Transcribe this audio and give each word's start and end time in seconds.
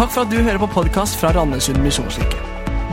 Takk 0.00 0.14
for 0.14 0.24
at 0.24 0.30
du 0.32 0.38
hører 0.40 0.56
på 0.56 0.66
podkast 0.72 1.18
fra 1.20 1.28
Randesund 1.36 1.82
misjonskirke. 1.84 2.38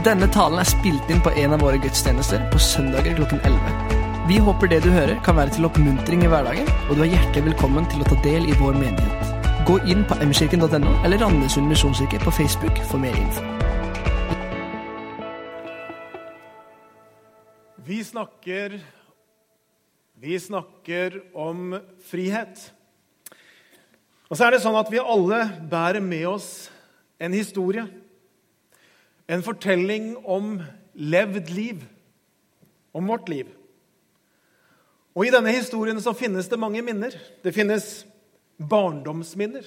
Denne 0.04 0.26
talen 0.28 0.60
er 0.60 0.66
spilt 0.68 1.08
inn 1.08 1.22
på 1.24 1.30
en 1.40 1.54
av 1.56 1.62
våre 1.64 1.78
gudstjenester 1.80 2.42
på 2.52 2.60
søndager 2.60 3.16
klokken 3.16 3.40
11. 3.48 3.94
Vi 4.28 4.36
håper 4.44 4.68
det 4.68 4.82
du 4.84 4.90
hører, 4.92 5.14
kan 5.24 5.38
være 5.40 5.54
til 5.56 5.64
oppmuntring 5.70 6.26
i 6.26 6.28
hverdagen, 6.28 6.68
og 6.90 7.00
du 7.00 7.06
er 7.06 7.14
hjertelig 7.14 7.46
velkommen 7.46 7.88
til 7.88 8.04
å 8.04 8.10
ta 8.10 8.18
del 8.26 8.44
i 8.44 8.58
vår 8.60 8.76
menighet. 8.76 9.32
Gå 9.64 9.78
inn 9.88 10.04
på 10.04 10.20
mkirken.no 10.20 10.92
eller 11.00 11.24
Randesund 11.24 11.72
misjonskirke 11.72 12.20
på 12.26 12.36
Facebook 12.42 12.84
for 12.92 13.00
mer 13.00 13.16
info. 13.16 13.48
Vi 17.88 18.04
snakker, 18.04 18.80
vi 20.12 20.40
snakker 20.50 21.22
om 21.32 21.78
frihet. 22.12 22.72
Og 24.28 24.36
så 24.36 24.44
er 24.44 24.58
det 24.58 24.66
sånn 24.68 24.76
at 24.76 24.92
vi 24.92 25.00
alle 25.00 25.46
bærer 25.72 26.04
med 26.04 26.34
oss 26.36 26.68
en 27.18 27.32
historie. 27.32 27.86
En 29.26 29.42
fortelling 29.42 30.16
om 30.24 30.56
levd 30.92 31.50
liv. 31.50 31.84
Om 32.92 33.06
vårt 33.06 33.28
liv. 33.28 33.50
Og 35.18 35.26
i 35.26 35.32
denne 35.34 35.52
historien 35.52 35.98
så 36.00 36.14
finnes 36.14 36.48
det 36.48 36.60
mange 36.60 36.82
minner. 36.86 37.14
Det 37.42 37.52
finnes 37.54 38.06
barndomsminner. 38.58 39.66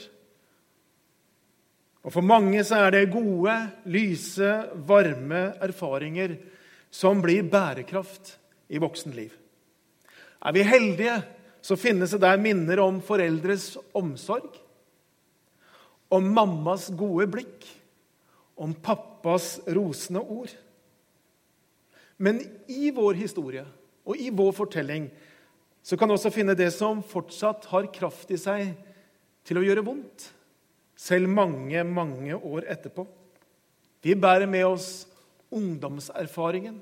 Og 2.02 2.14
for 2.16 2.26
mange 2.26 2.64
så 2.66 2.80
er 2.86 2.96
det 2.96 3.12
gode, 3.14 3.54
lyse, 3.86 4.52
varme 4.88 5.52
erfaringer 5.62 6.38
som 6.91 7.22
blir 7.22 7.46
bærekraft 7.52 8.36
i 8.72 8.80
voksenliv. 8.82 9.36
Er 10.41 10.55
vi 10.55 10.66
heldige, 10.66 11.20
så 11.62 11.77
finnes 11.77 12.16
det 12.16 12.24
der 12.24 12.41
minner 12.41 12.82
om 12.82 12.98
foreldres 13.05 13.76
omsorg, 13.94 14.55
om 16.11 16.27
mammas 16.35 16.90
gode 16.98 17.27
blikk, 17.31 17.65
om 18.59 18.73
pappas 18.76 19.59
rosende 19.71 20.21
ord. 20.21 20.51
Men 22.21 22.41
i 22.70 22.91
vår 22.93 23.18
historie 23.18 23.63
og 24.05 24.20
i 24.20 24.29
vår 24.34 24.51
fortelling 24.53 25.07
så 25.81 25.98
kan 25.98 26.09
vi 26.09 26.18
også 26.18 26.34
finne 26.34 26.53
det 26.57 26.70
som 26.76 27.01
fortsatt 27.01 27.65
har 27.71 27.90
kraft 27.95 28.29
i 28.34 28.37
seg 28.37 28.76
til 29.48 29.57
å 29.57 29.65
gjøre 29.65 29.85
vondt, 29.87 30.27
selv 30.93 31.31
mange, 31.34 31.81
mange 31.87 32.35
år 32.37 32.68
etterpå. 32.70 33.07
Vi 34.05 34.13
bærer 34.13 34.46
med 34.49 34.68
oss 34.68 35.07
ungdomserfaringen, 35.49 36.77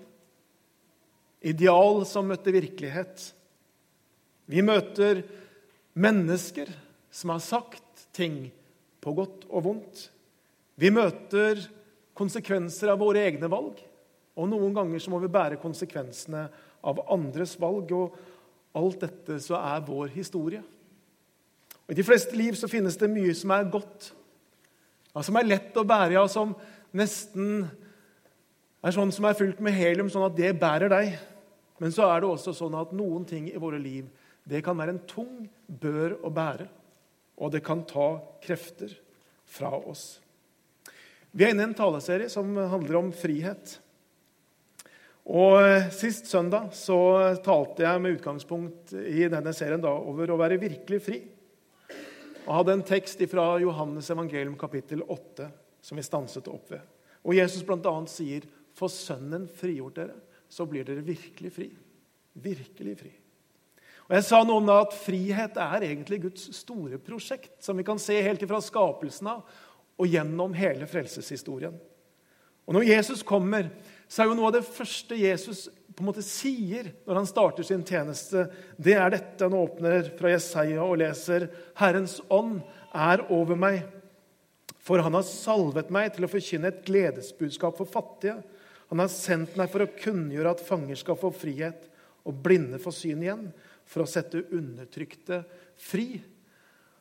ideal 1.40 2.04
som 2.08 2.28
møtte 2.28 2.52
virkelighet. 2.52 3.30
Vi 4.52 4.64
møter 4.66 5.24
mennesker 5.96 6.68
som 7.12 7.32
har 7.32 7.44
sagt 7.44 8.10
ting 8.16 8.50
på 9.00 9.14
godt 9.16 9.46
og 9.50 9.66
vondt. 9.66 10.08
Vi 10.80 10.92
møter 10.94 11.62
konsekvenser 12.18 12.92
av 12.92 13.00
våre 13.02 13.24
egne 13.28 13.50
valg, 13.52 13.80
og 14.40 14.48
noen 14.52 14.76
ganger 14.76 15.02
så 15.04 15.12
må 15.12 15.20
vi 15.24 15.32
bære 15.32 15.60
konsekvensene 15.60 16.46
av 16.88 17.02
andres 17.12 17.56
valg. 17.60 17.92
og 17.92 18.16
Alt 18.80 19.04
dette 19.04 19.40
så 19.44 19.58
er 19.60 19.86
vår 19.88 20.14
historie. 20.14 20.62
Og 21.88 21.92
I 21.96 21.98
de 21.98 22.06
fleste 22.06 22.38
liv 22.38 22.56
så 22.56 22.70
finnes 22.72 22.98
det 23.00 23.10
mye 23.12 23.34
som 23.36 23.52
er 23.56 23.70
godt, 23.72 24.12
ja, 25.10 25.24
som 25.26 25.40
er 25.40 25.48
lett 25.48 25.78
å 25.80 25.88
bære, 25.88 26.16
ja, 26.20 26.26
som 26.30 26.54
nesten 26.96 27.66
er 28.80 28.96
sånn 28.96 29.12
som 29.12 29.26
er 29.28 29.38
fylt 29.38 29.60
med 29.64 29.76
helium, 29.76 30.12
sånn 30.12 30.28
at 30.28 30.38
det 30.38 30.54
bærer 30.60 30.92
deg. 30.94 31.18
Men 31.82 31.96
så 31.96 32.08
er 32.08 32.22
det 32.22 32.30
også 32.30 32.54
sånn 32.56 32.76
at 32.80 32.94
noen 32.96 33.26
ting 33.28 33.50
i 33.50 33.60
våre 33.60 33.80
liv 33.82 34.08
det 34.50 34.64
kan 34.66 34.78
være 34.80 34.96
en 34.96 35.04
tung 35.10 35.48
bør 35.68 36.16
å 36.26 36.32
bære, 36.34 36.66
og 37.40 37.54
det 37.54 37.64
kan 37.66 37.86
ta 37.88 38.18
krefter 38.44 38.92
fra 39.50 39.72
oss. 39.80 40.20
Vi 41.32 41.46
er 41.46 41.54
inne 41.54 41.64
i 41.64 41.70
en 41.70 41.78
taleserie 41.78 42.30
som 42.32 42.52
handler 42.58 43.00
om 43.00 43.12
frihet. 43.16 43.78
Og 45.30 45.92
Sist 45.94 46.30
søndag 46.30 46.72
så 46.74 46.98
talte 47.46 47.86
jeg 47.86 48.02
med 48.02 48.18
utgangspunkt 48.18 48.96
i 48.98 49.28
denne 49.30 49.54
serien 49.54 49.82
da, 49.84 49.92
over 49.94 50.34
å 50.34 50.40
være 50.42 50.58
virkelig 50.62 51.02
fri. 51.06 51.20
Og 52.48 52.56
hadde 52.58 52.80
en 52.80 52.88
tekst 52.88 53.22
fra 53.30 53.52
Johannes 53.62 54.10
evangelium 54.10 54.58
kapittel 54.58 55.04
8 55.06 55.52
som 55.86 56.00
vi 56.00 56.06
stanset 56.06 56.50
opp 56.50 56.72
ved. 56.74 56.82
Og 57.22 57.38
Jesus 57.38 57.66
bl.a. 57.68 57.94
sier, 58.10 58.48
'For 58.74 58.90
Sønnen 58.90 59.48
frigjort 59.48 60.00
dere, 60.00 60.16
så 60.50 60.66
blir 60.66 60.88
dere 60.88 61.06
virkelig 61.06 61.52
fri.' 61.54 61.74
Virkelig 62.40 62.98
fri. 62.98 63.12
Og 64.10 64.16
Jeg 64.18 64.26
sa 64.26 64.40
noe 64.42 64.58
om 64.58 64.70
at 64.74 64.96
frihet 64.98 65.58
er 65.62 65.86
egentlig 65.86 66.24
Guds 66.24 66.48
store 66.58 66.98
prosjekt, 66.98 67.52
som 67.62 67.78
vi 67.78 67.86
kan 67.86 68.02
se 68.02 68.18
helt 68.26 68.42
fra 68.50 68.58
skapelsen 68.64 69.30
av 69.30 69.44
og 70.00 70.08
gjennom 70.10 70.56
hele 70.58 70.88
frelseshistorien. 70.90 71.76
Og 72.66 72.74
Når 72.74 72.88
Jesus 72.88 73.22
kommer, 73.26 73.70
så 74.10 74.24
er 74.24 74.30
jo 74.30 74.38
noe 74.40 74.50
av 74.50 74.58
det 74.58 74.66
første 74.66 75.18
Jesus 75.18 75.68
på 75.94 76.02
en 76.02 76.10
måte 76.14 76.24
sier 76.24 76.94
når 77.04 77.18
han 77.20 77.28
starter 77.28 77.66
sin 77.68 77.82
tjeneste, 77.84 78.46
det 78.80 78.94
er 78.96 79.12
dette. 79.12 79.44
Han 79.44 79.58
åpner 79.60 80.08
fra 80.18 80.32
Jesaja 80.32 80.86
og 80.86 81.02
leser 81.02 81.50
Herrens 81.78 82.22
ånd 82.32 82.62
er 82.96 83.26
over 83.36 83.60
meg, 83.60 83.82
for 84.80 85.04
han 85.04 85.18
har 85.18 85.26
salvet 85.28 85.92
meg 85.94 86.14
til 86.16 86.26
å 86.26 86.32
forkynne 86.32 86.72
et 86.72 86.86
gledesbudskap 86.88 87.76
for 87.78 87.90
fattige. 87.90 88.40
Han 88.90 89.04
har 89.04 89.12
sendt 89.12 89.58
meg 89.60 89.70
for 89.74 89.84
å 89.84 89.92
kunngjøre 90.00 90.56
at 90.56 90.64
fanger 90.66 90.98
skal 90.98 91.20
få 91.20 91.34
frihet, 91.36 91.84
og 92.24 92.40
blinde 92.46 92.80
få 92.82 92.94
syn 92.94 93.22
igjen, 93.26 93.46
for 93.90 94.04
å 94.04 94.10
sette 94.10 94.46
undertrykte 94.54 95.42
fri. 95.80 96.20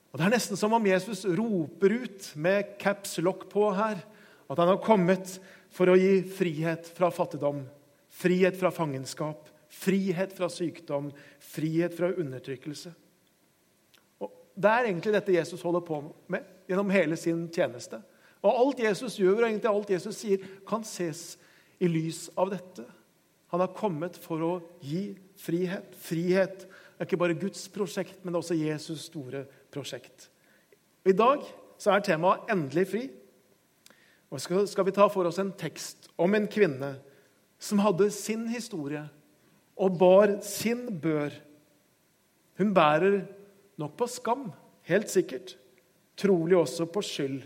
Og 0.08 0.18
Det 0.18 0.24
er 0.24 0.32
nesten 0.32 0.56
som 0.56 0.72
om 0.72 0.88
Jesus 0.88 1.26
roper 1.28 1.98
ut 2.04 2.30
med 2.40 2.76
caps 2.80 3.18
lock 3.20 3.44
på 3.52 3.68
her 3.76 4.00
at 4.48 4.56
han 4.56 4.70
har 4.72 4.80
kommet 4.80 5.36
for 5.74 5.92
å 5.92 5.98
gi 6.00 6.22
frihet 6.32 6.88
fra 6.96 7.10
fattigdom, 7.12 7.60
frihet 8.08 8.56
fra 8.56 8.72
fangenskap, 8.72 9.50
frihet 9.68 10.32
fra 10.32 10.48
sykdom, 10.48 11.10
frihet 11.44 11.92
fra 11.96 12.14
undertrykkelse. 12.16 12.94
Og 14.24 14.32
Det 14.56 14.70
er 14.70 14.88
egentlig 14.88 15.12
dette 15.12 15.36
Jesus 15.36 15.62
holder 15.62 15.84
på 15.84 16.00
med 16.32 16.46
gjennom 16.68 16.90
hele 16.90 17.16
sin 17.20 17.44
tjeneste. 17.52 18.00
Og 18.40 18.54
Alt 18.54 18.80
Jesus 18.80 19.18
gjør, 19.18 19.42
og 19.42 19.50
egentlig 19.50 19.70
alt 19.70 19.90
Jesus 19.90 20.16
sier, 20.16 20.42
kan 20.66 20.84
ses 20.86 21.36
i 21.78 21.88
lys 21.90 22.28
av 22.38 22.50
dette. 22.54 22.86
Han 23.52 23.60
har 23.60 23.76
kommet 23.76 24.16
for 24.20 24.44
å 24.44 24.52
gi 24.84 25.12
frihet. 25.40 25.94
Frihet 26.00 26.66
er 26.98 27.06
ikke 27.06 27.20
bare 27.20 27.38
Guds 27.38 27.68
prosjekt, 27.70 28.18
men 28.24 28.34
også 28.34 28.56
Jesus' 28.58 29.06
store 29.06 29.44
prosjekt. 29.72 30.28
I 31.06 31.14
dag 31.14 31.44
så 31.78 31.94
er 31.94 32.04
temaet 32.04 32.50
'endelig 32.50 32.86
fri'. 32.90 33.10
Og 34.30 34.40
skal, 34.40 34.66
skal 34.68 34.84
vi 34.84 34.92
ta 34.92 35.06
for 35.08 35.24
oss 35.24 35.38
en 35.38 35.52
tekst 35.52 36.10
om 36.18 36.34
en 36.34 36.48
kvinne 36.48 36.98
som 37.58 37.78
hadde 37.78 38.10
sin 38.10 38.48
historie 38.48 39.08
og 39.78 39.98
bar 39.98 40.40
sin 40.44 41.00
bør. 41.00 41.32
Hun 42.58 42.74
bærer 42.74 43.22
nok 43.78 43.96
på 43.96 44.06
skam, 44.06 44.52
helt 44.82 45.08
sikkert. 45.10 45.56
Trolig 46.18 46.56
også 46.58 46.86
på 46.90 47.02
skyld. 47.02 47.42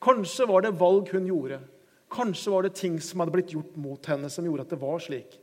Kanskje 0.00 0.46
var 0.48 0.62
det 0.62 0.78
valg 0.80 1.10
hun 1.12 1.26
gjorde. 1.26 1.60
Kanskje 2.10 2.52
var 2.52 2.62
det 2.62 2.74
ting 2.78 3.00
som 3.02 3.20
hadde 3.20 3.34
blitt 3.34 3.52
gjort 3.52 3.76
mot 3.76 4.06
henne, 4.06 4.30
som 4.30 4.46
gjorde 4.46 4.64
at 4.64 4.70
det 4.70 4.80
var 4.80 4.98
slik. 5.02 5.36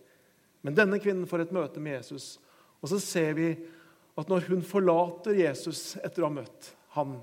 Men 0.63 0.75
denne 0.75 0.99
kvinnen 0.99 1.27
får 1.27 1.45
et 1.45 1.53
møte 1.55 1.79
med 1.83 1.99
Jesus 1.99 2.37
og 2.87 2.93
så 2.93 3.01
ser 3.03 3.33
vi 3.35 3.51
at 4.17 4.29
når 4.31 4.47
hun 4.47 4.63
forlater 4.65 5.35
Jesus 5.35 5.97
etter 5.99 6.23
å 6.23 6.29
ha 6.29 6.37
møtt 6.39 6.69
ham, 6.95 7.17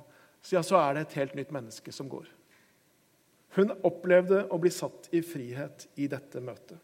så 0.44 0.60
er 0.60 0.92
det 0.94 1.06
et 1.06 1.16
helt 1.22 1.38
nytt 1.38 1.54
menneske 1.56 1.92
som 1.94 2.10
går. 2.12 2.26
Hun 3.56 3.72
opplevde 3.86 4.42
å 4.53 4.58
bli 4.60 4.70
satt 4.74 5.08
i 5.16 5.22
frihet 5.24 5.86
i 5.97 6.08
dette 6.10 6.42
møtet. 6.44 6.76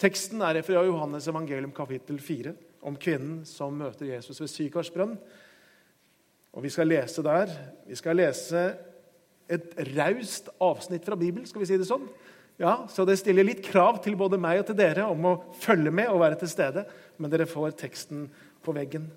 Teksten 0.00 0.40
er 0.42 0.62
fra 0.64 0.86
Johannes 0.86 1.28
evangelium 1.28 1.74
kapittel 1.76 2.16
4 2.22 2.54
om 2.88 2.96
kvinnen 2.96 3.42
som 3.46 3.76
møter 3.76 4.08
Jesus 4.08 4.40
ved 4.40 4.50
Sykarsbrønn. 4.50 5.12
Og 6.56 6.64
Vi 6.64 6.72
skal 6.72 6.88
lese 6.88 7.22
der. 7.22 7.52
Vi 7.86 7.98
skal 7.98 8.16
lese 8.16 8.64
et 9.52 9.76
raust 9.92 10.48
avsnitt 10.62 11.04
fra 11.04 11.18
Bibelen, 11.18 11.46
skal 11.46 11.60
vi 11.60 11.68
si 11.68 11.78
det 11.78 11.86
sånn. 11.86 12.08
Ja, 12.62 12.86
Så 12.86 13.02
det 13.02 13.16
stiller 13.18 13.42
litt 13.42 13.64
krav 13.66 13.96
til 14.04 14.14
både 14.14 14.38
meg 14.38 14.60
og 14.60 14.68
til 14.68 14.76
dere 14.78 15.08
om 15.10 15.24
å 15.26 15.34
følge 15.58 15.90
med 15.90 16.12
og 16.12 16.20
være 16.22 16.38
til 16.44 16.50
stede. 16.52 16.84
Men 17.18 17.32
dere 17.32 17.48
får 17.50 17.74
teksten 17.80 18.28
på 18.62 18.74
veggen. 18.76 19.08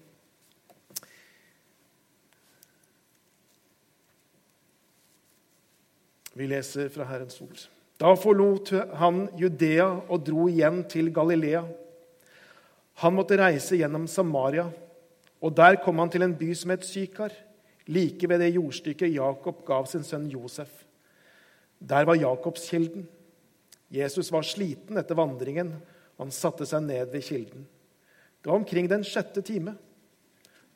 Vi 6.34 6.50
leser 6.50 6.90
fra 6.90 7.06
Herrens 7.06 7.38
ord. 7.46 7.62
Da 8.02 8.16
forlot 8.18 8.74
han 8.98 9.28
Judea 9.38 9.92
og 10.10 10.26
dro 10.26 10.50
igjen 10.50 10.82
til 10.90 11.14
Galilea. 11.14 11.62
Han 13.06 13.16
måtte 13.16 13.38
reise 13.40 13.78
gjennom 13.78 14.08
Samaria, 14.10 14.66
og 15.40 15.54
der 15.54 15.78
kom 15.84 16.02
han 16.02 16.10
til 16.10 16.26
en 16.26 16.34
by 16.36 16.50
som 16.58 16.74
het 16.74 16.84
Sykar, 16.88 17.32
like 17.88 18.28
ved 18.28 18.42
det 18.42 18.56
jordstykket 18.56 19.14
Jakob 19.14 19.62
gav 19.68 19.86
sin 19.88 20.04
sønn 20.04 20.26
Josef. 20.34 20.72
Der 21.80 22.08
var 22.10 22.18
Jakobskilden. 22.18 23.06
Jesus 23.90 24.32
var 24.32 24.46
sliten 24.48 24.98
etter 24.98 25.18
vandringen, 25.18 25.74
og 26.16 26.28
han 26.28 26.34
satte 26.34 26.66
seg 26.68 26.86
ned 26.88 27.12
ved 27.12 27.26
kilden. 27.26 27.66
Det 28.42 28.50
var 28.50 28.60
omkring 28.60 28.88
den 28.90 29.04
sjette 29.06 29.42
time. 29.46 29.76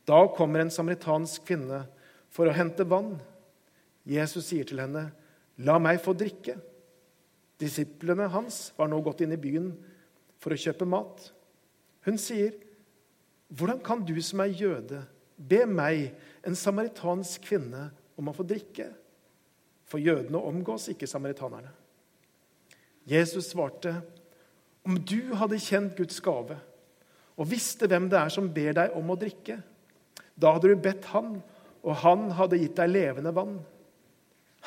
Da 0.06 0.24
kommer 0.34 0.64
en 0.64 0.74
samaritansk 0.74 1.46
kvinne 1.46 1.84
for 2.34 2.50
å 2.50 2.56
hente 2.56 2.86
vann. 2.88 3.18
Jesus 4.10 4.50
sier 4.50 4.66
til 4.66 4.82
henne, 4.82 5.12
'La 5.60 5.78
meg 5.80 6.02
få 6.02 6.14
drikke.' 6.14 6.58
Disiplene 7.60 8.30
hans 8.32 8.72
var 8.78 8.88
nå 8.88 9.02
gått 9.04 9.22
inn 9.22 9.36
i 9.36 9.38
byen 9.38 9.74
for 10.40 10.56
å 10.56 10.58
kjøpe 10.58 10.88
mat. 10.88 11.32
Hun 12.08 12.18
sier, 12.18 12.54
'Hvordan 13.54 13.84
kan 13.84 14.06
du 14.06 14.22
som 14.22 14.40
er 14.40 14.56
jøde, 14.56 15.06
be 15.38 15.66
meg, 15.66 16.16
en 16.46 16.56
samaritansk 16.56 17.42
kvinne, 17.42 17.92
om 18.18 18.30
å 18.30 18.36
få 18.36 18.44
drikke?' 18.48 18.94
For 19.86 19.98
jødene 19.98 20.38
omgås 20.38 20.88
ikke 20.90 21.08
samaritanerne. 21.08 21.72
Jesus 23.10 23.50
svarte, 23.50 24.02
'Om 24.86 25.00
du 25.06 25.34
hadde 25.34 25.58
kjent 25.58 25.98
Guds 25.98 26.20
gave' 26.22 26.58
og 27.40 27.48
visste 27.48 27.88
hvem 27.88 28.10
det 28.12 28.20
er 28.20 28.30
som 28.30 28.50
ber 28.52 28.74
deg 28.76 28.96
om 29.00 29.10
å 29.10 29.18
drikke, 29.18 29.62
da 30.38 30.54
hadde 30.54 30.68
du 30.68 30.76
bedt 30.76 31.06
han, 31.14 31.38
og 31.84 31.96
han 32.04 32.30
hadde 32.36 32.60
gitt 32.60 32.76
deg 32.76 32.92
levende 32.92 33.32
vann. 33.36 33.60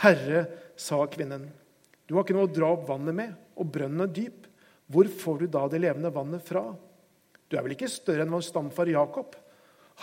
Herre, 0.01 0.47
sa 0.77 1.05
kvinnen, 1.07 1.51
du 2.09 2.15
har 2.17 2.25
ikke 2.25 2.35
noe 2.37 2.49
å 2.49 2.53
dra 2.53 2.73
opp 2.73 2.89
vannet 2.89 3.15
med, 3.15 3.35
og 3.57 3.69
brønnen 3.73 4.07
er 4.07 4.13
dyp. 4.13 4.49
Hvor 4.93 5.09
får 5.09 5.39
du 5.39 5.47
da 5.53 5.67
det 5.69 5.81
levende 5.85 6.11
vannet 6.13 6.43
fra? 6.45 6.65
Du 7.49 7.57
er 7.57 7.65
vel 7.65 7.77
ikke 7.77 7.89
større 7.93 8.25
enn 8.25 8.33
vår 8.33 8.45
stamfar 8.45 8.89
Jakob? 8.91 9.37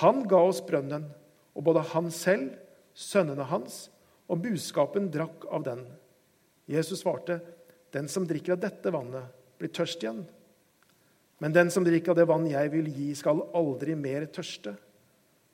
Han 0.01 0.23
ga 0.29 0.39
oss 0.45 0.61
brønnen, 0.65 1.09
og 1.57 1.65
både 1.65 1.83
han 1.91 2.09
selv, 2.13 2.53
sønnene 2.93 3.45
hans 3.49 3.87
og 4.29 4.41
buskapen 4.45 5.09
drakk 5.11 5.47
av 5.49 5.65
den. 5.65 5.83
Jesus 6.69 7.01
svarte, 7.01 7.39
den 7.91 8.07
som 8.11 8.27
drikker 8.27 8.55
av 8.55 8.61
dette 8.63 8.91
vannet, 8.93 9.31
blir 9.59 9.71
tørst 9.73 10.03
igjen. 10.03 10.23
Men 11.39 11.55
den 11.55 11.71
som 11.71 11.85
drikker 11.87 12.13
av 12.13 12.19
det 12.19 12.27
vann 12.29 12.47
jeg 12.49 12.71
vil 12.73 12.87
gi, 12.91 13.09
skal 13.15 13.45
aldri 13.55 13.95
mer 13.95 14.27
tørste. 14.31 14.75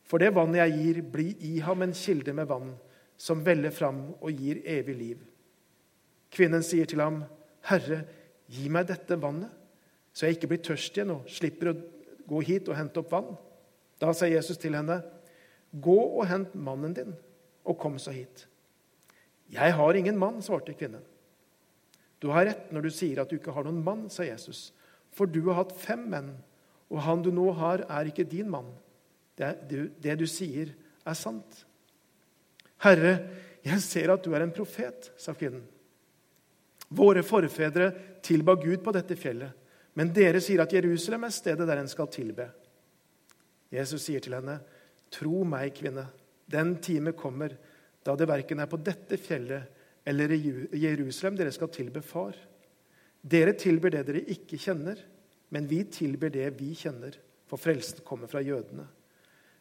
For 0.05 0.21
det 0.21 0.33
vannet 0.35 0.61
jeg 0.63 0.77
gir, 0.79 1.01
blir 1.13 1.45
i 1.45 1.59
ham 1.65 1.85
en 1.85 1.95
kilde 1.97 2.33
med 2.37 2.49
vann 2.49 2.73
som 3.17 3.43
veller 3.45 3.73
fram 3.73 4.09
og 4.19 4.31
gir 4.31 4.61
evig 4.67 4.95
liv. 4.97 5.23
Kvinnen 6.35 6.63
sier 6.65 6.85
til 6.85 7.01
ham, 7.01 7.23
'Herre, 7.63 8.03
gi 8.49 8.69
meg 8.69 8.87
dette 8.87 9.15
vannet, 9.21 9.49
så 10.13 10.25
jeg 10.25 10.37
ikke 10.37 10.47
blir 10.47 10.63
tørst 10.63 10.97
igjen 10.97 11.11
og 11.15 11.29
slipper 11.29 11.71
å 11.71 11.79
gå 12.27 12.41
hit 12.43 12.69
og 12.69 12.75
hente 12.75 12.99
opp 12.99 13.11
vann.' 13.11 13.37
Da 13.99 14.11
sa 14.13 14.25
Jesus 14.25 14.57
til 14.57 14.75
henne, 14.75 15.01
'Gå 15.73 16.19
og 16.19 16.27
hent 16.27 16.55
mannen 16.55 16.93
din, 16.93 17.15
og 17.63 17.79
kom 17.79 17.97
så 17.97 18.11
hit.' 18.11 18.47
'Jeg 19.49 19.73
har 19.73 19.93
ingen 19.93 20.17
mann', 20.17 20.41
svarte 20.41 20.73
kvinnen. 20.73 21.01
'Du 22.25 22.31
har 22.33 22.47
rett 22.47 22.71
når 22.73 22.87
du 22.87 22.89
sier 22.89 23.19
at 23.21 23.29
du 23.29 23.35
ikke 23.37 23.53
har 23.53 23.67
noen 23.67 23.83
mann', 23.85 24.09
sa 24.09 24.25
Jesus. 24.25 24.71
'For 25.13 25.29
du 25.29 25.43
har 25.45 25.59
hatt 25.59 25.75
fem 25.77 26.07
menn, 26.09 26.31
og 26.89 27.03
han 27.05 27.21
du 27.21 27.29
nå 27.29 27.51
har, 27.53 27.85
er 27.85 28.09
ikke 28.09 28.25
din 28.25 28.49
mann.' 28.49 28.73
Det 29.37 29.51
du, 29.69 29.91
det 30.01 30.15
du 30.17 30.25
sier, 30.25 30.71
er 31.05 31.13
sant. 31.13 31.65
'Herre, 32.81 33.29
jeg 33.61 33.77
ser 33.85 34.09
at 34.09 34.25
du 34.25 34.33
er 34.33 34.41
en 34.41 34.55
profet', 34.55 35.11
sa 35.21 35.35
kvinnen. 35.37 35.61
Våre 36.89 37.21
forfedre 37.21 37.91
tilba 38.25 38.55
Gud 38.57 38.81
på 38.81 38.93
dette 38.95 39.15
fjellet, 39.15 39.53
men 39.93 40.09
dere 40.09 40.41
sier 40.41 40.63
at 40.65 40.73
Jerusalem 40.73 41.29
er 41.29 41.33
stedet 41.33 41.67
der 41.67 41.77
en 41.77 41.91
skal 41.91 42.09
tilbe. 42.09 42.49
Jesus 43.69 44.01
sier 44.01 44.19
til 44.19 44.33
henne, 44.33 44.63
'Tro 45.11 45.43
meg, 45.45 45.77
kvinne, 45.77 46.09
den 46.49 46.77
time 46.81 47.13
kommer 47.13 47.53
da 48.03 48.15
det 48.15 48.27
verken 48.27 48.59
er 48.59 48.65
på 48.65 48.81
dette 48.81 49.17
fjellet 49.17 49.74
eller 50.05 50.35
Jerusalem 50.75 51.37
dere 51.39 51.51
skal 51.51 51.71
tilbe 51.73 52.01
Far.' 52.05 52.37
Dere 53.25 53.55
tilber 53.57 53.89
det 53.89 54.03
dere 54.05 54.21
ikke 54.29 54.57
kjenner, 54.61 54.99
men 55.49 55.65
vi 55.65 55.79
tilber 55.89 56.29
det 56.29 56.45
vi 56.59 56.75
kjenner, 56.77 57.15
for 57.49 57.57
frelsen 57.57 58.03
kommer 58.05 58.29
fra 58.29 58.41
jødene. 58.45 58.85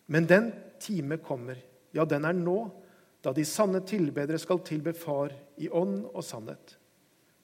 Men 0.07 0.27
den 0.29 0.51
time 0.81 1.17
kommer, 1.17 1.57
ja, 1.95 2.05
den 2.05 2.27
er 2.29 2.37
nå, 2.37 2.59
da 3.25 3.33
de 3.33 3.45
sanne 3.49 3.81
tilbedere 3.89 4.39
skal 4.39 4.61
tilbe 4.67 4.93
Far 4.93 5.33
i 5.57 5.71
ånd 5.73 6.03
og 6.13 6.25
sannhet. 6.25 6.77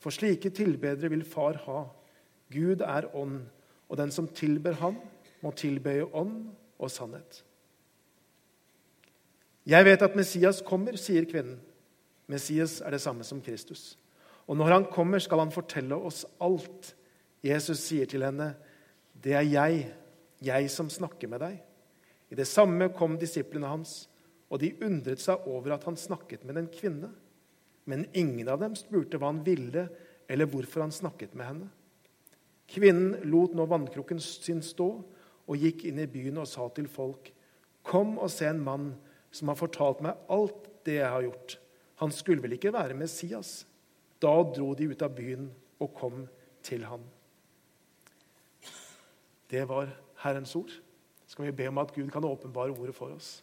For 0.01 0.13
slike 0.13 0.53
tilbedere 0.53 1.09
vil 1.13 1.25
Far 1.25 1.57
ha. 1.65 1.87
Gud 2.53 2.85
er 2.85 3.09
ånd, 3.17 3.47
og 3.89 3.97
den 3.97 4.13
som 4.13 4.29
tilber 4.29 4.77
ham, 4.81 4.99
må 5.41 5.55
tilbe 5.57 5.95
i 5.97 6.05
ånd 6.05 6.51
og 6.77 6.91
sannhet. 6.93 7.41
Jeg 9.65 9.85
vet 9.87 10.03
at 10.03 10.17
Messias 10.17 10.61
kommer, 10.67 10.97
sier 11.01 11.25
kvinnen. 11.29 11.61
Messias 12.31 12.79
er 12.85 12.95
det 12.95 13.03
samme 13.03 13.27
som 13.27 13.43
Kristus. 13.43 13.97
Og 14.47 14.59
når 14.59 14.75
han 14.77 14.87
kommer, 14.93 15.19
skal 15.23 15.43
han 15.43 15.55
fortelle 15.55 15.97
oss 15.99 16.25
alt. 16.43 16.95
Jesus 17.43 17.83
sier 17.83 18.07
til 18.07 18.23
henne, 18.23 18.55
'Det 19.15 19.33
er 19.33 19.47
jeg, 19.47 19.93
jeg 20.43 20.71
som 20.71 20.89
snakker 20.89 21.29
med 21.29 21.41
deg.' 21.41 21.61
I 22.31 22.35
det 22.35 22.47
samme 22.47 22.89
kom 22.95 23.19
disiplene 23.19 23.67
hans 23.67 24.09
og 24.51 24.61
de 24.63 24.75
undret 24.83 25.23
seg 25.23 25.47
over 25.47 25.75
at 25.75 25.85
han 25.87 25.97
snakket 25.97 26.45
med 26.45 26.59
en 26.59 26.71
kvinne. 26.71 27.11
Men 27.87 28.07
ingen 28.13 28.49
av 28.49 28.61
dem 28.63 28.75
spurte 28.79 29.19
hva 29.19 29.31
han 29.31 29.45
ville, 29.47 29.89
eller 30.29 30.47
hvorfor 30.47 30.85
han 30.85 30.95
snakket 30.95 31.35
med 31.35 31.47
henne. 31.47 31.69
Kvinnen 32.71 33.17
lot 33.31 33.55
nå 33.55 33.67
vannkrukken 33.67 34.21
sin 34.23 34.63
stå 34.63 34.89
og 35.51 35.57
gikk 35.59 35.85
inn 35.89 35.99
i 35.99 36.11
byen 36.11 36.39
og 36.39 36.51
sa 36.51 36.69
til 36.75 36.87
folk.: 36.91 37.33
Kom 37.83 38.19
og 38.19 38.31
se 38.31 38.47
en 38.47 38.63
mann 38.63 38.93
som 39.31 39.49
har 39.49 39.59
fortalt 39.59 40.03
meg 40.05 40.19
alt 40.31 40.69
det 40.87 41.01
jeg 41.01 41.11
har 41.11 41.23
gjort. 41.23 41.59
Han 42.01 42.13
skulle 42.15 42.43
vel 42.43 42.57
ikke 42.57 42.73
være 42.73 42.97
Messias? 42.97 43.65
Da 44.21 44.33
dro 44.55 44.73
de 44.77 44.89
ut 44.91 45.03
av 45.05 45.13
byen 45.17 45.49
og 45.81 45.93
kom 45.97 46.25
til 46.65 46.85
ham. 46.89 47.03
Det 49.51 49.63
var 49.69 49.91
Herrens 50.23 50.55
ord. 50.57 50.73
Skal 51.27 51.49
vi 51.49 51.57
be 51.57 51.69
om 51.71 51.79
at 51.83 51.93
Gud 51.95 52.11
kan 52.13 52.25
åpenbare 52.25 52.75
ordet 52.75 52.95
for 52.97 53.13
oss. 53.15 53.41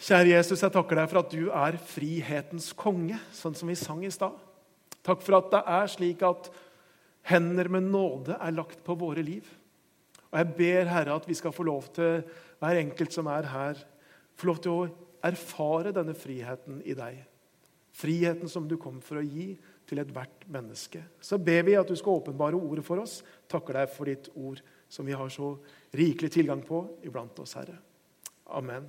Kjære 0.00 0.32
Jesus, 0.32 0.62
jeg 0.62 0.72
takker 0.72 0.96
deg 0.96 1.10
for 1.10 1.20
at 1.20 1.32
du 1.34 1.50
er 1.52 1.76
frihetens 1.90 2.70
konge, 2.72 3.18
sånn 3.36 3.56
som 3.56 3.68
vi 3.68 3.76
sang 3.76 4.00
i 4.06 4.12
stad. 4.12 4.36
Takk 5.04 5.20
for 5.24 5.36
at 5.36 5.50
det 5.52 5.60
er 5.68 5.90
slik 5.92 6.24
at 6.24 6.48
hender 7.28 7.68
med 7.72 7.90
nåde 7.92 8.36
er 8.36 8.56
lagt 8.56 8.80
på 8.86 8.96
våre 8.96 9.24
liv. 9.24 9.44
Og 10.30 10.38
jeg 10.40 10.56
ber 10.56 10.88
Herre 10.88 11.18
at 11.20 11.28
vi 11.28 11.36
skal 11.36 11.52
få 11.52 11.66
lov 11.68 11.90
til, 11.96 12.22
hver 12.60 12.80
enkelt 12.80 13.12
som 13.12 13.28
er 13.28 13.48
her, 13.50 13.84
få 14.40 14.48
lov 14.48 14.60
til 14.64 14.72
å 14.72 14.88
erfare 15.26 15.92
denne 15.94 16.14
friheten 16.16 16.80
i 16.84 16.94
deg. 16.96 17.18
Friheten 17.96 18.48
som 18.48 18.68
du 18.68 18.76
kom 18.80 19.00
for 19.02 19.20
å 19.20 19.26
gi 19.26 19.52
til 19.88 20.00
ethvert 20.02 20.46
menneske. 20.50 21.02
Så 21.20 21.38
ber 21.42 21.64
vi 21.66 21.74
at 21.78 21.88
du 21.90 21.96
skal 21.98 22.20
åpenbare 22.20 22.58
ordet 22.58 22.84
for 22.86 23.02
oss. 23.02 23.20
Takker 23.50 23.80
deg 23.80 23.90
for 23.92 24.10
ditt 24.10 24.30
ord, 24.38 24.62
som 24.88 25.06
vi 25.06 25.16
har 25.16 25.32
så 25.32 25.56
rikelig 25.96 26.30
tilgang 26.36 26.62
på 26.66 26.84
iblant 27.06 27.38
oss, 27.42 27.56
Herre. 27.58 27.76
Amen. 28.50 28.86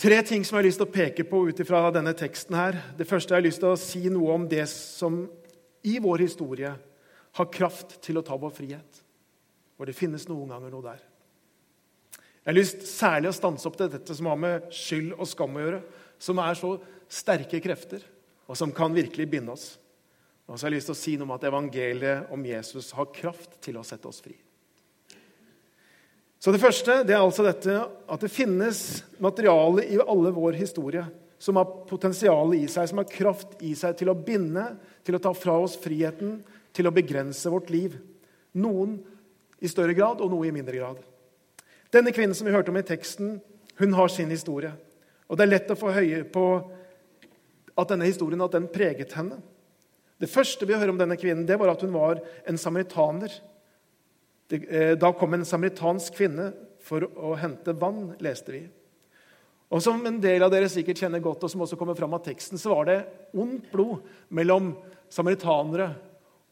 Tre 0.00 0.16
ting 0.24 0.44
som 0.44 0.56
jeg 0.56 0.62
har 0.62 0.68
lyst 0.70 0.80
til 0.80 0.88
å 0.88 0.92
peke 0.94 1.24
på 1.28 1.42
ut 1.50 1.58
ifra 1.60 1.82
denne 1.92 2.14
teksten. 2.16 2.56
her. 2.56 2.78
Det 2.96 3.08
første 3.08 3.34
jeg 3.34 3.40
har 3.42 3.48
lyst 3.48 3.60
til 3.60 3.68
å 3.68 3.80
si 3.80 4.08
noe 4.08 4.32
om 4.32 4.48
det 4.48 4.64
som 4.68 5.26
i 5.84 5.98
vår 6.00 6.24
historie 6.24 6.72
har 7.36 7.52
kraft 7.52 8.00
til 8.00 8.16
å 8.16 8.24
ta 8.24 8.36
vår 8.36 8.50
frihet. 8.50 9.02
For 9.76 9.84
det 9.84 9.96
finnes 9.96 10.28
noen 10.28 10.48
ganger 10.48 10.72
noe 10.72 10.84
der. 10.84 11.09
Jeg 12.40 12.48
har 12.48 12.56
lyst 12.56 12.86
særlig 12.88 13.28
å 13.30 13.36
stanse 13.36 13.68
opp 13.68 13.76
til 13.76 13.90
dette 13.92 14.14
som 14.16 14.30
har 14.30 14.38
med 14.40 14.70
skyld 14.72 15.12
og 15.12 15.28
skam 15.28 15.58
å 15.58 15.64
gjøre. 15.64 15.80
Som 16.20 16.40
er 16.40 16.56
så 16.56 16.74
sterke 17.10 17.60
krefter, 17.62 18.02
og 18.48 18.56
som 18.56 18.72
kan 18.72 18.94
virkelig 18.94 19.26
binde 19.28 19.52
oss. 19.52 19.74
Og 20.48 20.56
så 20.56 20.66
har 20.66 20.72
jeg 20.72 20.80
lyst 20.80 20.90
til 20.90 20.96
å 20.96 21.00
si 21.00 21.16
noe 21.18 21.28
om 21.28 21.34
at 21.36 21.44
evangeliet 21.46 22.30
om 22.34 22.46
Jesus 22.46 22.90
har 22.96 23.10
kraft 23.14 23.60
til 23.62 23.76
å 23.78 23.84
sette 23.86 24.08
oss 24.08 24.22
fri. 24.24 24.34
Så 26.40 26.52
Det 26.52 26.62
første 26.62 27.02
det 27.04 27.12
er 27.12 27.20
altså 27.20 27.44
dette 27.44 27.74
at 27.76 28.22
det 28.24 28.32
finnes 28.32 29.02
materiale 29.20 29.84
i 29.84 30.00
alle 30.00 30.32
vår 30.32 30.56
historie 30.56 31.04
som 31.40 31.56
har 31.60 31.68
potensial 31.88 32.54
i 32.56 32.64
seg, 32.68 32.88
som 32.88 33.00
har 33.00 33.12
kraft 33.12 33.60
i 33.64 33.74
seg 33.76 33.94
til 34.00 34.10
å 34.12 34.16
binde, 34.16 34.64
til 35.04 35.16
å 35.16 35.22
ta 35.22 35.32
fra 35.36 35.58
oss 35.60 35.76
friheten, 35.80 36.38
til 36.72 36.88
å 36.88 36.94
begrense 36.94 37.52
vårt 37.52 37.70
liv. 37.72 37.94
Noen 38.56 38.98
i 39.60 39.68
større 39.68 39.94
grad 39.96 40.20
og 40.24 40.32
noe 40.32 40.48
i 40.48 40.54
mindre 40.54 40.80
grad. 40.80 41.00
Denne 41.90 42.12
kvinnen 42.14 42.34
som 42.34 42.46
vi 42.46 42.54
hørte 42.54 42.70
om 42.70 42.78
i 42.78 42.86
teksten, 42.86 43.38
hun 43.80 43.94
har 43.98 44.08
sin 44.08 44.30
historie. 44.30 44.72
Og 45.28 45.36
Det 45.36 45.46
er 45.46 45.52
lett 45.54 45.70
å 45.70 45.78
få 45.78 45.92
høye 45.94 46.24
på 46.24 46.44
at 47.78 47.90
denne 47.90 48.06
historien 48.06 48.42
at 48.44 48.54
den 48.54 48.68
preget 48.70 49.14
henne. 49.16 49.40
Det 50.20 50.28
første 50.30 50.66
vi 50.68 50.76
hører 50.76 50.92
om 50.92 50.98
denne 51.00 51.16
kvinnen, 51.16 51.46
det 51.48 51.56
var 51.58 51.72
at 51.72 51.80
hun 51.82 51.94
var 51.94 52.20
en 52.46 52.58
samaritaner. 52.60 53.32
Eh, 54.50 54.96
da 54.98 55.12
kom 55.16 55.34
en 55.34 55.46
samaritansk 55.46 56.18
kvinne 56.18 56.50
for 56.84 57.06
å 57.16 57.36
hente 57.40 57.72
vann, 57.78 58.12
leste 58.20 58.52
vi. 58.52 58.64
Og 59.70 59.82
Som 59.82 60.02
en 60.06 60.18
del 60.20 60.42
av 60.42 60.50
dere 60.50 60.68
sikkert 60.68 60.98
kjenner 60.98 61.22
godt, 61.22 61.44
og 61.46 61.50
som 61.50 61.62
også 61.62 61.78
kommer 61.78 61.94
fram 61.94 62.14
av 62.14 62.24
teksten, 62.26 62.58
så 62.58 62.74
var 62.74 62.88
det 62.90 62.98
ondt 63.38 63.70
blod 63.70 64.02
mellom 64.28 64.74
samaritanere 65.08 65.92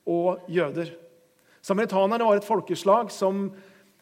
og 0.07 0.47
jøder. 0.49 0.95
Samaritanerne 1.61 2.25
var 2.25 2.39
et 2.39 2.47
folkeslag 2.47 3.11
som, 3.13 3.49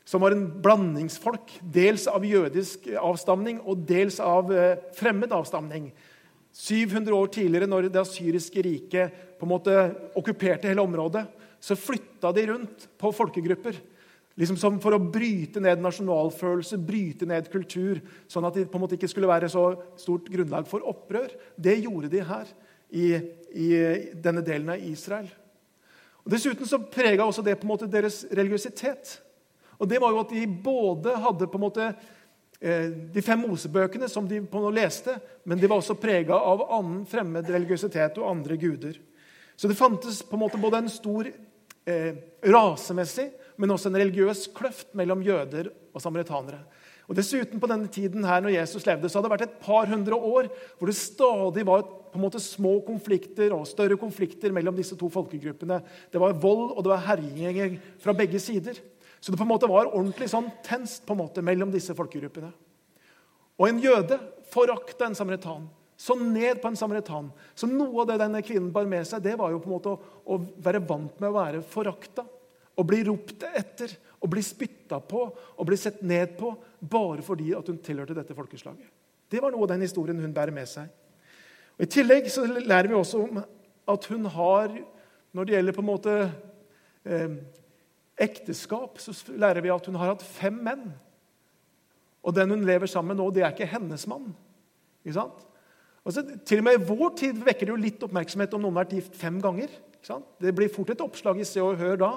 som 0.06 0.22
var 0.22 0.36
en 0.36 0.46
blandingsfolk. 0.62 1.56
Dels 1.60 2.06
av 2.06 2.24
jødisk 2.24 2.86
avstamning 3.00 3.58
og 3.66 3.82
dels 3.88 4.20
av 4.22 4.52
eh, 4.54 4.78
fremmed 4.94 5.34
avstamning. 5.34 5.90
700 6.56 7.12
år 7.12 7.32
tidligere, 7.34 7.68
når 7.68 7.90
det 7.90 8.00
asyriske 8.00 8.62
riket 8.64 9.18
på 9.36 9.44
en 9.44 9.52
måte 9.52 9.74
okkuperte 10.16 10.70
hele 10.70 10.84
området, 10.86 11.26
så 11.60 11.76
flytta 11.76 12.30
de 12.32 12.46
rundt 12.52 12.86
på 12.96 13.12
folkegrupper. 13.12 13.76
Liksom 14.36 14.58
som 14.60 14.78
For 14.80 14.94
å 14.94 15.00
bryte 15.00 15.60
ned 15.64 15.82
nasjonalfølelse, 15.82 16.78
bryte 16.78 17.26
ned 17.28 17.50
kultur, 17.52 18.00
sånn 18.28 18.46
at 18.46 18.56
det 18.56 18.68
på 18.70 18.78
en 18.78 18.84
måte 18.84 18.98
ikke 18.98 19.10
skulle 19.10 19.30
være 19.30 19.50
så 19.52 19.70
stort 19.98 20.28
grunnlag 20.32 20.68
for 20.68 20.84
opprør. 20.86 21.32
Det 21.56 21.78
gjorde 21.80 22.12
de 22.12 22.22
her 22.24 22.50
i, 22.92 23.06
i 23.56 23.68
denne 24.12 24.44
delen 24.44 24.70
av 24.76 24.84
Israel. 24.86 25.28
Og 26.24 26.32
Dessuten 26.34 26.68
så 26.68 26.82
prega 26.92 27.24
også 27.24 27.44
det 27.44 27.56
på 27.58 27.66
en 27.66 27.72
måte 27.74 27.90
deres 27.90 28.24
religiøsitet. 28.30 29.16
Og 29.78 29.88
det 29.90 30.00
var 30.02 30.14
jo 30.14 30.22
at 30.22 30.34
De 30.34 30.44
både 30.46 31.16
hadde 31.22 31.48
på 31.50 31.58
en 31.58 31.64
måte 31.66 31.88
eh, 32.60 32.92
de 33.14 33.24
fem 33.24 33.42
Mosebøkene 33.44 34.08
som 34.12 34.28
de 34.28 34.40
på 34.40 34.62
noe 34.62 34.74
leste, 34.74 35.16
men 35.44 35.60
de 35.60 35.68
var 35.70 35.82
også 35.82 35.98
prega 36.00 36.38
av 36.38 36.66
annen 36.78 37.02
fremmed 37.08 37.50
religiøsitet 37.50 38.20
og 38.22 38.30
andre 38.30 38.60
guder. 38.60 39.00
Så 39.56 39.68
det 39.68 39.78
fantes 39.78 40.22
på 40.24 40.36
en 40.36 40.44
måte 40.44 40.60
både 40.60 40.84
en 40.84 40.92
stor 40.92 41.28
eh, 41.28 42.14
rasemessig 42.44 43.30
men 43.60 43.72
også 43.72 43.90
en 43.90 44.00
religiøs 44.00 44.46
kløft 44.56 44.92
mellom 44.96 45.22
jøder 45.24 45.70
og 45.94 46.02
samaritanere. 46.02 46.60
Og 47.06 47.14
Dessuten 47.14 47.60
på 47.62 47.68
denne 47.70 47.88
tiden 47.92 48.24
her 48.26 48.42
når 48.42 48.56
Jesus 48.56 48.86
levde, 48.86 49.08
så 49.08 49.18
hadde 49.18 49.28
det 49.28 49.34
vært 49.36 49.46
et 49.46 49.60
par 49.62 49.86
hundre 49.90 50.16
år 50.16 50.48
hvor 50.76 50.90
det 50.90 50.98
stadig 50.98 51.62
var 51.68 51.84
på 51.86 52.18
en 52.18 52.24
måte 52.24 52.42
små 52.42 52.80
konflikter 52.86 53.54
og 53.54 53.68
større 53.68 53.98
konflikter 54.00 54.54
mellom 54.54 54.74
disse 54.76 54.96
to 54.98 55.08
folkegruppene. 55.12 55.78
Det 56.10 56.20
var 56.22 56.36
vold 56.42 56.72
og 56.72 56.82
det 56.82 56.92
var 56.92 57.04
herjinger 57.12 57.76
fra 58.02 58.14
begge 58.16 58.40
sider. 58.42 58.80
Så 59.26 59.32
det 59.32 59.40
på 59.40 59.42
en 59.42 59.50
måte 59.50 59.66
var 59.66 59.88
ordentlig 59.90 60.28
sånn 60.30 60.52
tenst 60.62 61.00
på 61.02 61.16
en 61.16 61.18
måte 61.18 61.42
mellom 61.42 61.72
disse 61.72 61.96
folkegruppene. 61.98 62.52
Og 63.58 63.64
en 63.66 63.80
jøde 63.82 64.20
forakta 64.52 65.08
en 65.08 65.16
samaritan. 65.18 65.64
Så 65.98 66.14
ned 66.14 66.60
på 66.62 66.70
en 66.70 66.78
samaritan. 66.78 67.32
Så 67.58 67.66
noe 67.66 68.04
av 68.04 68.12
det 68.12 68.20
denne 68.20 68.38
kvinnen 68.46 68.68
bar 68.70 68.86
med 68.86 69.02
seg, 69.08 69.24
det 69.24 69.34
var 69.40 69.50
jo 69.50 69.58
på 69.64 69.66
en 69.66 69.74
måte 69.74 69.96
å, 69.96 70.12
å 70.30 70.38
være 70.62 70.84
vant 70.86 71.18
med 71.18 71.32
å 71.32 71.34
være 71.40 71.64
forakta 71.66 72.22
og 72.76 72.86
bli 72.86 73.02
ropt 73.08 73.42
etter 73.50 73.96
og 74.20 74.30
bli 74.30 74.46
spytta 74.46 75.02
på 75.10 75.24
og 75.26 75.66
bli 75.66 75.80
sett 75.80 76.06
ned 76.06 76.38
på 76.38 76.52
bare 76.78 77.26
fordi 77.26 77.50
at 77.58 77.66
hun 77.66 77.82
tilhørte 77.82 78.14
dette 78.14 78.38
folkeslaget. 78.38 78.86
Det 79.26 79.42
var 79.42 79.50
noe 79.50 79.66
av 79.66 79.74
den 79.74 79.82
historien 79.88 80.22
hun 80.22 80.38
bærer 80.38 80.54
med 80.54 80.70
seg. 80.70 80.86
Og 81.74 81.82
I 81.82 81.92
tillegg 81.98 82.30
så 82.30 82.46
lærer 82.46 82.94
vi 82.94 83.00
også 83.02 83.26
om 83.26 83.42
at 83.42 84.10
hun 84.14 84.30
har, 84.38 84.70
når 85.34 85.50
det 85.50 85.58
gjelder 85.58 85.80
på 85.80 85.82
en 85.82 85.90
måte 85.96 86.18
eh, 87.02 87.40
ekteskap, 88.20 89.00
så 89.02 89.12
lærer 89.36 89.64
vi 89.64 89.72
at 89.72 89.86
hun 89.88 89.98
har 90.00 90.14
hatt 90.14 90.24
fem 90.24 90.56
menn. 90.64 90.88
Og 92.26 92.34
den 92.34 92.50
hun 92.50 92.64
lever 92.66 92.90
sammen 92.90 93.14
med 93.14 93.22
nå, 93.22 93.28
det 93.34 93.44
er 93.44 93.54
ikke 93.54 93.68
hennes 93.70 94.06
mann. 94.10 94.32
Ikke 95.04 95.18
sant? 95.20 95.44
Og 96.06 96.14
så, 96.14 96.22
til 96.46 96.62
og 96.62 96.66
med 96.66 96.78
i 96.78 96.86
vår 96.86 97.14
tid 97.18 97.38
vekker 97.42 97.66
det 97.66 97.74
jo 97.74 97.82
litt 97.82 98.02
oppmerksomhet 98.06 98.52
om 98.54 98.62
noen 98.62 98.76
har 98.76 98.84
vært 98.84 98.96
gift 98.98 99.16
fem 99.18 99.38
ganger. 99.42 99.70
Ikke 99.96 100.08
sant? 100.08 100.28
Det 100.42 100.54
blir 100.54 100.70
fort 100.72 100.92
et 100.94 101.02
oppslag 101.02 101.40
i 101.42 101.46
Se 101.46 101.62
og 101.62 101.78
Hør 101.80 101.98
da. 102.02 102.10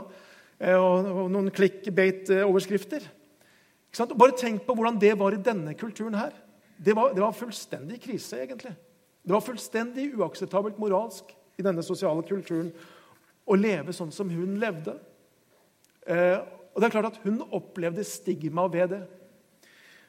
og, 0.77 1.09
og 1.09 1.31
noen 1.33 1.49
clickbait-overskrifter. 1.53 3.07
Bare 4.13 4.37
tenk 4.37 4.65
på 4.67 4.75
hvordan 4.77 4.99
det 5.01 5.15
var 5.17 5.33
i 5.33 5.41
denne 5.41 5.73
kulturen 5.77 6.17
her. 6.17 6.35
Det 6.79 6.93
var, 6.95 7.13
det 7.13 7.23
var, 7.23 7.35
fullstendig 7.35 7.97
krise, 8.01 8.39
egentlig. 8.45 8.71
Det 9.25 9.33
var 9.33 9.43
fullstendig 9.43 10.13
uakseptabelt 10.15 10.77
moralsk 10.79 11.33
i 11.59 11.65
denne 11.65 11.83
sosiale 11.83 12.23
kulturen 12.23 12.69
å 13.49 13.57
leve 13.57 13.93
sånn 13.95 14.13
som 14.15 14.29
hun 14.31 14.55
levde. 14.61 14.93
Eh, 16.09 16.39
og 16.73 16.81
det 16.81 16.89
er 16.89 16.95
klart 16.95 17.13
at 17.13 17.21
Hun 17.23 17.41
opplevde 17.51 18.03
stigma 18.03 18.67
ved 18.71 18.95
det. 18.95 19.03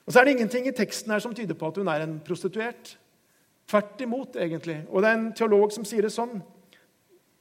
Og 0.07 0.13
så 0.13 0.21
er 0.21 0.25
det 0.25 0.37
ingenting 0.39 0.67
i 0.67 0.75
teksten 0.75 1.13
her 1.13 1.19
som 1.23 1.35
tyder 1.35 1.55
på 1.55 1.69
at 1.69 1.77
hun 1.77 1.89
er 1.89 2.03
en 2.03 2.21
prostituert. 2.25 2.97
Tvert 3.69 4.01
imot, 4.01 4.37
egentlig. 4.37 4.81
Og 4.89 5.03
det 5.03 5.11
er 5.11 5.19
en 5.19 5.33
teolog 5.37 5.71
som 5.73 5.85
sier 5.87 6.03
det 6.03 6.11
sånn. 6.11 6.41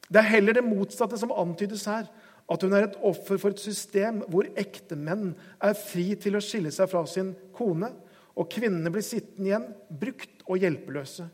Det 0.10 0.20
er 0.22 0.34
heller 0.36 0.58
det 0.58 0.66
motsatte 0.66 1.18
som 1.18 1.34
antydes 1.34 1.86
her. 1.90 2.06
At 2.50 2.62
hun 2.66 2.74
er 2.74 2.88
et 2.88 3.00
offer 3.06 3.38
for 3.38 3.54
et 3.54 3.62
system 3.62 4.24
hvor 4.30 4.46
ektemenn 4.58 5.32
er 5.62 5.78
fri 5.78 6.12
til 6.18 6.38
å 6.38 6.44
skille 6.44 6.72
seg 6.74 6.90
fra 6.92 7.04
sin 7.10 7.36
kone, 7.58 7.92
og 8.38 8.50
kvinnene 8.50 8.92
blir 8.94 9.06
sittende 9.06 9.50
igjen 9.50 9.68
brukt 10.02 10.46
og 10.48 10.62
hjelpeløse. 10.62 11.28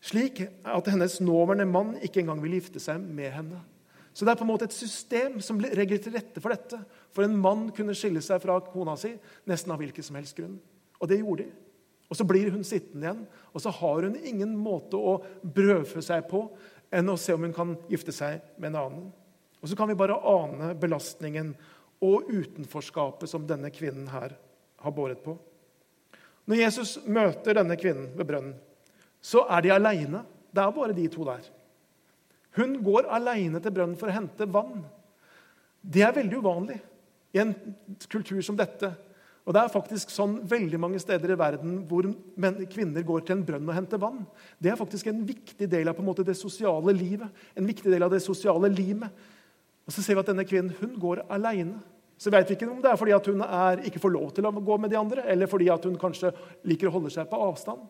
Slik 0.00 0.42
at 0.64 0.88
hennes 0.88 1.20
nåværende 1.20 1.68
mann 1.68 1.94
ikke 2.00 2.22
engang 2.22 2.40
vil 2.42 2.56
gifte 2.56 2.80
seg 2.80 3.00
med 3.00 3.32
henne. 3.32 3.60
Så 4.12 4.26
det 4.26 4.32
er 4.32 4.40
på 4.40 4.44
en 4.44 4.50
måte 4.50 4.66
et 4.66 4.74
system 4.74 5.38
som 5.44 5.60
legger 5.62 6.00
til 6.02 6.14
rette 6.16 6.42
for 6.42 6.52
dette. 6.52 6.80
For 7.14 7.24
en 7.24 7.38
mann 7.38 7.68
kunne 7.74 7.94
skille 7.96 8.22
seg 8.24 8.42
fra 8.42 8.58
kona 8.72 8.96
si 8.98 9.12
nesten 9.48 9.72
av 9.72 9.80
hvilken 9.80 10.06
som 10.06 10.18
helst 10.18 10.36
grunn. 10.38 10.58
Og 10.98 11.10
det 11.10 11.20
gjorde 11.20 11.46
de. 11.46 11.52
Og 12.10 12.18
Så 12.18 12.26
blir 12.26 12.50
hun 12.50 12.66
sittende 12.66 13.06
igjen, 13.06 13.26
og 13.54 13.62
så 13.62 13.70
har 13.70 14.02
hun 14.02 14.16
ingen 14.18 14.56
måte 14.58 14.98
å 14.98 15.20
brødfø 15.46 16.02
seg 16.02 16.24
på 16.26 16.42
enn 16.90 17.12
å 17.12 17.18
se 17.20 17.36
om 17.36 17.44
hun 17.46 17.54
kan 17.54 17.76
gifte 17.88 18.10
seg 18.10 18.42
med 18.58 18.72
en 18.72 18.80
annen. 18.80 19.04
Og 19.62 19.70
så 19.70 19.78
kan 19.78 19.86
vi 19.86 19.94
bare 19.94 20.18
ane 20.26 20.72
belastningen 20.74 21.52
og 22.02 22.26
utenforskapet 22.32 23.30
som 23.30 23.46
denne 23.46 23.70
kvinnen 23.70 24.08
her 24.10 24.34
har 24.82 24.96
båret 24.96 25.22
på. 25.22 25.36
Når 26.50 26.62
Jesus 26.64 26.96
møter 27.06 27.54
denne 27.60 27.76
kvinnen 27.78 28.10
ved 28.16 28.26
brønnen, 28.26 28.58
så 29.22 29.44
er 29.52 29.62
de 29.62 29.74
aleine. 29.74 30.24
Det 30.50 30.64
er 30.64 30.74
bare 30.74 30.96
de 30.96 31.06
to 31.12 31.26
der. 31.28 31.44
Hun 32.60 32.76
går 32.84 33.08
aleine 33.08 33.60
til 33.62 33.72
brønnen 33.72 33.98
for 33.98 34.10
å 34.10 34.14
hente 34.14 34.48
vann. 34.52 34.82
Det 35.80 36.04
er 36.04 36.16
veldig 36.16 36.40
uvanlig 36.42 36.76
i 37.32 37.40
en 37.40 37.54
kultur 38.10 38.40
som 38.44 38.58
dette. 38.58 38.90
Og 39.48 39.54
Det 39.56 39.62
er 39.62 39.72
faktisk 39.72 40.12
sånn 40.12 40.36
veldig 40.46 40.78
mange 40.78 41.00
steder 41.00 41.32
i 41.32 41.38
verden 41.40 41.78
hvor 41.88 42.06
kvinner 42.70 43.06
går 43.06 43.24
til 43.24 43.38
en 43.38 43.46
brønn 43.46 43.70
og 43.70 43.74
henter 43.74 43.98
vann. 44.02 44.20
Det 44.60 44.70
er 44.70 44.78
faktisk 44.78 45.08
en 45.10 45.22
viktig 45.26 45.66
del 45.70 45.88
av 45.90 46.02
måte 46.04 46.26
det 46.26 46.36
sosiale 46.38 46.92
livet, 46.94 47.28
en 47.56 47.66
viktig 47.66 47.90
del 47.90 48.04
av 48.04 48.12
det 48.12 48.20
sosiale 48.22 48.68
limet. 48.70 49.08
Og 49.88 49.94
Så 49.96 50.04
ser 50.04 50.14
vi 50.14 50.22
at 50.22 50.28
denne 50.30 50.46
kvinnen 50.46 50.76
hun 50.78 50.92
går 51.00 51.24
alene. 51.32 51.80
Så 52.20 52.30
vet 52.30 52.50
vi 52.50 52.54
ikke 52.58 52.68
om 52.68 52.82
det 52.84 52.90
er 52.90 53.00
fordi 53.00 53.16
hun 53.32 53.40
er, 53.42 53.80
ikke 53.88 54.02
får 54.02 54.12
lov 54.12 54.30
til 54.36 54.44
å 54.44 54.52
gå 54.52 54.76
med 54.76 54.92
de 54.92 54.98
andre, 55.00 55.24
eller 55.24 55.48
fordi 55.48 55.70
hun 55.72 55.96
kanskje 55.98 56.34
liker 56.68 56.90
å 56.90 56.94
holde 56.98 57.10
seg 57.10 57.26
på 57.30 57.40
avstand. 57.40 57.80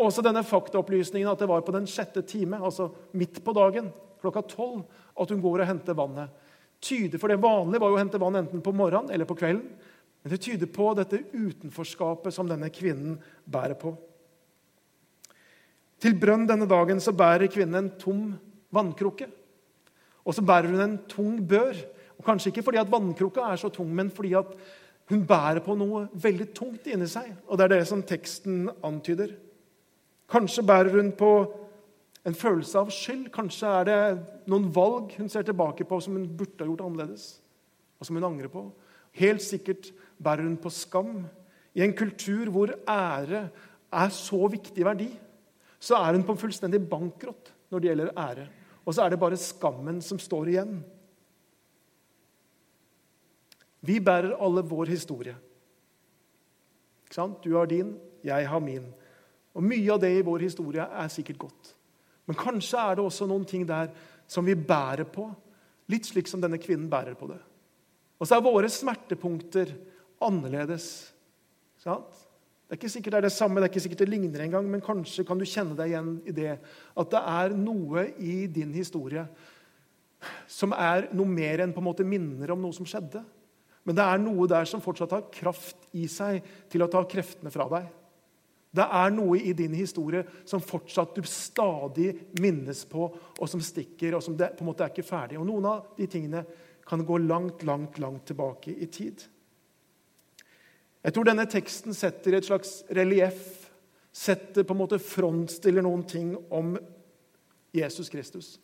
Og 0.00 0.06
også 0.08 0.24
denne 0.24 0.40
faktaopplysningen 0.46 1.28
at 1.28 1.42
det 1.42 1.48
var 1.50 1.60
på 1.60 1.74
den 1.76 1.86
sjette 1.90 2.22
time, 2.24 2.56
altså 2.56 2.88
midt 3.12 3.42
på 3.44 3.52
dagen, 3.52 3.90
klokka 4.22 4.42
tolv, 4.48 4.86
at 5.20 5.32
hun 5.32 5.42
går 5.44 5.60
og 5.60 5.68
henter 5.68 5.96
vannet. 5.96 6.32
Tyder, 6.80 7.20
for 7.20 7.28
Det 7.28 7.36
vanlige 7.36 7.82
var 7.82 7.92
jo 7.92 7.98
å 7.98 8.00
hente 8.00 8.20
vann 8.20 8.38
enten 8.40 8.62
på 8.64 8.72
morgenen 8.72 9.12
eller 9.12 9.28
på 9.28 9.36
kvelden. 9.36 9.66
Men 10.22 10.32
det 10.32 10.40
tyder 10.40 10.68
på 10.72 10.86
dette 10.96 11.20
utenforskapet 11.32 12.32
som 12.32 12.48
denne 12.48 12.70
kvinnen 12.72 13.18
bærer 13.44 13.76
på. 13.76 13.92
Til 16.00 16.16
brønn 16.16 16.46
denne 16.48 16.68
dagen 16.68 17.00
så 17.00 17.12
bærer 17.12 17.52
kvinnen 17.52 17.76
en 17.76 17.92
tom 18.00 18.24
vannkrukke. 18.72 19.28
Og 20.24 20.36
så 20.36 20.44
bærer 20.44 20.72
hun 20.72 20.80
en 20.80 20.98
tung 21.08 21.36
bør. 21.44 21.76
Og 22.16 22.24
Kanskje 22.24 22.54
ikke 22.54 22.64
fordi 22.64 22.80
at 22.80 22.92
vannkrukka 22.92 23.50
er 23.52 23.60
så 23.60 23.68
tung, 23.72 23.92
men 23.92 24.08
fordi 24.12 24.32
at 24.40 24.56
hun 25.12 25.26
bærer 25.28 25.60
på 25.64 25.76
noe 25.76 26.06
veldig 26.12 26.48
tungt 26.56 26.88
inni 26.88 27.08
seg. 27.08 27.28
Og 27.48 27.58
det 27.58 27.66
er 27.66 27.74
det 27.76 27.86
som 27.88 28.04
teksten 28.06 28.68
antyder. 28.86 29.36
Kanskje 30.30 30.62
bærer 30.66 30.94
hun 30.94 31.10
på 31.18 31.30
en 32.26 32.36
følelse 32.36 32.78
av 32.78 32.92
skyld. 32.94 33.30
Kanskje 33.34 33.72
er 33.80 33.88
det 33.88 34.00
noen 34.50 34.68
valg 34.74 35.16
hun 35.18 35.30
ser 35.32 35.46
tilbake 35.46 35.86
på 35.88 35.98
som 36.04 36.18
hun 36.18 36.28
burde 36.28 36.62
ha 36.62 36.68
gjort 36.68 36.84
annerledes, 36.86 37.40
og 37.98 38.06
som 38.06 38.18
hun 38.18 38.28
angrer 38.28 38.52
på. 38.52 38.68
Helt 39.18 39.42
sikkert 39.42 39.90
bærer 40.22 40.46
hun 40.46 40.58
på 40.60 40.70
skam. 40.70 41.24
I 41.74 41.82
en 41.86 41.96
kultur 41.96 42.50
hvor 42.52 42.72
ære 42.88 43.48
er 43.90 44.14
så 44.14 44.46
viktig 44.50 44.86
verdi, 44.86 45.08
så 45.80 45.98
er 45.98 46.14
hun 46.14 46.26
på 46.28 46.38
fullstendig 46.38 46.82
bankrott 46.90 47.50
når 47.70 47.82
det 47.82 47.90
gjelder 47.90 48.16
ære. 48.18 48.46
Og 48.86 48.94
så 48.94 49.04
er 49.04 49.12
det 49.12 49.20
bare 49.22 49.38
skammen 49.38 50.00
som 50.02 50.18
står 50.18 50.50
igjen. 50.52 50.80
Vi 53.80 53.98
bærer 54.04 54.36
alle 54.36 54.62
vår 54.66 54.92
historie. 54.92 55.34
Du 57.16 57.56
har 57.56 57.66
din, 57.66 57.96
jeg 58.24 58.48
har 58.48 58.60
min. 58.60 58.86
Og 59.56 59.66
Mye 59.66 59.92
av 59.94 60.00
det 60.02 60.12
i 60.14 60.24
vår 60.26 60.46
historie 60.46 60.84
er 60.84 61.12
sikkert 61.12 61.40
godt. 61.46 61.74
Men 62.28 62.38
kanskje 62.38 62.78
er 62.78 62.98
det 62.98 63.04
også 63.04 63.26
noen 63.26 63.46
ting 63.48 63.64
der 63.66 63.90
som 64.30 64.46
vi 64.46 64.54
bærer 64.54 65.08
på, 65.10 65.26
litt 65.90 66.06
slik 66.06 66.28
som 66.30 66.42
denne 66.42 66.60
kvinnen 66.62 66.90
bærer 66.90 67.16
på 67.18 67.26
det. 67.32 67.40
Og 68.20 68.28
så 68.28 68.36
er 68.36 68.44
våre 68.44 68.68
smertepunkter 68.70 69.72
annerledes. 70.22 70.86
Sant? 71.80 72.26
Det 72.70 72.76
er 72.76 72.78
ikke 72.78 72.92
sikkert 72.92 73.16
det 73.16 73.18
er 73.18 73.26
det 73.26 73.34
samme, 73.34 73.58
det 73.58 73.66
er 73.66 73.72
ikke 73.72 73.82
sikkert 73.82 74.02
det 74.04 74.12
ligner 74.12 74.44
engang, 74.44 74.68
men 74.70 74.84
kanskje 74.84 75.24
kan 75.26 75.40
du 75.40 75.48
kjenne 75.48 75.74
deg 75.74 75.90
igjen 75.90 76.12
i 76.22 76.34
det. 76.36 76.52
At 76.94 77.10
det 77.10 77.22
er 77.32 77.56
noe 77.58 78.04
i 78.22 78.44
din 78.46 78.70
historie 78.76 79.24
som 80.46 80.76
er 80.76 81.08
noe 81.16 81.26
mer 81.26 81.64
enn 81.64 81.72
på 81.74 81.82
en 81.82 81.88
måte 81.88 82.06
minner 82.06 82.52
om 82.54 82.62
noe 82.62 82.76
som 82.76 82.86
skjedde. 82.86 83.24
Men 83.88 83.96
det 83.96 84.04
er 84.04 84.22
noe 84.22 84.46
der 84.52 84.68
som 84.70 84.82
fortsatt 84.84 85.16
har 85.16 85.26
kraft 85.34 85.88
i 85.98 86.04
seg 86.06 86.44
til 86.70 86.84
å 86.84 86.90
ta 86.92 87.02
kreftene 87.10 87.50
fra 87.50 87.66
deg. 87.72 87.88
Det 88.70 88.86
er 88.86 89.10
noe 89.10 89.40
i 89.42 89.52
din 89.56 89.74
historie 89.74 90.22
som 90.46 90.62
fortsatt 90.62 91.16
du 91.16 91.26
stadig 91.26 92.12
minnes 92.38 92.84
på, 92.86 93.08
og 93.10 93.50
som 93.50 93.62
stikker, 93.64 94.14
og 94.14 94.22
som 94.22 94.36
det, 94.38 94.52
på 94.54 94.62
en 94.62 94.70
måte 94.70 94.86
er 94.86 94.92
ikke 94.92 95.06
ferdig. 95.06 95.40
Og 95.40 95.48
Noen 95.48 95.66
av 95.66 95.88
de 95.96 96.06
tingene 96.10 96.44
kan 96.86 97.02
gå 97.06 97.18
langt, 97.24 97.64
langt, 97.66 97.98
langt 97.98 98.28
tilbake 98.30 98.74
i 98.74 98.86
tid. 98.86 99.24
Jeg 101.00 101.16
tror 101.16 101.26
denne 101.26 101.48
teksten 101.50 101.96
setter 101.96 102.36
et 102.36 102.46
slags 102.46 102.80
relieff, 102.94 103.70
setter 104.12 104.66
på 104.66 104.74
en 104.74 104.82
måte 104.82 104.98
frontstiller 105.02 105.84
noen 105.86 106.02
ting 106.06 106.34
om 106.50 106.74
Jesus 107.74 108.10
Kristus. 108.12 108.56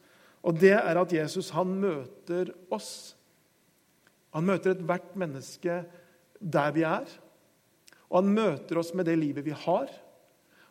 Og 0.46 0.58
det 0.58 0.74
er 0.76 0.98
at 1.00 1.14
Jesus 1.14 1.50
han 1.54 1.70
møter 1.82 2.52
oss 2.70 3.14
Han 4.36 4.44
møter 4.44 4.74
ethvert 4.74 5.14
menneske 5.16 5.78
der 6.36 6.72
vi 6.76 6.82
er. 6.84 7.06
Og 8.10 8.20
han 8.20 8.34
møter 8.34 8.78
oss 8.80 8.92
med 8.94 9.08
det 9.08 9.16
livet 9.18 9.46
vi 9.46 9.54
har, 9.56 9.90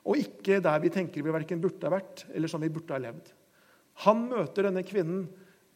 og 0.06 0.22
ikke 0.22 0.62
der 0.64 0.82
vi 0.84 0.92
tenker 0.94 1.26
vi 1.26 1.34
verken 1.34 1.62
burde 1.64 1.88
ha 1.88 1.96
vært, 1.96 2.28
eller 2.32 2.52
som 2.52 2.62
vi 2.62 2.70
burde 2.72 2.94
ha 2.94 3.02
levd. 3.02 3.32
Han 4.06 4.28
møter 4.30 4.68
denne 4.68 4.84
kvinnen 4.86 5.26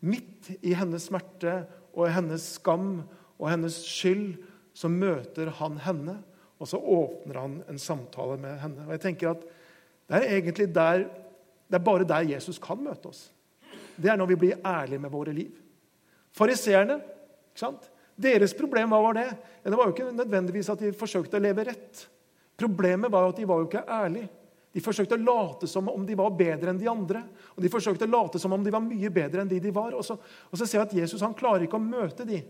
midt 0.06 0.52
i 0.62 0.76
hennes 0.78 1.08
smerte 1.10 1.64
og 1.96 2.12
hennes 2.14 2.46
skam 2.60 3.02
og 3.40 3.48
hennes 3.50 3.80
skyld. 3.88 4.38
Så 4.76 4.92
møter 4.92 5.50
han 5.58 5.80
henne, 5.84 6.20
og 6.60 6.70
så 6.70 6.78
åpner 6.78 7.40
han 7.42 7.58
en 7.72 7.82
samtale 7.82 8.38
med 8.40 8.60
henne. 8.62 8.86
Og 8.86 8.94
jeg 8.96 9.04
tenker 9.08 9.34
at 9.34 9.48
Det 10.10 10.18
er 10.18 10.32
egentlig 10.40 10.66
der, 10.74 11.04
det 11.70 11.76
er 11.78 11.84
bare 11.86 12.04
der 12.04 12.26
Jesus 12.26 12.58
kan 12.58 12.80
møte 12.82 13.12
oss. 13.12 13.28
Det 13.96 14.10
er 14.10 14.18
når 14.18 14.32
vi 14.32 14.36
blir 14.42 14.62
ærlige 14.66 15.00
med 15.00 15.12
våre 15.14 15.34
liv. 15.34 15.52
Fariseerne 16.34 16.96
deres 18.20 18.54
problem 18.58 18.92
hva 18.92 19.00
var 19.04 19.18
det? 19.18 19.28
Ja, 19.64 19.70
det 19.70 19.78
var 19.78 19.88
jo 19.88 19.96
ikke 19.96 20.12
nødvendigvis 20.12 20.70
at 20.74 20.82
de 20.84 20.92
forsøkte 20.96 21.40
å 21.40 21.44
leve 21.44 21.66
rett. 21.70 22.04
Problemet 22.60 23.12
var 23.12 23.24
jo 23.24 23.34
at 23.34 23.40
de 23.40 23.48
var 23.48 23.62
jo 23.62 23.70
ikke 23.70 23.86
ærlige. 23.88 24.30
De 24.70 24.82
forsøkte 24.86 25.18
å 25.18 25.24
late 25.24 25.68
som 25.70 25.88
om 25.90 26.04
de 26.06 26.18
var 26.18 26.36
bedre 26.38 26.70
enn 26.70 26.80
de 26.80 26.90
andre. 26.92 27.24
Og 27.56 27.64
de 27.64 27.72
forsøkte 27.74 28.06
å 28.06 28.12
late 28.12 28.42
som 28.42 28.54
om 28.54 28.64
de 28.66 28.74
var 28.74 28.84
mye 28.86 29.10
bedre 29.14 29.42
enn 29.42 29.50
de 29.50 29.62
de 29.64 29.72
var. 29.74 29.96
Og 29.98 30.06
så, 30.06 30.20
og 30.20 30.60
så 30.60 30.68
ser 30.68 30.82
jeg 30.82 30.88
at 30.88 30.98
Jesus 31.00 31.24
han 31.26 31.38
klarer 31.38 31.66
ikke 31.66 31.80
å 31.80 31.84
møte 31.84 32.28
de. 32.28 32.44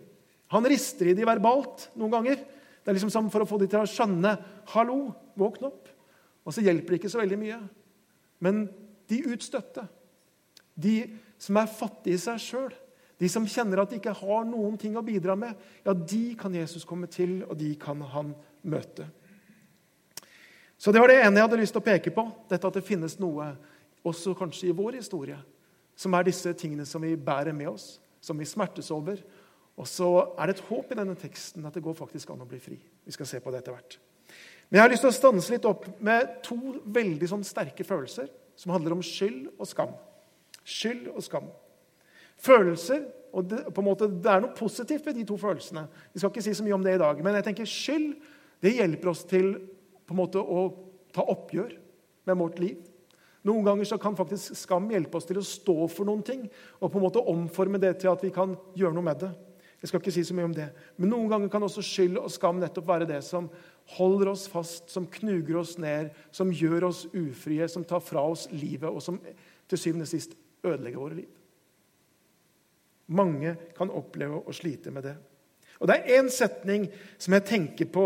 Han 0.52 0.66
rister 0.68 1.12
i 1.12 1.16
de 1.16 1.28
verbalt 1.28 1.88
noen 2.00 2.18
ganger. 2.18 2.42
Det 2.82 2.92
er 2.92 2.98
liksom 2.98 3.14
som 3.14 3.30
for 3.32 3.46
å 3.46 3.48
få 3.48 3.60
de 3.62 3.70
til 3.70 3.84
å 3.84 3.88
skjønne 3.88 4.34
'Hallo, 4.74 5.14
våkn 5.38 5.70
opp.' 5.70 5.94
Og 6.46 6.54
så 6.56 6.64
hjelper 6.66 6.96
det 6.96 7.00
ikke 7.00 7.12
så 7.14 7.22
veldig 7.22 7.38
mye. 7.38 7.60
Men 8.42 8.68
de 9.08 9.24
utstøtte, 9.30 9.86
de 10.76 10.96
som 11.38 11.58
er 11.60 11.72
fattige 11.72 12.18
i 12.18 12.22
seg 12.22 12.40
sjøl, 12.42 12.74
de 13.20 13.30
som 13.32 13.48
kjenner 13.48 13.82
at 13.82 13.92
de 13.92 14.00
ikke 14.00 14.16
har 14.16 14.46
noen 14.48 14.78
ting 14.80 14.96
å 14.98 15.04
bidra 15.04 15.36
med, 15.36 15.58
ja, 15.84 15.94
de 15.94 16.36
kan 16.40 16.54
Jesus 16.56 16.86
komme 16.88 17.10
til, 17.12 17.42
og 17.50 17.58
de 17.60 17.74
kan 17.80 18.02
han 18.14 18.32
møte. 18.64 19.10
Så 20.80 20.94
Det 20.96 21.02
var 21.02 21.12
det 21.12 21.20
ene 21.20 21.36
jeg 21.36 21.48
hadde 21.50 21.60
lyst 21.60 21.76
til 21.76 21.82
å 21.82 21.90
peke 21.90 22.14
på. 22.16 22.24
Dette 22.48 22.68
At 22.68 22.78
det 22.80 22.88
finnes 22.88 23.18
noe, 23.20 23.52
også 24.08 24.32
kanskje 24.40 24.70
i 24.70 24.76
vår 24.76 24.96
historie, 25.02 25.36
som 26.00 26.14
er 26.16 26.24
disse 26.24 26.54
tingene 26.56 26.86
som 26.88 27.04
vi 27.04 27.18
bærer 27.20 27.52
med 27.52 27.68
oss, 27.74 28.00
som 28.24 28.40
vi 28.40 28.48
smertes 28.48 28.88
over. 28.96 29.20
Og 29.76 29.88
så 29.88 30.08
er 30.40 30.48
det 30.48 30.56
et 30.56 30.68
håp 30.70 30.92
i 30.92 30.96
denne 30.96 31.16
teksten 31.20 31.68
at 31.68 31.76
det 31.76 31.84
går 31.84 31.98
faktisk 32.00 32.32
an 32.32 32.46
å 32.46 32.48
bli 32.48 32.60
fri. 32.64 32.80
Vi 32.80 33.12
skal 33.12 33.28
se 33.28 33.42
på 33.44 33.52
det 33.52 33.60
etter 33.60 33.76
hvert. 33.76 34.00
Men 34.70 34.80
jeg 34.80 34.86
har 34.86 34.92
lyst 34.94 35.04
til 35.04 35.12
å 35.12 35.18
stanse 35.18 35.52
litt 35.52 35.68
opp 35.68 35.88
med 36.00 36.40
to 36.46 36.58
veldig 36.86 37.28
sånn 37.28 37.44
sterke 37.48 37.84
følelser 37.84 38.30
som 38.60 38.72
handler 38.72 38.96
om 38.96 39.04
skyld 39.04 39.50
og 39.58 39.68
skam. 39.68 39.92
Skyld 40.64 41.10
og 41.12 41.24
skam. 41.26 41.48
Følelser 42.40 43.06
og 43.36 43.50
det, 43.52 43.62
på 43.74 43.82
en 43.82 43.88
måte, 43.90 44.08
det 44.10 44.30
er 44.32 44.42
noe 44.42 44.58
positivt 44.58 45.06
ved 45.06 45.20
de 45.20 45.26
to 45.28 45.38
følelsene. 45.38 45.86
Vi 46.14 46.22
skal 46.22 46.32
ikke 46.32 46.44
si 46.46 46.56
så 46.58 46.66
mye 46.66 46.78
om 46.78 46.86
det 46.86 46.96
i 46.98 47.02
dag, 47.02 47.20
men 47.24 47.38
jeg 47.38 47.46
tenker 47.50 47.70
skyld 47.70 48.14
det 48.64 48.76
hjelper 48.76 49.12
oss 49.12 49.26
til 49.28 49.54
på 50.08 50.16
en 50.16 50.20
måte 50.20 50.42
å 50.42 50.64
ta 51.16 51.24
oppgjør 51.30 51.76
med 52.28 52.40
vårt 52.40 52.58
liv. 52.62 52.80
Noen 53.48 53.64
ganger 53.64 53.88
så 53.88 54.00
kan 54.02 54.18
faktisk 54.20 54.58
skam 54.60 54.90
hjelpe 54.92 55.16
oss 55.20 55.28
til 55.30 55.40
å 55.40 55.46
stå 55.46 55.76
for 55.88 56.10
noen 56.10 56.26
ting 56.26 56.42
og 56.80 56.90
på 56.90 57.00
en 57.00 57.06
måte 57.06 57.24
omforme 57.32 57.80
det 57.80 57.94
til 58.02 58.12
at 58.12 58.26
vi 58.26 58.34
kan 58.36 58.58
gjøre 58.76 58.98
noe 58.98 59.06
med 59.06 59.22
det. 59.24 59.32
Jeg 59.80 59.92
skal 59.92 60.02
ikke 60.02 60.12
si 60.12 60.26
så 60.28 60.36
mye 60.36 60.50
om 60.50 60.56
det. 60.58 60.68
Men 61.00 61.14
noen 61.14 61.30
ganger 61.32 61.52
kan 61.54 61.64
også 61.64 61.84
skyld 61.86 62.20
og 62.20 62.32
skam 62.34 62.60
nettopp 62.60 62.90
være 62.90 63.08
det 63.08 63.22
som 63.24 63.48
holder 63.96 64.34
oss 64.34 64.44
fast, 64.52 64.90
som 64.92 65.08
knuger 65.08 65.62
oss 65.62 65.78
ned, 65.80 66.12
som 66.36 66.52
gjør 66.52 66.90
oss 66.90 67.06
ufrie, 67.14 67.64
som 67.72 67.88
tar 67.88 68.04
fra 68.04 68.26
oss 68.28 68.50
livet, 68.52 68.90
og 68.92 69.00
som 69.02 69.22
til 69.72 69.80
syvende 69.80 70.04
og 70.04 70.12
sist 70.12 70.36
ødelegger 70.68 71.00
våre 71.00 71.22
liv. 71.22 71.39
Mange 73.10 73.56
kan 73.78 73.90
oppleve 73.90 74.44
å 74.46 74.54
slite 74.54 74.94
med 74.94 75.08
det. 75.10 75.16
Og 75.80 75.88
Det 75.88 75.96
er 75.96 76.20
én 76.20 76.30
setning 76.30 76.90
som 77.18 77.34
jeg 77.34 77.46
tenker 77.48 77.86
på 77.90 78.04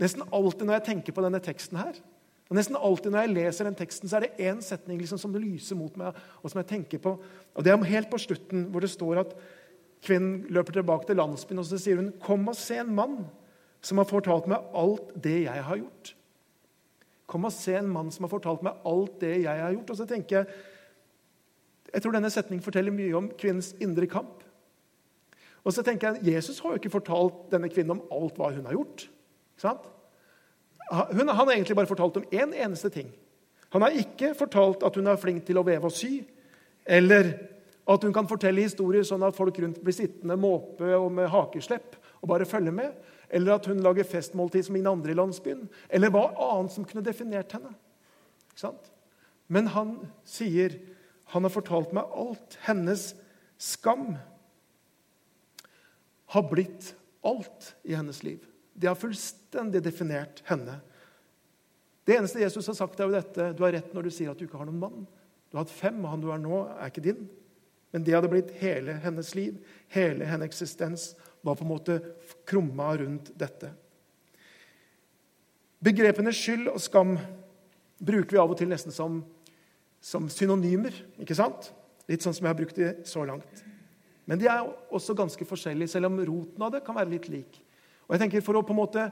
nesten 0.00 0.24
alltid 0.32 0.66
når 0.66 0.80
jeg 0.80 0.88
tenker 0.88 1.12
på 1.12 1.22
denne 1.22 1.40
teksten. 1.40 1.78
her. 1.78 1.94
Og 2.50 2.56
Nesten 2.56 2.76
alltid 2.76 3.12
når 3.12 3.26
jeg 3.26 3.34
leser 3.34 3.64
den 3.64 3.74
teksten, 3.74 4.08
så 4.08 4.16
er 4.16 4.26
det 4.26 4.44
én 4.44 4.60
setning 4.60 4.98
liksom 4.98 5.18
som 5.18 5.34
lyser 5.34 5.76
mot 5.76 5.96
meg. 5.96 6.14
og 6.42 6.50
som 6.50 6.58
jeg 6.58 6.66
tenker 6.68 6.98
på. 6.98 7.18
Og 7.54 7.64
Det 7.64 7.72
er 7.72 7.84
helt 7.84 8.10
på 8.10 8.18
slutten, 8.18 8.70
hvor 8.70 8.80
det 8.80 8.90
står 8.90 9.20
at 9.20 9.36
kvinnen 10.02 10.46
løper 10.50 10.72
tilbake 10.72 11.06
til 11.06 11.16
landsbyen 11.16 11.58
og 11.58 11.64
så 11.64 11.78
sier 11.78 11.96
hun, 11.96 12.12
'Kom 12.12 12.48
og 12.48 12.56
se 12.56 12.76
en 12.76 12.94
mann 12.94 13.26
som 13.80 13.98
har 13.98 14.04
fortalt 14.04 14.48
meg 14.48 14.58
alt 14.74 15.22
det 15.22 15.44
jeg 15.44 15.62
har 15.64 15.76
gjort.' 15.76 16.14
Kom 17.26 17.44
og 17.44 17.52
se 17.52 17.74
en 17.76 17.88
mann 17.88 18.10
som 18.10 18.24
har 18.24 18.28
fortalt 18.28 18.62
meg 18.62 18.74
alt 18.84 19.20
det 19.20 19.42
jeg 19.42 19.60
har 19.60 19.72
gjort. 19.72 19.90
Og 19.90 19.96
så 19.96 20.06
tenker 20.06 20.36
jeg, 20.36 20.46
jeg 21.92 22.02
tror 22.02 22.14
denne 22.16 22.30
setningen 22.32 22.64
forteller 22.64 22.94
mye 22.94 23.16
om 23.18 23.28
kvinnens 23.38 23.72
indre 23.84 24.08
kamp. 24.10 24.40
Og 25.62 25.74
så 25.74 25.84
tenker 25.86 26.16
jeg, 26.16 26.34
Jesus 26.34 26.58
har 26.62 26.74
jo 26.74 26.80
ikke 26.80 26.94
fortalt 26.96 27.44
denne 27.52 27.70
kvinnen 27.70 27.98
om 27.98 28.04
alt 28.14 28.38
hva 28.40 28.50
hun 28.54 28.66
har 28.66 28.74
gjort. 28.74 29.06
Hun, 29.62 31.28
han 31.28 31.36
har 31.36 31.52
egentlig 31.52 31.76
bare 31.78 31.90
fortalt 31.90 32.18
om 32.18 32.26
én 32.32 32.48
en 32.48 32.56
eneste 32.66 32.90
ting. 32.90 33.12
Han 33.72 33.84
har 33.84 33.94
ikke 33.96 34.34
fortalt 34.36 34.82
at 34.84 34.96
hun 34.98 35.08
er 35.08 35.20
flink 35.20 35.46
til 35.46 35.60
å 35.60 35.64
veve 35.64 35.88
og 35.88 35.94
sy, 35.94 36.24
eller 36.84 37.30
at 37.88 38.04
hun 38.04 38.14
kan 38.14 38.28
fortelle 38.28 38.64
historier 38.64 39.06
sånn 39.06 39.24
at 39.26 39.36
folk 39.36 39.58
rundt 39.62 39.80
blir 39.82 39.96
sittende 39.96 40.36
måpe 40.38 40.90
og 40.98 41.08
med 41.14 41.30
hakeslepp 41.32 41.96
og 42.20 42.28
bare 42.30 42.46
følge 42.46 42.74
med, 42.74 42.92
eller 43.32 43.56
at 43.56 43.66
hun 43.70 43.80
lager 43.82 44.06
festmåltid 44.06 44.66
som 44.66 44.76
ingen 44.76 44.90
andre 44.92 45.14
i 45.14 45.18
landsbyen, 45.18 45.64
eller 45.88 46.12
hva 46.12 46.26
annet 46.50 46.74
som 46.74 46.86
kunne 46.86 47.04
definert 47.06 47.54
henne. 47.56 47.72
Men 49.48 49.70
han 49.72 49.96
sier 50.28 50.76
han 51.32 51.46
har 51.46 51.52
fortalt 51.54 51.94
meg 51.96 52.12
alt. 52.12 52.58
Hennes 52.66 53.12
skam 53.56 54.16
har 56.34 56.48
blitt 56.50 56.92
alt 57.24 57.74
i 57.88 57.94
hennes 57.96 58.22
liv. 58.22 58.42
Det 58.74 58.90
har 58.90 58.98
fullstendig 59.00 59.80
definert 59.84 60.42
henne. 60.48 60.78
Det 62.04 62.18
eneste 62.18 62.42
Jesus 62.42 62.68
har 62.68 62.76
sagt, 62.76 63.00
er 63.00 63.08
jo 63.08 63.14
dette 63.14 63.52
Du 63.56 63.62
har 63.64 63.72
rett 63.76 63.92
når 63.94 64.08
du 64.08 64.12
sier 64.12 64.32
at 64.32 64.40
du 64.40 64.44
ikke 64.44 64.60
har 64.60 64.68
noen 64.68 64.80
mann. 64.82 65.04
Du 65.48 65.56
har 65.56 65.64
hatt 65.64 65.72
fem, 65.72 66.00
og 66.02 66.10
han 66.12 66.22
du 66.24 66.30
er 66.34 66.40
nå, 66.42 66.64
er 66.76 66.92
ikke 66.92 67.04
din. 67.04 67.26
Men 67.92 68.04
det 68.04 68.16
hadde 68.16 68.30
blitt 68.32 68.52
hele 68.60 68.96
hennes 69.04 69.34
liv. 69.36 69.60
Hele 69.92 70.28
hennes 70.28 70.48
eksistens 70.48 71.12
var 71.44 71.56
på 71.56 71.64
en 71.64 71.72
måte 71.72 72.00
krumma 72.48 72.92
rundt 73.00 73.32
dette. 73.40 73.72
Begrepene 75.82 76.32
skyld 76.34 76.68
og 76.72 76.80
skam 76.80 77.16
bruker 78.02 78.36
vi 78.36 78.40
av 78.42 78.52
og 78.52 78.58
til 78.60 78.70
nesten 78.70 78.94
som 78.94 79.22
som 80.02 80.26
synonymer. 80.30 80.94
ikke 81.22 81.36
sant? 81.38 81.70
Litt 82.10 82.24
sånn 82.24 82.34
som 82.34 82.46
jeg 82.46 82.52
har 82.52 82.58
brukt 82.58 82.78
det 82.78 82.94
så 83.08 83.24
langt. 83.24 83.62
Men 84.26 84.38
de 84.38 84.48
er 84.50 84.66
også 84.94 85.14
ganske 85.18 85.46
forskjellige, 85.46 85.94
selv 85.94 86.10
om 86.10 86.20
roten 86.26 86.62
av 86.62 86.72
det 86.74 86.82
kan 86.86 86.96
være 86.98 87.12
litt 87.14 87.28
lik. 87.30 87.60
Og 88.06 88.14
jeg 88.14 88.24
tenker 88.24 88.44
For 88.44 88.58
å 88.58 88.64
på 88.66 88.74
en 88.74 88.82
måte, 88.82 89.06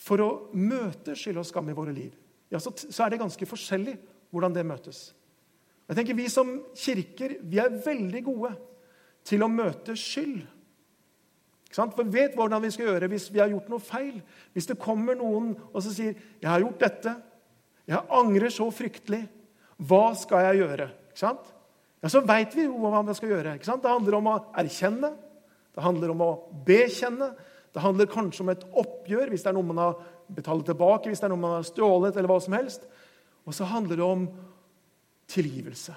for 0.00 0.22
å 0.24 0.30
møte 0.56 1.16
skyld 1.16 1.40
og 1.40 1.48
skam 1.48 1.68
i 1.72 1.76
våre 1.76 1.92
liv, 1.96 2.12
ja, 2.50 2.58
så, 2.58 2.72
så 2.72 3.04
er 3.04 3.12
det 3.12 3.20
ganske 3.20 3.46
forskjellig 3.46 3.96
hvordan 4.30 4.54
det 4.54 4.66
møtes. 4.66 5.10
Jeg 5.90 5.98
tenker 5.98 6.18
Vi 6.18 6.28
som 6.30 6.52
kirker 6.78 7.36
vi 7.42 7.58
er 7.58 7.80
veldig 7.84 8.22
gode 8.26 8.52
til 9.26 9.42
å 9.42 9.50
møte 9.50 9.96
skyld. 9.98 10.44
For 11.70 12.02
Vi 12.02 12.14
vet 12.14 12.36
hvordan 12.38 12.62
vi 12.62 12.70
skal 12.74 12.90
gjøre 12.90 13.10
hvis 13.10 13.28
vi 13.30 13.42
har 13.42 13.50
gjort 13.52 13.68
noe 13.70 13.82
feil. 13.82 14.20
Hvis 14.54 14.70
det 14.70 14.78
kommer 14.82 15.18
noen 15.18 15.52
og 15.72 15.82
så 15.82 15.92
sier 15.94 16.14
'Jeg 16.14 16.50
har 16.50 16.60
gjort 16.60 16.80
dette. 16.80 17.16
Jeg 17.90 18.06
angrer 18.14 18.52
så 18.54 18.68
fryktelig. 18.72 19.24
Hva 19.80 20.10
skal 20.18 20.46
jeg 20.46 20.62
gjøre? 20.62 20.90
Ja, 21.20 22.08
Så 22.08 22.22
veit 22.24 22.54
vi 22.54 22.68
jo 22.68 22.78
hva 22.78 23.02
vi 23.02 23.16
skal 23.18 23.32
gjøre. 23.34 23.56
Det 23.58 23.90
handler 23.90 24.18
om 24.20 24.30
å 24.30 24.36
erkjenne, 24.60 25.10
det 25.74 25.82
handler 25.84 26.12
om 26.12 26.22
å 26.24 26.30
bekjenne. 26.66 27.32
Det 27.70 27.82
handler 27.82 28.10
kanskje 28.10 28.42
om 28.42 28.50
et 28.50 28.64
oppgjør 28.66 29.30
hvis 29.30 29.44
det 29.44 29.50
er 29.52 29.54
noe 29.54 29.68
man 29.68 29.78
har 29.78 29.98
betalt 30.30 30.66
tilbake, 30.66 31.10
hvis 31.10 31.20
det 31.22 31.28
er 31.28 31.32
noe 31.34 31.42
man 31.42 31.58
har 31.58 31.66
stjålet, 31.66 32.16
eller 32.16 32.30
hva 32.30 32.38
som 32.42 32.56
helst. 32.56 32.86
Og 33.46 33.54
så 33.54 33.68
handler 33.70 34.00
det 34.00 34.06
om 34.06 34.24
tilgivelse. 35.30 35.94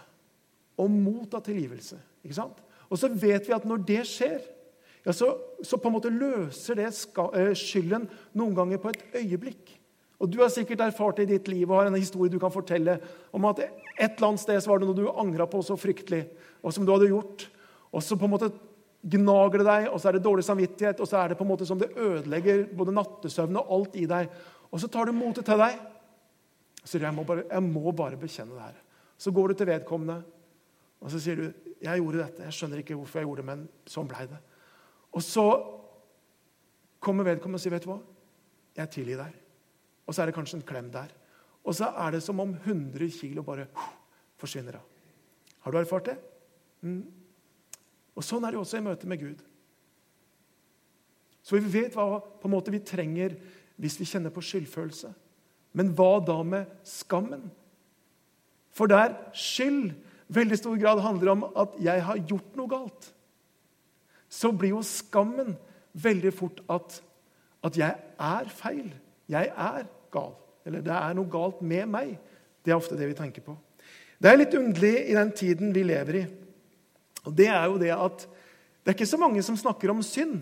Om 0.77 0.99
mot 1.05 1.33
av 1.33 1.41
tilgivelse. 1.45 1.97
Ikke 2.25 2.37
sant? 2.37 2.61
Og 2.89 2.99
så 3.01 3.09
vet 3.09 3.47
vi 3.47 3.55
at 3.55 3.65
når 3.65 3.81
det 3.89 4.03
skjer, 4.09 4.37
ja, 5.03 5.13
så, 5.13 5.33
så 5.65 5.79
på 5.81 5.89
en 5.89 5.97
måte 5.97 6.13
løser 6.13 6.77
det 6.79 6.91
eh, 6.91 7.53
skylden 7.57 8.05
noen 8.37 8.53
ganger 8.57 8.81
på 8.81 8.93
et 8.93 9.17
øyeblikk. 9.23 9.73
Og 10.21 10.29
Du 10.31 10.39
har 10.41 10.51
sikkert 10.53 10.83
erfart 10.85 11.17
det 11.17 11.25
i 11.27 11.33
ditt 11.33 11.47
liv 11.51 11.69
og 11.69 11.81
har 11.81 11.89
en 11.89 11.97
historie 11.99 12.31
du 12.31 12.39
kan 12.39 12.53
fortelle 12.53 12.99
om 13.33 13.45
at 13.49 13.63
et 13.63 14.13
eller 14.15 14.27
annet 14.27 14.43
sted 14.43 14.61
så 14.61 14.71
var 14.71 14.79
det 14.79 14.87
noe 14.87 14.97
du 14.97 15.09
angra 15.09 15.47
på 15.49 15.61
så 15.65 15.75
fryktelig, 15.79 16.23
og 16.63 16.73
som 16.73 16.85
du 16.85 16.93
hadde 16.93 17.09
gjort. 17.11 17.47
Og 17.91 18.03
så 18.03 18.17
på 18.17 18.29
en 18.29 18.33
måte 18.33 18.51
gnager 19.03 19.59
det 19.59 19.67
deg, 19.67 19.87
og 19.91 19.99
så 19.99 20.09
er 20.09 20.17
det 20.17 20.23
dårlig 20.23 20.45
samvittighet, 20.47 21.01
og 21.03 21.09
så 21.09 21.19
er 21.19 21.33
det 21.33 21.37
på 21.39 21.43
en 21.43 21.51
måte 21.51 21.67
som 21.67 21.81
det 21.81 21.91
ødelegger 21.99 22.63
både 22.77 22.95
nattesøvn 22.95 23.59
og 23.59 23.73
alt 23.77 23.97
i 23.99 24.05
deg. 24.07 24.31
Og 24.71 24.79
så 24.79 24.87
tar 24.87 25.09
du 25.09 25.17
motet 25.17 25.45
til 25.49 25.59
deg 25.59 25.81
og 26.83 26.89
sier 26.91 27.05
jeg 27.05 27.15
må, 27.15 27.23
bare, 27.23 27.45
jeg 27.47 27.63
må 27.63 27.91
bare 27.95 28.19
bekjenne 28.19 28.57
det 28.57 28.63
her. 28.65 28.79
Så 29.17 29.31
går 29.31 29.51
du 29.51 29.59
til 29.59 29.69
vedkommende, 29.69 30.17
og 31.03 31.11
så 31.11 31.19
sier 31.21 31.39
du 31.39 31.45
jeg 31.83 31.99
gjorde 31.99 32.23
dette. 32.23 32.43
Jeg 32.47 32.55
skjønner 32.55 32.81
ikke 32.81 32.95
hvorfor 32.95 33.19
jeg 33.19 33.27
gjorde 33.27 33.43
det, 33.43 33.47
men 33.47 33.63
sånn 33.91 34.09
blei 34.09 34.25
det. 34.27 34.39
Og 35.13 35.23
så 35.23 35.45
kommer 37.03 37.27
vedkommende 37.27 37.59
og 37.59 37.63
sier, 37.63 37.75
'Vet 37.75 37.83
du 37.83 37.91
hva? 37.91 37.99
Jeg 38.75 38.89
tilgir 38.89 39.17
deg.' 39.19 39.42
Og 40.07 40.15
så 40.15 40.23
er 40.23 40.29
det 40.29 40.35
kanskje 40.35 40.59
en 40.59 40.67
klem 40.67 40.89
der. 40.91 41.11
Og 41.63 41.75
så 41.77 41.89
er 41.95 42.15
det 42.15 42.23
som 42.23 42.39
om 42.43 42.53
100 42.53 43.07
kilo 43.15 43.43
bare 43.43 43.67
forsvinner 44.39 44.77
av. 44.79 44.85
Har 45.63 45.71
du 45.71 45.79
erfart 45.79 46.11
det? 46.11 46.17
Mm. 46.83 47.03
Og 48.13 48.25
Sånn 48.25 48.43
er 48.43 48.53
det 48.53 48.59
også 48.59 48.79
i 48.79 48.85
møte 48.85 49.07
med 49.09 49.21
Gud. 49.21 49.41
Så 51.43 51.57
vi 51.57 51.71
vet 51.79 51.95
hva 51.95 52.19
på 52.19 52.47
en 52.47 52.53
måte 52.55 52.71
vi 52.71 52.83
trenger 52.83 53.35
hvis 53.81 53.97
vi 53.99 54.07
kjenner 54.07 54.31
på 54.31 54.43
skyldfølelse. 54.43 55.11
Men 55.73 55.91
hva 55.97 56.19
da 56.23 56.37
med 56.45 56.69
skammen? 56.87 57.47
For 58.73 58.89
der 58.89 59.15
skyld 59.37 59.93
veldig 60.33 60.57
stor 60.57 60.77
grad 60.81 61.01
handler 61.03 61.33
om 61.33 61.43
at 61.59 61.75
jeg 61.83 62.03
har 62.05 62.21
gjort 62.29 62.55
noe 62.57 62.71
galt, 62.71 63.09
så 64.29 64.49
blir 64.51 64.73
jo 64.73 64.81
skammen 64.85 65.53
veldig 65.93 66.31
fort 66.33 66.61
at, 66.73 66.95
at 67.65 67.77
jeg 67.77 67.97
er 68.17 68.49
feil. 68.49 68.87
Jeg 69.29 69.51
er 69.51 69.85
gal. 70.13 70.33
Eller 70.63 70.83
det 70.85 70.93
er 70.95 71.17
noe 71.17 71.31
galt 71.31 71.61
med 71.65 71.89
meg. 71.91 72.15
Det 72.63 72.71
er 72.71 72.79
ofte 72.79 72.97
det 72.99 73.09
vi 73.09 73.17
tenker 73.17 73.43
på. 73.45 73.55
Det 74.23 74.31
er 74.31 74.39
litt 74.39 74.55
underlig 74.55 74.93
i 75.09 75.17
den 75.17 75.31
tiden 75.35 75.73
vi 75.75 75.83
lever 75.83 76.19
i. 76.21 76.23
Og 77.27 77.33
det 77.35 77.49
er 77.51 77.65
jo 77.67 77.79
det 77.81 77.91
at 77.95 78.25
det 78.83 78.91
er 78.91 78.97
ikke 78.97 79.09
så 79.09 79.19
mange 79.19 79.43
som 79.43 79.57
snakker 79.59 79.91
om 79.91 80.03
synd. 80.03 80.41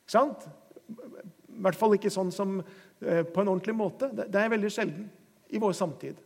Ikke 0.00 0.14
sant? 0.14 0.44
I 0.90 1.62
hvert 1.64 1.76
fall 1.76 1.96
ikke 1.96 2.12
sånn 2.12 2.32
som 2.32 2.58
eh, 2.60 3.22
på 3.24 3.42
en 3.42 3.52
ordentlig 3.52 3.76
måte. 3.76 4.08
Det 4.16 4.36
er 4.36 4.52
veldig 4.52 4.72
sjelden 4.72 5.08
i 5.52 5.60
vår 5.60 5.74
samtid. 5.76 6.20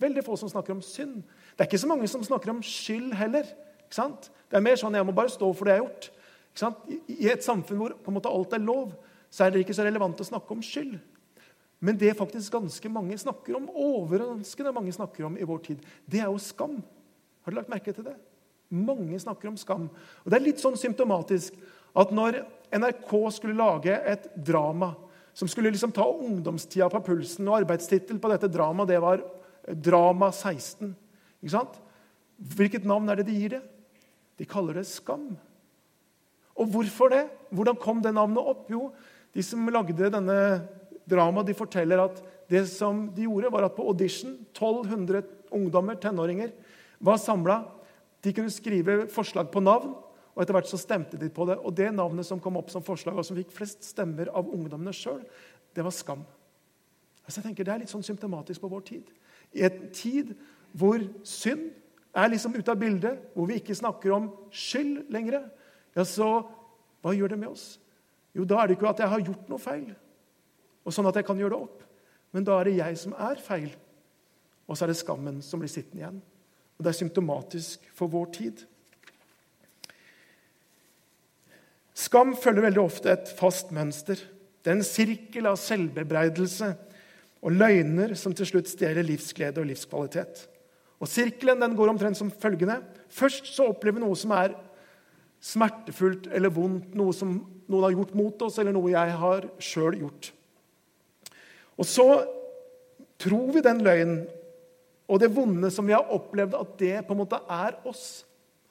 Veldig 0.00 0.24
få 0.26 0.36
som 0.36 0.50
snakker 0.50 0.74
om 0.74 0.82
synd. 0.84 1.22
Det 1.54 1.64
er 1.64 1.70
ikke 1.70 1.80
så 1.80 1.88
mange 1.88 2.08
som 2.10 2.24
snakker 2.24 2.52
om 2.52 2.60
skyld 2.64 3.14
heller. 3.16 3.48
Ikke 3.84 3.96
sant? 3.96 4.28
Det 4.50 4.58
er 4.58 4.64
mer 4.64 4.76
sånn 4.80 4.96
jeg 4.96 5.06
må 5.08 5.14
bare 5.16 5.32
stå 5.32 5.48
for 5.56 5.68
det 5.68 5.76
jeg 5.76 5.82
har 5.82 5.88
gjort. 5.88 6.10
I 7.08 7.30
et 7.32 7.46
samfunn 7.46 7.80
hvor 7.80 7.96
på 7.96 8.12
en 8.12 8.18
måte 8.18 8.32
alt 8.32 8.52
er 8.56 8.62
lov, 8.62 8.92
så 9.32 9.46
er 9.46 9.54
det 9.54 9.64
ikke 9.64 9.76
så 9.76 9.86
relevant 9.86 10.20
å 10.20 10.28
snakke 10.28 10.54
om 10.54 10.62
skyld. 10.62 10.98
Men 11.80 11.98
det 12.00 12.14
faktisk 12.18 12.52
ganske 12.54 12.90
mange 12.92 13.16
snakker 13.20 13.56
om, 13.58 13.68
overraskende 13.68 14.72
mange 14.74 14.92
snakker 14.94 15.26
om 15.26 15.38
i 15.38 15.46
vår 15.46 15.62
tid, 15.66 15.82
det 16.06 16.22
er 16.22 16.30
jo 16.30 16.40
skam. 16.40 16.78
Har 17.44 17.52
du 17.52 17.58
lagt 17.58 17.72
merke 17.72 17.92
til 17.92 18.06
det? 18.06 18.16
Mange 18.74 19.18
snakker 19.20 19.50
om 19.50 19.58
skam. 19.60 19.88
Og 20.24 20.30
Det 20.30 20.38
er 20.38 20.46
litt 20.46 20.62
sånn 20.62 20.78
symptomatisk 20.80 21.56
at 21.94 22.12
når 22.14 22.40
NRK 22.74 23.12
skulle 23.36 23.58
lage 23.58 23.94
et 23.94 24.30
drama 24.34 24.94
som 25.34 25.50
skulle 25.50 25.72
liksom 25.74 25.92
ta 25.92 26.06
ungdomstida 26.06 26.88
på 26.90 27.02
pulsen, 27.02 27.48
og 27.48 27.58
arbeidstittel 27.60 28.20
på 28.22 28.30
dette 28.30 28.50
dramaet 28.50 28.92
det 28.92 29.00
var 29.02 29.22
Drama 29.64 30.28
16 30.30 30.92
ikke 31.40 31.52
sant? 31.52 31.80
Hvilket 32.38 32.86
navn 32.88 33.10
er 33.10 33.20
det 33.20 33.26
de 33.28 33.36
gir 33.36 33.56
det? 33.56 33.62
De 34.40 34.46
kaller 34.48 34.80
det 34.80 34.86
Skam. 34.88 35.34
Og 36.54 36.70
hvorfor 36.70 37.10
det? 37.12 37.26
Hvordan 37.54 37.78
kom 37.82 38.00
det 38.02 38.14
navnet 38.14 38.40
opp? 38.40 38.64
Jo, 38.70 38.88
de 39.34 39.42
som 39.42 39.66
lagde 39.68 40.10
denne 40.10 40.38
dramaet, 41.08 41.48
de 41.50 41.56
forteller 41.56 42.02
at 42.02 42.20
det 42.50 42.64
som 42.70 43.06
de 43.14 43.26
gjorde, 43.26 43.52
var 43.52 43.66
at 43.66 43.76
på 43.76 43.86
audition 43.88 44.36
1200 44.52 45.22
ungdommer, 45.54 45.98
tenåringer, 46.00 46.52
var 47.04 47.20
samla 47.20 47.62
de 48.24 48.32
kunne 48.32 48.52
skrive 48.52 49.04
forslag 49.12 49.50
på 49.52 49.60
navn, 49.60 49.92
og 50.34 50.42
etter 50.42 50.56
hvert 50.56 50.70
så 50.70 50.80
stemte 50.80 51.18
de 51.20 51.28
på 51.30 51.44
det. 51.46 51.58
Og 51.60 51.74
det 51.76 51.90
navnet 51.94 52.26
som 52.26 52.40
kom 52.42 52.56
opp 52.58 52.72
som 52.72 52.82
forslag, 52.82 53.18
og 53.18 53.26
som 53.26 53.36
fikk 53.38 53.52
flest 53.54 53.84
stemmer 53.86 54.30
av 54.32 54.48
ungdommene 54.48 54.94
sjøl, 54.96 55.20
det 55.76 55.84
var 55.84 55.94
Skam. 55.94 56.24
Altså 57.24 57.40
jeg 57.40 57.48
tenker 57.48 57.64
Det 57.64 57.74
er 57.74 57.82
litt 57.84 57.92
sånn 57.92 58.04
symptomatisk 58.04 58.64
på 58.64 58.70
vår 58.72 58.84
tid. 58.88 59.12
I 59.54 59.64
en 59.68 59.88
tid 59.94 60.34
hvor 60.74 60.98
synd 61.28 61.70
er 62.14 62.30
liksom 62.30 62.54
ute 62.56 62.70
av 62.70 62.80
bildet, 62.80 63.20
hvor 63.34 63.46
vi 63.50 63.58
ikke 63.60 63.76
snakker 63.76 64.14
om 64.14 64.28
skyld 64.54 65.10
lenger, 65.12 65.44
ja, 65.94 66.04
så 66.06 66.28
hva 67.02 67.12
gjør 67.14 67.34
det 67.34 67.38
med 67.38 67.52
oss? 67.52 67.66
Jo, 68.34 68.46
da 68.48 68.60
er 68.60 68.70
det 68.70 68.78
ikke 68.78 68.90
at 68.90 69.02
jeg 69.02 69.12
har 69.12 69.22
gjort 69.28 69.50
noe 69.50 69.62
feil, 69.62 69.92
og 70.84 70.92
sånn 70.92 71.08
at 71.08 71.18
jeg 71.18 71.26
kan 71.26 71.40
gjøre 71.40 71.56
det 71.56 71.66
opp. 71.66 71.82
Men 72.34 72.46
da 72.46 72.58
er 72.58 72.68
det 72.68 72.78
jeg 72.78 73.00
som 73.00 73.16
er 73.16 73.40
feil, 73.42 73.72
og 74.68 74.76
så 74.76 74.84
er 74.84 74.92
det 74.92 75.00
skammen 75.00 75.40
som 75.44 75.60
blir 75.62 75.72
sittende 75.72 76.02
igjen. 76.02 76.22
Og 76.74 76.84
Det 76.84 76.90
er 76.90 76.98
symptomatisk 76.98 77.84
for 77.94 78.10
vår 78.10 78.30
tid. 78.34 78.64
Skam 81.94 82.34
følger 82.34 82.66
veldig 82.66 82.82
ofte 82.82 83.12
et 83.12 83.30
fast 83.38 83.70
mønster. 83.74 84.18
Det 84.64 84.72
er 84.72 84.80
en 84.80 84.86
sirkel 84.86 85.46
av 85.46 85.60
selvbebreidelse 85.62 86.72
og 87.44 87.54
løgner 87.54 88.16
som 88.18 88.34
til 88.34 88.48
slutt 88.48 88.70
stjeler 88.72 89.06
livsglede 89.06 89.62
og 89.62 89.68
livskvalitet. 89.68 90.46
Og 90.98 91.10
Sirkelen 91.10 91.60
den 91.60 91.74
går 91.76 91.92
omtrent 91.92 92.18
som 92.18 92.32
følgende. 92.32 92.80
Først 93.12 93.50
så 93.52 93.68
opplever 93.70 94.00
vi 94.00 94.06
noe 94.06 94.18
som 94.18 94.32
er 94.34 94.56
smertefullt 95.44 96.30
eller 96.32 96.52
vondt, 96.54 96.94
noe 96.96 97.12
som 97.14 97.36
noen 97.68 97.84
har 97.84 97.94
gjort 97.94 98.14
mot 98.16 98.44
oss, 98.46 98.56
eller 98.58 98.74
noe 98.74 98.94
jeg 98.94 99.18
har 99.20 99.46
sjøl 99.62 99.98
gjort. 100.00 100.32
Og 101.78 101.88
så 101.88 102.06
tror 103.20 103.52
vi 103.54 103.62
den 103.64 103.82
løgnen 103.84 104.24
og 105.10 105.20
det 105.20 105.28
vonde 105.34 105.68
som 105.72 105.86
vi 105.86 105.92
har 105.92 106.08
opplevd, 106.12 106.56
at 106.56 106.78
det 106.80 106.94
på 107.04 107.12
en 107.12 107.20
måte 107.20 107.40
er 107.50 107.76
oss. 107.88 108.24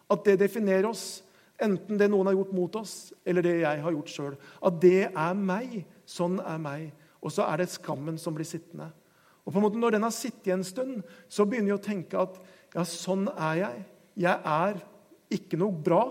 At 0.09 0.25
det 0.25 0.39
definerer 0.41 0.87
oss. 0.89 1.21
Enten 1.61 1.99
det 1.99 2.09
noen 2.09 2.27
har 2.29 2.37
gjort 2.37 2.55
mot 2.57 2.75
oss, 2.79 3.13
eller 3.25 3.45
det 3.45 3.59
jeg 3.61 3.83
har 3.83 3.93
gjort 3.93 4.09
sjøl. 4.11 4.33
At 4.65 4.79
det 4.81 5.11
er 5.11 5.37
meg. 5.37 5.83
Sånn 6.09 6.39
er 6.41 6.57
meg. 6.61 6.89
Og 7.23 7.31
så 7.31 7.45
er 7.45 7.61
det 7.61 7.69
skammen 7.71 8.17
som 8.19 8.35
blir 8.35 8.49
sittende. 8.49 8.89
Og 9.43 9.53
på 9.53 9.59
en 9.59 9.65
måte 9.65 9.79
Når 9.79 9.95
den 9.95 10.07
har 10.07 10.15
sittet 10.15 10.53
en 10.55 10.65
stund, 10.65 11.03
så 11.29 11.45
begynner 11.45 11.73
vi 11.73 11.77
å 11.77 11.85
tenke 11.85 12.19
at 12.19 12.39
ja, 12.73 12.83
sånn 12.87 13.27
er 13.35 13.59
jeg. 13.61 13.85
Jeg 14.25 14.39
er 14.49 14.81
ikke 15.33 15.59
noe 15.61 15.73
bra, 15.73 16.03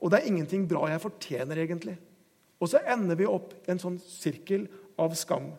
og 0.00 0.10
det 0.12 0.20
er 0.20 0.28
ingenting 0.28 0.66
bra 0.68 0.86
jeg 0.90 1.02
fortjener, 1.02 1.60
egentlig. 1.64 1.96
Og 2.60 2.70
så 2.70 2.80
ender 2.88 3.16
vi 3.16 3.28
opp 3.28 3.54
i 3.64 3.72
en 3.72 3.80
sånn 3.80 3.96
sirkel 4.00 4.66
av 5.00 5.16
skam. 5.18 5.52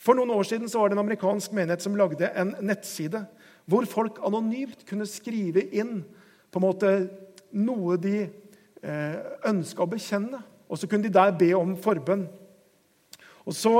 For 0.00 0.16
noen 0.16 0.32
år 0.34 0.44
siden 0.46 0.70
var 0.72 0.90
det 0.90 0.98
en 0.98 1.04
amerikansk 1.04 1.54
menighet 1.56 1.84
som 1.84 1.96
lagde 1.96 2.28
en 2.36 2.54
nettside 2.64 3.24
hvor 3.66 3.86
folk 3.90 4.20
anonymt 4.24 4.84
kunne 4.86 5.08
skrive 5.10 5.64
inn 5.74 6.00
på 6.52 6.60
en 6.60 6.64
måte 6.64 6.90
noe 7.56 7.96
de 7.98 8.18
eh, 8.22 9.16
ønska 9.48 9.82
å 9.82 9.90
bekjenne. 9.90 10.38
Og 10.70 10.78
så 10.78 10.88
kunne 10.90 11.08
de 11.08 11.14
der 11.14 11.34
be 11.38 11.50
om 11.58 11.74
forbønn. 11.78 12.26
Og 13.46 13.54
så 13.54 13.74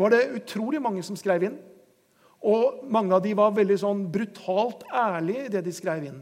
var 0.00 0.12
det 0.12 0.30
utrolig 0.38 0.80
mange 0.82 1.04
som 1.04 1.18
skrev 1.18 1.48
inn. 1.50 1.58
Og 2.40 2.86
mange 2.88 3.12
av 3.16 3.24
de 3.24 3.34
var 3.36 3.52
veldig 3.56 3.76
sånn 3.82 4.06
brutalt 4.12 4.86
ærlige 4.88 5.46
i 5.46 5.52
det 5.52 5.64
de 5.66 5.74
skrev 5.76 6.06
inn. 6.08 6.20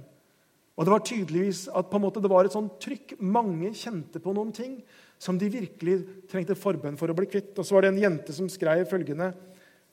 Og 0.78 0.86
det 0.86 0.92
var 0.94 1.02
tydeligvis 1.02 1.64
at 1.74 1.94
måte 1.98 2.22
det 2.22 2.30
var 2.30 2.46
et 2.46 2.54
sånt 2.54 2.76
trykk. 2.78 3.16
Mange 3.18 3.72
kjente 3.74 4.22
på 4.22 4.30
noen 4.36 4.52
ting 4.54 4.76
som 5.18 5.38
de 5.38 5.50
virkelig 5.50 5.96
trengte 6.30 6.54
forbønn 6.54 6.98
for 7.00 7.10
å 7.10 7.16
bli 7.18 7.26
kvitt. 7.26 7.56
Og 7.58 7.66
så 7.66 7.74
var 7.74 7.84
det 7.84 7.90
en 7.90 8.02
jente 8.04 8.34
som 8.36 8.46
skrev 8.52 8.84
følgende. 8.86 9.32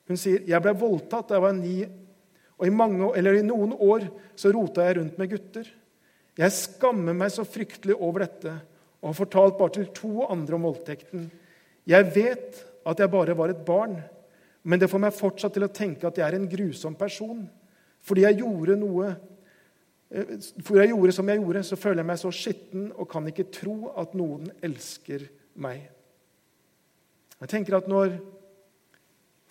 Hun 0.06 0.22
sier 0.22 0.46
jeg 0.46 0.62
ble 0.62 0.76
voldtatt 0.78 1.32
da 1.32 1.40
jeg 1.40 1.46
var 1.48 1.58
ni, 1.58 1.80
og 2.56 2.70
i, 2.70 2.72
mange, 2.72 3.10
i 3.18 3.42
noen 3.44 3.74
år 3.82 4.06
så 4.38 4.54
rota 4.54 4.86
jeg 4.86 5.00
rundt 5.00 5.18
med 5.20 5.34
gutter. 5.34 5.68
Jeg 6.38 6.54
skammer 6.54 7.18
meg 7.18 7.34
så 7.34 7.48
fryktelig 7.48 7.98
over 7.98 8.28
dette 8.28 8.54
og 9.02 9.10
har 9.10 9.18
fortalt 9.18 9.58
bare 9.58 9.74
til 9.76 9.90
to 9.96 10.28
andre 10.30 10.58
om 10.58 10.70
voldtekten. 10.70 11.26
Jeg 11.90 12.12
vet 12.14 12.62
at 12.86 13.02
jeg 13.02 13.12
bare 13.12 13.36
var 13.38 13.52
et 13.52 13.66
barn, 13.66 13.98
men 14.66 14.82
det 14.82 14.90
får 14.90 15.02
meg 15.02 15.18
fortsatt 15.18 15.54
til 15.58 15.66
å 15.66 15.74
tenke 15.74 16.08
at 16.08 16.18
jeg 16.18 16.26
er 16.26 16.38
en 16.38 16.50
grusom 16.50 16.96
person. 16.98 17.44
Fordi 18.06 18.26
jeg 18.26 18.40
gjorde 18.42 18.78
noe 18.82 19.12
for 20.64 20.80
jeg 20.80 20.94
gjorde 20.94 21.16
som 21.16 21.28
jeg 21.28 21.42
gjorde, 21.42 21.64
så 21.68 21.78
føler 21.80 22.02
jeg 22.02 22.08
meg 22.08 22.20
så 22.22 22.32
skitten 22.32 22.86
og 22.94 23.10
kan 23.12 23.26
ikke 23.28 23.50
tro 23.52 23.76
at 24.00 24.14
noen 24.16 24.48
elsker 24.64 25.26
meg. 25.60 25.90
Jeg 27.42 27.52
tenker 27.52 27.76
at 27.78 27.90
når 27.92 28.16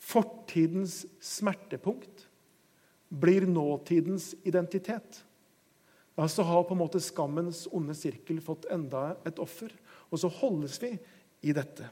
fortidens 0.01 1.03
smertepunkt 1.25 2.25
blir 3.13 3.45
nåtidens 3.49 4.33
identitet, 4.45 5.21
da 6.15 6.29
så 6.31 6.47
har 6.47 6.65
på 6.65 6.77
en 6.77 6.81
måte 6.81 7.03
skammens 7.03 7.65
onde 7.75 7.97
sirkel 7.99 8.41
fått 8.43 8.69
enda 8.73 9.17
et 9.27 9.41
offer. 9.43 9.73
Og 10.15 10.21
så 10.23 10.31
holdes 10.31 10.79
vi 10.83 10.93
i 11.45 11.53
dette. 11.53 11.89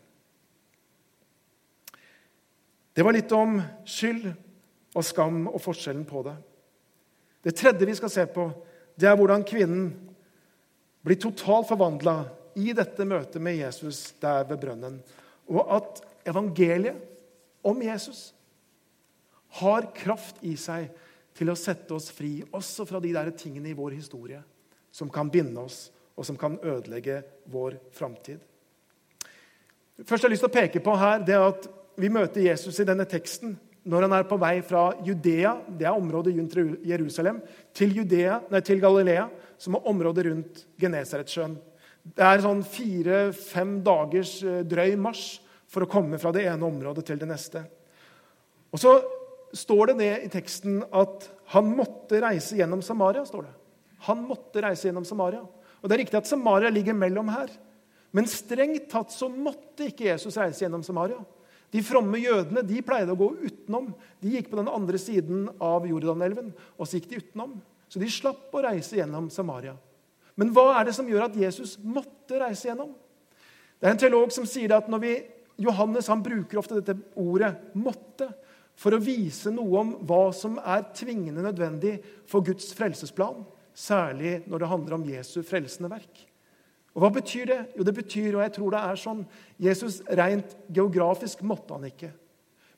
Det 2.93 3.05
var 3.05 3.17
litt 3.17 3.33
om 3.35 3.59
skyld 3.89 4.29
og 4.93 5.05
skam 5.05 5.47
og 5.51 5.59
forskjellen 5.65 6.05
på 6.07 6.23
det. 6.29 6.37
Det 7.43 7.57
tredje 7.59 7.87
vi 7.89 7.97
skal 7.99 8.13
se 8.13 8.27
på, 8.31 8.47
det 8.95 9.09
er 9.09 9.17
hvordan 9.19 9.45
kvinnen 9.47 9.91
blir 11.03 11.19
totalt 11.19 11.67
forvandla 11.71 12.17
i 12.61 12.75
dette 12.77 13.07
møtet 13.09 13.43
med 13.43 13.59
Jesus 13.59 14.13
der 14.23 14.45
ved 14.47 14.61
brønnen. 14.63 15.01
Og 15.51 15.65
at 15.75 16.03
evangeliet 16.29 16.99
om 17.67 17.83
Jesus 17.83 18.31
har 19.59 19.91
kraft 19.97 20.39
i 20.47 20.55
seg 20.57 20.91
til 21.37 21.51
å 21.51 21.59
sette 21.59 21.95
oss 21.97 22.11
fri, 22.15 22.41
også 22.53 22.87
fra 22.89 23.01
de 23.03 23.13
der 23.15 23.33
tingene 23.37 23.73
i 23.73 23.77
vår 23.77 23.97
historie 23.97 24.43
som 24.93 25.11
kan 25.11 25.31
binde 25.33 25.61
oss, 25.61 25.87
og 26.13 26.27
som 26.29 26.37
kan 26.37 26.59
ødelegge 26.61 27.23
vår 27.51 27.79
framtid. 27.97 28.41
Først 30.05 30.23
har 30.23 30.29
jeg 30.29 30.35
lyst 30.35 30.45
til 30.45 30.51
å 30.51 30.59
peke 30.61 30.83
på 30.85 30.97
her, 31.01 31.23
det 31.25 31.39
at 31.39 31.69
vi 31.97 32.11
møter 32.13 32.45
Jesus 32.45 32.79
i 32.81 32.87
denne 32.89 33.07
teksten 33.09 33.57
når 33.83 34.07
han 34.07 34.15
er 34.15 34.27
på 34.31 34.39
vei 34.39 34.57
fra 34.63 34.89
Judea, 35.03 35.57
det 35.67 35.87
er 35.89 35.97
området 35.99 36.37
rundt 36.37 36.55
Jerusalem, 36.87 37.41
til, 37.75 37.97
Judea, 37.99 38.39
nei, 38.53 38.61
til 38.63 38.83
Galilea, 38.83 39.27
som 39.59 39.79
er 39.79 39.89
området 39.91 40.27
rundt 40.29 40.65
Genesaretsjøen. 40.81 41.57
Det 42.03 42.27
er 42.27 42.43
sånn 42.43 42.63
fire-fem 42.67 43.77
dagers 43.87 44.37
eh, 44.47 44.63
drøy 44.67 44.95
marsj 44.99 45.41
for 45.73 45.85
å 45.85 45.91
komme 45.91 46.19
fra 46.21 46.33
det 46.35 46.45
ene 46.51 46.67
området 46.67 47.05
til 47.09 47.19
det 47.21 47.29
neste. 47.31 47.63
Og 48.73 48.81
Så 48.83 48.95
står 49.53 49.93
det 49.93 49.99
det 49.99 50.13
i 50.27 50.31
teksten 50.33 50.81
at 50.97 51.27
han 51.53 51.69
måtte 51.77 52.21
reise 52.23 52.57
gjennom 52.57 52.83
Samaria. 52.83 53.25
står 53.25 53.43
det. 53.49 53.53
Han 54.09 54.25
måtte 54.27 54.63
reise 54.65 54.89
gjennom 54.89 55.05
Samaria. 55.05 55.43
Og 55.83 55.89
Det 55.89 55.95
er 55.95 56.03
riktig 56.05 56.19
at 56.19 56.27
Samaria 56.27 56.71
ligger 56.71 56.95
mellom 56.95 57.29
her. 57.29 57.51
Men 58.13 58.29
strengt 58.29 58.91
tatt 58.93 59.13
så 59.13 59.29
måtte 59.29 59.89
ikke 59.89 60.09
Jesus 60.11 60.37
reise 60.37 60.65
gjennom 60.65 60.83
Samaria. 60.83 61.21
De 61.73 61.81
fromme 61.85 62.21
jødene 62.21 62.65
de 62.69 62.83
pleide 62.85 63.15
å 63.15 63.19
gå 63.19 63.31
utenom. 63.41 63.93
De 64.21 64.35
gikk 64.35 64.51
på 64.53 64.59
den 64.61 64.69
andre 64.69 65.01
siden 65.01 65.47
av 65.57 65.87
Jordanelven. 65.89 66.51
og 66.77 66.89
Så 66.89 66.99
gikk 66.99 67.09
de 67.09 67.21
utenom. 67.23 67.55
Så 67.89 68.01
de 68.01 68.11
slapp 68.13 68.53
å 68.53 68.65
reise 68.65 68.99
gjennom 68.99 69.31
Samaria. 69.33 69.75
Men 70.37 70.53
hva 70.53 70.79
er 70.79 70.89
det 70.89 70.97
som 70.97 71.09
gjør 71.09 71.27
at 71.27 71.37
Jesus 71.37 71.79
måtte 71.81 72.41
reise 72.41 72.69
gjennom? 72.69 72.93
Det 73.81 73.89
er 73.89 73.97
en 73.97 74.01
teolog 74.01 74.33
som 74.33 74.47
sier 74.49 74.73
at 74.77 74.89
vi, 75.03 75.17
Johannes 75.61 76.09
han 76.09 76.23
bruker 76.25 76.61
ofte 76.61 76.81
dette 76.81 76.97
ordet 77.21 77.53
'måtte' 77.75 78.31
for 78.75 78.95
å 78.95 79.03
vise 79.03 79.51
noe 79.53 79.81
om 79.81 79.91
hva 80.09 80.33
som 80.35 80.59
er 80.59 80.87
tvingende 80.97 81.45
nødvendig 81.45 81.99
for 82.27 82.41
Guds 82.41 82.73
frelsesplan, 82.73 83.45
særlig 83.75 84.43
når 84.47 84.59
det 84.59 84.69
handler 84.69 84.95
om 84.97 85.05
Jesu 85.05 85.43
frelsende 85.43 85.91
verk. 85.93 86.32
Og 86.93 87.05
Hva 87.05 87.11
betyr 87.15 87.49
det? 87.49 87.61
Jo, 87.77 87.87
det 87.89 87.95
betyr, 87.97 88.35
og 88.37 88.43
jeg 88.45 88.53
tror 88.59 88.75
det 88.75 88.83
er 88.85 89.01
sånn 89.01 89.23
Jesus 89.63 90.03
rent 90.13 90.57
geografisk 90.69 91.41
måtte 91.49 91.79
han 91.79 91.89
ikke. 91.89 92.11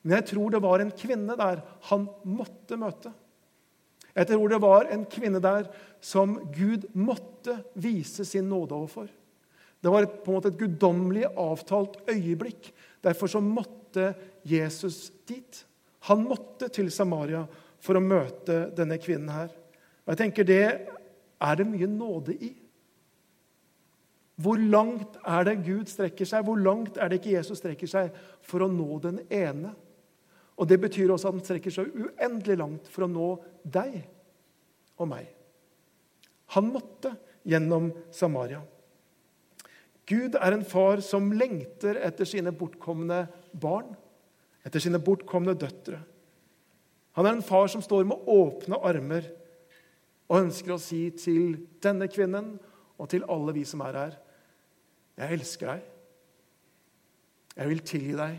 Men 0.05 0.19
jeg 0.19 0.29
tror 0.31 0.53
det 0.53 0.63
var 0.63 0.83
en 0.83 0.93
kvinne 0.95 1.35
der 1.39 1.61
han 1.89 2.07
måtte 2.29 2.77
møte. 2.79 3.11
Jeg 4.15 4.29
tror 4.29 4.51
det 4.51 4.61
var 4.63 4.87
en 4.93 5.03
kvinne 5.11 5.41
der 5.43 5.67
som 5.99 6.37
Gud 6.55 6.87
måtte 6.95 7.57
vise 7.73 8.23
sin 8.27 8.47
nåde 8.47 8.77
overfor. 8.77 9.09
Det 9.83 9.91
var 9.91 10.05
et, 10.05 10.13
på 10.23 10.31
en 10.31 10.37
måte 10.37 10.53
et 10.53 10.59
guddommelig 10.59 11.25
avtalt 11.37 11.97
øyeblikk. 12.09 12.71
Derfor 13.03 13.29
så 13.29 13.41
måtte 13.43 14.13
Jesus 14.47 15.11
dit. 15.27 15.65
Han 16.07 16.23
måtte 16.25 16.71
til 16.73 16.87
Samaria 16.93 17.43
for 17.83 17.99
å 17.99 18.03
møte 18.03 18.69
denne 18.77 18.97
kvinnen 19.01 19.33
her. 19.33 19.51
Og 20.05 20.13
jeg 20.13 20.21
tenker 20.23 20.47
Det 20.47 20.63
er 20.65 21.59
det 21.59 21.67
mye 21.67 21.89
nåde 21.91 22.37
i. 22.39 22.53
Hvor 24.35 24.59
langt 24.59 25.15
er 25.23 25.47
det 25.47 25.61
Gud 25.63 25.87
strekker 25.87 26.27
seg? 26.27 26.43
Hvor 26.43 26.59
langt 26.59 26.97
er 26.99 27.09
det 27.09 27.21
ikke 27.21 27.37
Jesus 27.37 27.61
strekker 27.61 27.87
seg 27.87 28.15
for 28.43 28.65
å 28.65 28.71
nå 28.71 28.99
den 29.03 29.21
ene? 29.31 29.71
Og 30.59 30.67
Det 30.67 30.79
betyr 30.79 31.11
også 31.11 31.29
at 31.29 31.37
han 31.37 31.43
strekker 31.43 31.73
seg 31.73 31.95
uendelig 31.95 32.57
langt 32.59 32.87
for 32.91 33.05
å 33.05 33.11
nå 33.11 33.29
deg 33.63 34.01
og 34.99 35.09
meg. 35.11 35.27
Han 36.55 36.71
måtte 36.71 37.15
gjennom 37.47 37.89
Samaria. 38.13 38.61
Gud 40.05 40.35
er 40.37 40.53
en 40.53 40.65
far 40.67 41.01
som 41.03 41.31
lengter 41.33 41.97
etter 41.97 42.27
sine 42.29 42.53
bortkomne 42.55 43.23
barn, 43.51 43.95
etter 44.65 44.83
sine 44.83 45.01
bortkomne 45.01 45.55
døtre. 45.57 45.97
Han 47.17 47.25
er 47.25 47.37
en 47.37 47.45
far 47.45 47.71
som 47.71 47.83
står 47.83 48.05
med 48.07 48.27
åpne 48.29 48.79
armer 48.85 49.31
og 50.27 50.43
ønsker 50.43 50.75
å 50.75 50.81
si 50.81 51.07
til 51.17 51.55
denne 51.83 52.07
kvinnen 52.11 52.55
og 52.99 53.09
til 53.11 53.25
alle 53.31 53.55
vi 53.55 53.65
som 53.67 53.83
er 53.85 53.99
her 53.99 54.15
'Jeg 55.15 55.37
elsker 55.37 55.71
deg. 55.71 55.83
Jeg 57.55 57.71
vil 57.71 57.81
tilgi 57.87 58.15
deg. 58.17 58.35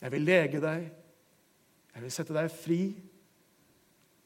Jeg 0.00 0.12
vil 0.14 0.24
lege 0.24 0.60
deg. 0.62 0.88
Jeg 1.94 2.02
vil 2.02 2.14
sette 2.14 2.36
deg 2.36 2.50
fri.' 2.52 2.96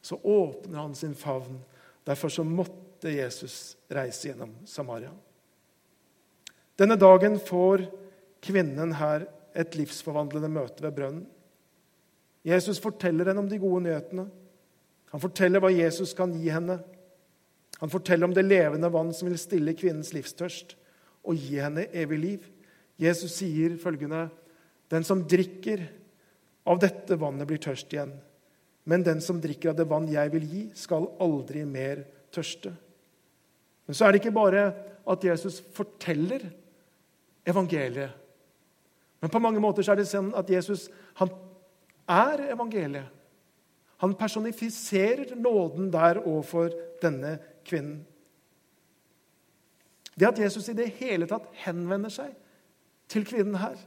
Så 0.03 0.19
åpner 0.19 0.81
han 0.83 0.95
sin 0.99 1.15
favn. 1.15 1.61
Derfor 2.05 2.29
så 2.29 2.43
måtte 2.45 3.11
Jesus 3.11 3.77
reise 3.91 4.29
gjennom 4.29 4.51
Samaria. 4.67 5.13
Denne 6.79 6.97
dagen 6.99 7.39
får 7.39 7.85
kvinnen 8.43 8.97
her 8.99 9.29
et 9.55 9.77
livsforvandlende 9.79 10.51
møte 10.51 10.83
ved 10.83 10.97
brønnen. 10.97 11.27
Jesus 12.43 12.81
forteller 12.83 13.31
henne 13.31 13.45
om 13.45 13.51
de 13.51 13.61
gode 13.63 13.85
nyhetene. 13.85 14.27
Han 15.15 15.23
forteller 15.23 15.63
hva 15.63 15.71
Jesus 15.71 16.15
kan 16.19 16.33
gi 16.35 16.51
henne. 16.51 16.81
Han 17.79 17.91
forteller 17.93 18.27
om 18.27 18.35
det 18.35 18.43
levende 18.43 18.91
vann 18.91 19.13
som 19.15 19.29
vil 19.29 19.39
stille 19.39 19.77
kvinnens 19.79 20.11
livstørst 20.17 20.75
og 21.23 21.39
gi 21.39 21.59
henne 21.63 21.87
evig 21.95 22.19
liv. 22.19 22.47
Jesus 23.01 23.35
sier 23.39 23.77
følgende.: 23.81 24.29
Den 24.91 25.05
som 25.05 25.25
drikker 25.25 25.85
av 26.67 26.79
dette 26.83 27.19
vannet, 27.19 27.47
blir 27.49 27.63
tørst 27.63 27.93
igjen. 27.93 28.13
Men 28.85 29.05
den 29.07 29.21
som 29.23 29.41
drikker 29.41 29.73
av 29.73 29.79
det 29.79 29.89
vann 29.91 30.09
jeg 30.11 30.33
vil 30.33 30.47
gi, 30.47 30.63
skal 30.75 31.07
aldri 31.23 31.65
mer 31.67 32.03
tørste. 32.35 32.73
Men 33.87 33.95
så 33.95 34.07
er 34.07 34.13
det 34.13 34.23
ikke 34.23 34.35
bare 34.35 34.65
at 35.07 35.25
Jesus 35.25 35.61
forteller 35.75 36.45
evangeliet. 37.47 38.11
Men 39.23 39.31
på 39.31 39.39
mange 39.43 39.63
måter 39.63 39.87
er 39.87 39.99
det 39.99 40.09
sånn 40.11 40.33
at 40.35 40.51
Jesus 40.51 40.89
er 42.11 42.47
evangeliet. 42.51 43.07
Han 44.03 44.17
personifiserer 44.19 45.37
nåden 45.39 45.93
der 45.95 46.19
overfor 46.25 46.73
denne 47.03 47.37
kvinnen. 47.67 48.01
Det 50.19 50.29
at 50.29 50.41
Jesus 50.43 50.69
i 50.69 50.77
det 50.77 50.91
hele 50.99 51.29
tatt 51.29 51.49
henvender 51.65 52.13
seg 52.13 52.35
til 53.13 53.25
kvinnen 53.29 53.57
her, 53.61 53.79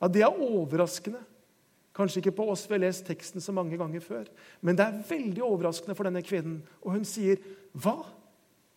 ja, 0.00 0.10
det 0.10 0.24
er 0.24 0.42
overraskende. 0.44 1.22
Kanskje 1.94 2.20
ikke 2.20 2.34
på 2.40 2.48
oss, 2.50 2.64
vi 2.66 2.74
har 2.74 2.82
lest 2.82 3.06
teksten 3.06 3.40
så 3.40 3.54
mange 3.54 3.78
ganger 3.78 4.02
før. 4.02 4.24
Men 4.60 4.76
det 4.76 4.84
er 4.84 5.02
veldig 5.08 5.44
overraskende 5.46 5.94
for 5.94 6.08
denne 6.08 6.24
kvinnen. 6.26 6.58
Og 6.82 6.96
hun 6.96 7.04
sier, 7.06 7.38
'Hva? 7.72 8.04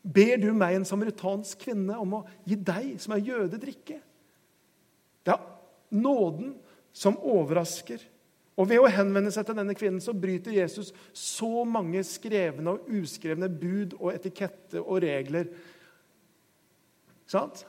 Ber 0.04 0.38
du 0.38 0.54
meg, 0.54 0.76
en 0.76 0.86
samaritansk 0.86 1.60
kvinne, 1.65 1.97
om 1.97 2.13
å 2.13 2.26
gi 2.45 2.56
deg, 2.56 3.00
som 3.02 3.13
er 3.13 3.26
jøde, 3.26 3.58
drikke?' 3.58 4.02
Det 5.26 5.34
er 5.34 5.41
nåden 5.91 6.56
som 6.93 7.17
overrasker. 7.17 8.00
Og 8.58 8.69
Ved 8.69 8.80
å 8.80 8.89
henvende 8.89 9.32
seg 9.32 9.45
til 9.45 9.56
denne 9.56 9.76
kvinnen 9.78 10.02
så 10.02 10.13
bryter 10.13 10.52
Jesus 10.52 10.93
så 11.13 11.63
mange 11.65 12.02
skrevne 12.04 12.73
og 12.73 12.88
uskrevne 12.89 13.50
bud 13.50 13.93
og 14.00 14.13
etikette 14.15 14.82
og 14.82 15.02
regler 15.04 15.52
Sant? 17.27 17.65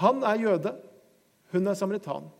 Han 0.00 0.22
er 0.26 0.42
jøde, 0.42 0.74
hun 1.54 1.66
er 1.70 1.78
samaritan. 1.78 2.30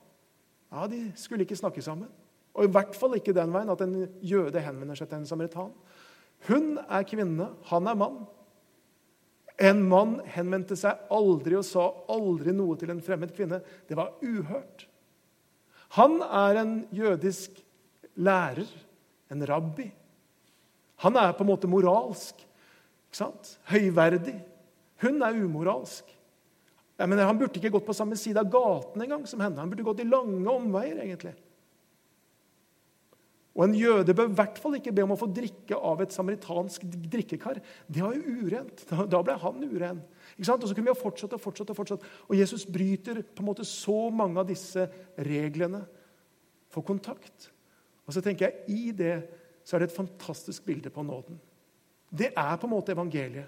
Ja, 0.72 0.86
De 0.90 1.12
skulle 1.18 1.46
ikke 1.46 1.58
snakke 1.58 1.82
sammen. 1.82 2.08
Og 2.54 2.66
i 2.66 2.70
hvert 2.70 2.94
fall 2.94 3.16
ikke 3.18 3.34
den 3.34 3.52
veien 3.54 3.70
at 3.70 3.82
en 3.82 3.96
jøde 4.22 4.62
henvender 4.62 4.98
seg 4.98 5.10
til 5.10 5.20
en 5.20 5.26
samaritan. 5.26 5.74
Hun 6.48 6.78
er 6.82 7.06
kvinne, 7.08 7.50
han 7.70 7.90
er 7.90 7.98
mann. 7.98 8.24
En 9.58 9.82
mann 9.86 10.16
henvendte 10.34 10.76
seg 10.78 11.06
aldri 11.14 11.58
og 11.58 11.66
sa 11.66 11.86
aldri 12.10 12.54
noe 12.54 12.78
til 12.78 12.90
en 12.94 13.02
fremmed 13.02 13.34
kvinne. 13.34 13.60
Det 13.86 13.98
var 13.98 14.16
uhørt. 14.22 14.86
Han 15.98 16.18
er 16.26 16.58
en 16.62 16.74
jødisk 16.94 17.60
lærer, 18.18 18.66
en 19.30 19.46
rabbi. 19.46 19.86
Han 21.02 21.16
er 21.18 21.34
på 21.34 21.44
en 21.44 21.50
måte 21.50 21.70
moralsk, 21.70 22.38
ikke 22.38 23.18
sant? 23.18 23.56
høyverdig. 23.70 24.36
Hun 25.02 25.22
er 25.22 25.38
umoralsk. 25.38 26.06
Ja, 26.98 27.06
men 27.06 27.18
Han 27.18 27.38
burde 27.38 27.58
ikke 27.58 27.72
gått 27.74 27.86
på 27.86 27.96
samme 27.96 28.16
side 28.16 28.38
av 28.38 28.50
gaten 28.50 29.02
engang 29.02 29.26
som 29.26 29.42
henne. 29.42 29.58
Han 29.58 29.70
burde 29.70 29.86
gått 29.86 30.02
i 30.04 30.08
lange 30.08 30.46
omveier. 30.50 31.00
egentlig. 31.02 31.34
Og 33.54 33.64
En 33.68 33.74
jøde 33.74 34.14
bør 34.14 34.30
i 34.30 34.34
hvert 34.34 34.58
fall 34.58 34.74
ikke 34.74 34.92
be 34.92 35.04
om 35.06 35.12
å 35.14 35.18
få 35.18 35.28
drikke 35.30 35.78
av 35.78 36.00
et 36.02 36.14
samaritansk 36.14 36.82
drikkekar. 37.10 37.60
Det 37.86 38.02
var 38.02 38.16
jo 38.16 38.46
urent. 38.46 38.82
Da 39.10 39.22
ble 39.22 39.36
han 39.38 39.62
uren. 39.62 40.00
Ikke 40.34 40.48
sant? 40.48 40.62
Og 40.62 40.68
så 40.68 40.74
kunne 40.74 40.88
vi 40.90 40.94
ha 40.94 40.98
fortsatt 40.98 41.36
og 41.36 41.42
fortsatt. 41.42 41.70
Og 41.70 41.78
fortsatt. 41.78 42.06
Og 42.26 42.34
Jesus 42.38 42.66
bryter 42.66 43.22
på 43.22 43.44
en 43.44 43.50
måte 43.50 43.66
så 43.66 44.10
mange 44.10 44.42
av 44.42 44.48
disse 44.50 44.88
reglene 45.18 45.84
for 46.74 46.82
kontakt. 46.82 47.50
Og 48.04 48.14
så 48.16 48.22
tenker 48.22 48.50
jeg, 48.50 48.64
I 48.68 48.90
det 48.90 49.16
så 49.64 49.76
er 49.76 49.84
det 49.84 49.92
et 49.92 49.96
fantastisk 49.96 50.66
bilde 50.66 50.90
på 50.92 51.02
nåden. 51.06 51.38
Det 52.10 52.32
er 52.34 52.56
på 52.58 52.66
en 52.66 52.74
måte 52.74 52.92
evangeliet. 52.92 53.46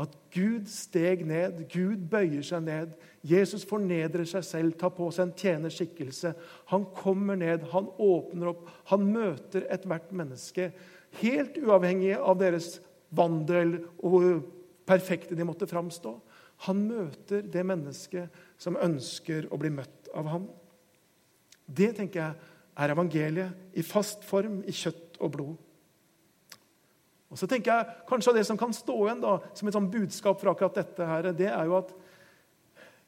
At 0.00 0.14
Gud 0.32 0.70
steg 0.72 1.26
ned, 1.28 1.66
Gud 1.72 2.06
bøyer 2.10 2.44
seg 2.46 2.64
ned. 2.64 2.94
Jesus 3.28 3.66
fornedrer 3.68 4.24
seg 4.28 4.44
selv, 4.46 4.76
tar 4.80 4.94
på 4.96 5.10
seg 5.12 5.26
en 5.26 5.34
tjenerskikkelse. 5.36 6.32
Han 6.72 6.86
kommer 6.96 7.36
ned, 7.36 7.66
han 7.74 7.90
åpner 8.00 8.54
opp, 8.54 8.70
han 8.88 9.04
møter 9.12 9.66
ethvert 9.72 10.14
menneske. 10.16 10.70
Helt 11.20 11.58
uavhengig 11.60 12.14
av 12.16 12.40
deres 12.40 12.78
vandel 13.12 13.82
og 14.00 14.14
hvor 14.14 14.40
perfekte 14.88 15.36
de 15.36 15.44
måtte 15.44 15.68
framstå. 15.68 16.14
Han 16.68 16.86
møter 16.88 17.44
det 17.52 17.64
mennesket 17.66 18.42
som 18.60 18.78
ønsker 18.80 19.50
å 19.52 19.58
bli 19.60 19.72
møtt 19.74 20.08
av 20.16 20.30
ham. 20.32 20.48
Det 21.66 21.92
tenker 21.98 22.22
jeg 22.22 22.50
er 22.80 22.94
evangeliet 22.94 23.76
i 23.76 23.84
fast 23.84 24.24
form, 24.24 24.62
i 24.64 24.72
kjøtt 24.72 25.20
og 25.20 25.34
blod. 25.36 25.61
Og 27.32 27.40
så 27.40 27.48
tenker 27.48 27.72
jeg 27.72 28.06
Kanskje 28.08 28.36
det 28.36 28.44
som 28.48 28.58
kan 28.60 28.74
stå 28.76 28.96
igjen 29.06 29.22
da, 29.24 29.38
som 29.56 29.68
et 29.68 29.76
sånt 29.76 29.92
budskap 29.92 30.40
for 30.40 30.52
akkurat 30.52 30.82
dette, 30.82 31.08
her, 31.08 31.32
det 31.32 31.48
er 31.48 31.68
jo 31.68 31.78
at 31.80 31.92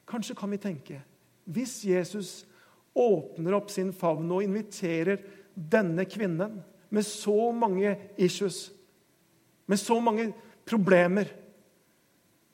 Kanskje 0.09 0.37
kan 0.39 0.53
vi 0.53 0.61
tenke 0.61 1.01
Hvis 1.45 1.83
Jesus 1.85 2.33
åpner 2.95 3.57
opp 3.57 3.73
sin 3.75 3.91
favn 3.93 4.31
og 4.33 4.45
inviterer 4.45 5.21
denne 5.55 6.07
kvinnen 6.07 6.61
med 6.95 7.07
så 7.07 7.51
mange 7.51 7.91
issues, 8.23 8.69
med 9.67 9.81
så 9.83 9.97
mange 9.99 10.29
problemer, 10.63 11.27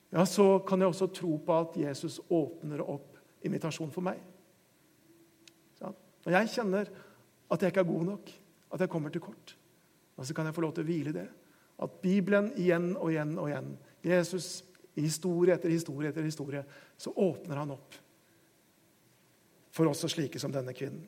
ja, 0.09 0.25
så 0.25 0.59
kan 0.65 0.81
jeg 0.81 0.89
også 0.89 1.07
tro 1.13 1.35
på 1.45 1.59
at 1.59 1.77
Jesus 1.77 2.17
åpner 2.25 2.81
opp 2.81 3.19
invitasjon 3.45 3.93
for 3.93 4.01
meg. 4.05 4.17
Når 6.25 6.37
jeg 6.39 6.51
kjenner 6.55 6.89
at 7.51 7.61
jeg 7.61 7.73
ikke 7.73 7.83
er 7.85 7.91
god 7.91 8.09
nok, 8.09 8.33
at 8.73 8.81
jeg 8.81 8.89
kommer 8.89 9.13
til 9.13 9.21
kort, 9.21 9.55
så 10.21 10.33
kan 10.33 10.45
jeg 10.49 10.57
få 10.57 10.65
lov 10.65 10.73
til 10.73 10.85
å 10.85 10.89
hvile 10.89 11.13
i 11.13 11.17
det. 11.21 11.27
At 11.81 12.01
Bibelen 12.03 12.51
igjen 12.59 12.93
og 12.95 13.09
igjen 13.11 13.33
og 13.41 13.49
igjen, 13.49 13.71
Jesus 14.05 14.61
i 14.95 15.05
historie 15.05 15.55
etter 15.55 15.71
historie 15.71 16.11
etter 16.11 16.25
historie, 16.25 16.63
så 16.97 17.13
åpner 17.15 17.61
han 17.61 17.73
opp 17.73 17.97
for 19.71 19.87
oss 19.87 20.03
og 20.05 20.11
slike 20.11 20.39
som 20.41 20.51
denne 20.53 20.75
kvinnen. 20.75 21.03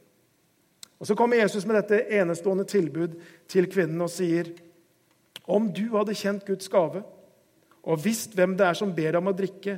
Og 0.99 1.07
Så 1.07 1.17
kommer 1.19 1.36
Jesus 1.36 1.65
med 1.67 1.75
dette 1.81 2.05
enestående 2.15 2.63
tilbud 2.63 3.17
til 3.51 3.67
kvinnen 3.67 4.01
og 4.01 4.12
sier 4.13 4.53
om 5.51 5.67
du 5.67 5.89
hadde 5.97 6.15
kjent 6.15 6.45
Guds 6.47 6.69
gave 6.71 7.01
og 7.83 7.99
visst 7.99 8.38
hvem 8.38 8.55
det 8.55 8.69
er 8.69 8.77
som 8.79 8.93
ber 8.95 9.12
deg 9.12 9.19
om 9.19 9.31
å 9.33 9.36
drikke, 9.36 9.75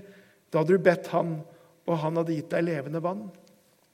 da 0.53 0.61
hadde 0.61 0.77
du 0.77 0.85
bedt 0.85 1.09
han, 1.09 1.39
og 1.85 1.97
han 2.01 2.19
hadde 2.19 2.35
gitt 2.37 2.51
deg 2.53 2.67
levende 2.67 3.01
vann. 3.01 3.23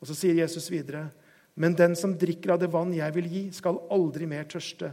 Og 0.01 0.07
Så 0.09 0.17
sier 0.17 0.35
Jesus 0.35 0.67
videre.: 0.71 1.09
Men 1.55 1.75
den 1.75 1.95
som 1.95 2.17
drikker 2.17 2.53
av 2.53 2.59
det 2.59 2.71
vann 2.71 2.93
jeg 2.93 3.13
vil 3.15 3.27
gi, 3.27 3.51
skal 3.51 3.79
aldri 3.91 4.25
mer 4.25 4.43
tørste. 4.43 4.91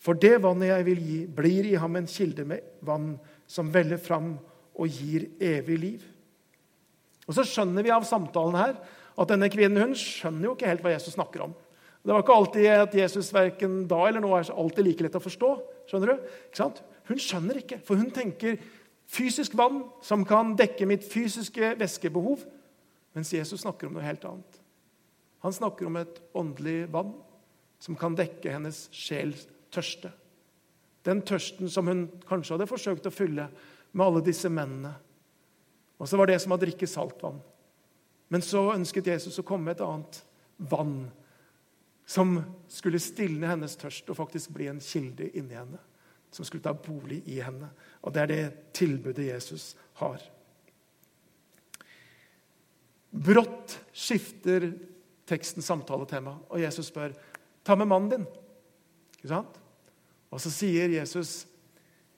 For 0.00 0.16
det 0.16 0.38
vannet 0.40 0.70
jeg 0.70 0.86
vil 0.86 1.02
gi, 1.04 1.18
blir 1.28 1.66
i 1.68 1.76
ham 1.80 1.98
en 1.98 2.08
kilde 2.08 2.46
med 2.48 2.64
vann 2.86 3.12
som 3.50 3.68
veller 3.72 4.00
fram 4.00 4.32
og 4.80 4.88
gir 4.88 5.28
evig 5.44 5.76
liv. 5.78 6.06
Og 7.28 7.36
Så 7.36 7.44
skjønner 7.46 7.84
vi 7.84 7.92
av 7.94 8.06
samtalen 8.08 8.56
her 8.58 8.78
at 9.20 9.28
denne 9.28 9.50
kvinnen 9.52 9.82
hun 9.82 9.98
skjønner 9.98 10.48
jo 10.48 10.54
ikke 10.56 10.70
helt 10.70 10.86
hva 10.86 10.94
Jesus 10.94 11.14
snakker 11.18 11.44
om. 11.44 11.52
Det 12.00 12.14
var 12.14 12.24
ikke 12.24 12.36
alltid 12.38 12.66
at 12.72 12.96
Jesus 12.96 13.28
verken 13.36 13.82
da 13.90 13.98
eller 14.08 14.24
nå 14.24 14.32
er 14.32 14.48
alltid 14.48 14.86
like 14.86 15.04
lett 15.04 15.18
å 15.18 15.22
forstå. 15.22 15.50
skjønner 15.90 16.14
du? 16.14 16.30
Hun 17.10 17.20
skjønner 17.20 17.60
ikke, 17.60 17.80
for 17.84 18.00
hun 18.00 18.08
tenker 18.14 18.56
fysisk 19.10 19.52
vann 19.58 19.82
som 20.02 20.24
kan 20.24 20.54
dekke 20.56 20.88
mitt 20.88 21.04
fysiske 21.04 21.74
væskebehov, 21.76 22.46
mens 23.12 23.34
Jesus 23.34 23.66
snakker 23.66 23.90
om 23.90 23.98
noe 23.98 24.06
helt 24.06 24.24
annet. 24.24 24.60
Han 25.44 25.52
snakker 25.52 25.90
om 25.90 25.98
et 26.00 26.20
åndelig 26.36 26.88
vann 26.92 27.12
som 27.80 27.96
kan 27.98 28.16
dekke 28.16 28.54
hennes 28.54 28.86
sjels 28.96 29.44
tørste. 29.72 30.12
Den 31.06 31.22
tørsten 31.26 31.70
som 31.72 31.88
hun 31.88 32.06
kanskje 32.28 32.56
hadde 32.56 32.68
forsøkt 32.70 33.08
å 33.08 33.14
fylle 33.14 33.48
med 33.92 34.04
alle 34.06 34.24
disse 34.24 34.50
mennene. 34.52 34.92
Og 36.00 36.08
så 36.08 36.18
var 36.20 36.30
det 36.30 36.38
som 36.42 36.54
å 36.54 36.60
drikke 36.60 36.88
saltvann. 36.88 37.40
Men 38.30 38.44
så 38.44 38.68
ønsket 38.74 39.10
Jesus 39.10 39.40
å 39.40 39.46
komme 39.46 39.68
med 39.68 39.78
et 39.78 39.84
annet 39.86 40.20
vann 40.70 40.98
som 42.10 42.36
skulle 42.70 43.00
stilne 43.02 43.48
hennes 43.50 43.76
tørst 43.78 44.08
og 44.10 44.18
faktisk 44.18 44.52
bli 44.54 44.68
en 44.70 44.82
kilde 44.82 45.28
inni 45.38 45.56
henne. 45.58 45.80
Som 46.30 46.46
skulle 46.46 46.62
ta 46.64 46.74
bolig 46.74 47.20
i 47.30 47.40
henne. 47.42 47.72
Og 48.06 48.14
det 48.14 48.22
er 48.22 48.30
det 48.30 48.44
tilbudet 48.76 49.28
Jesus 49.32 49.72
har. 49.98 50.22
Brått 53.10 53.74
skifter 53.90 54.70
teksten 55.30 55.62
samtaletema, 55.62 56.36
og 56.50 56.62
Jesus 56.62 56.90
spør 56.90 57.14
ta 57.66 57.76
med 57.78 57.90
mannen 57.90 58.12
din. 58.12 58.28
Ikke 59.18 59.32
sant? 59.34 59.59
Og 60.30 60.40
så 60.42 60.52
sier 60.54 60.92
Jesus 60.94 61.44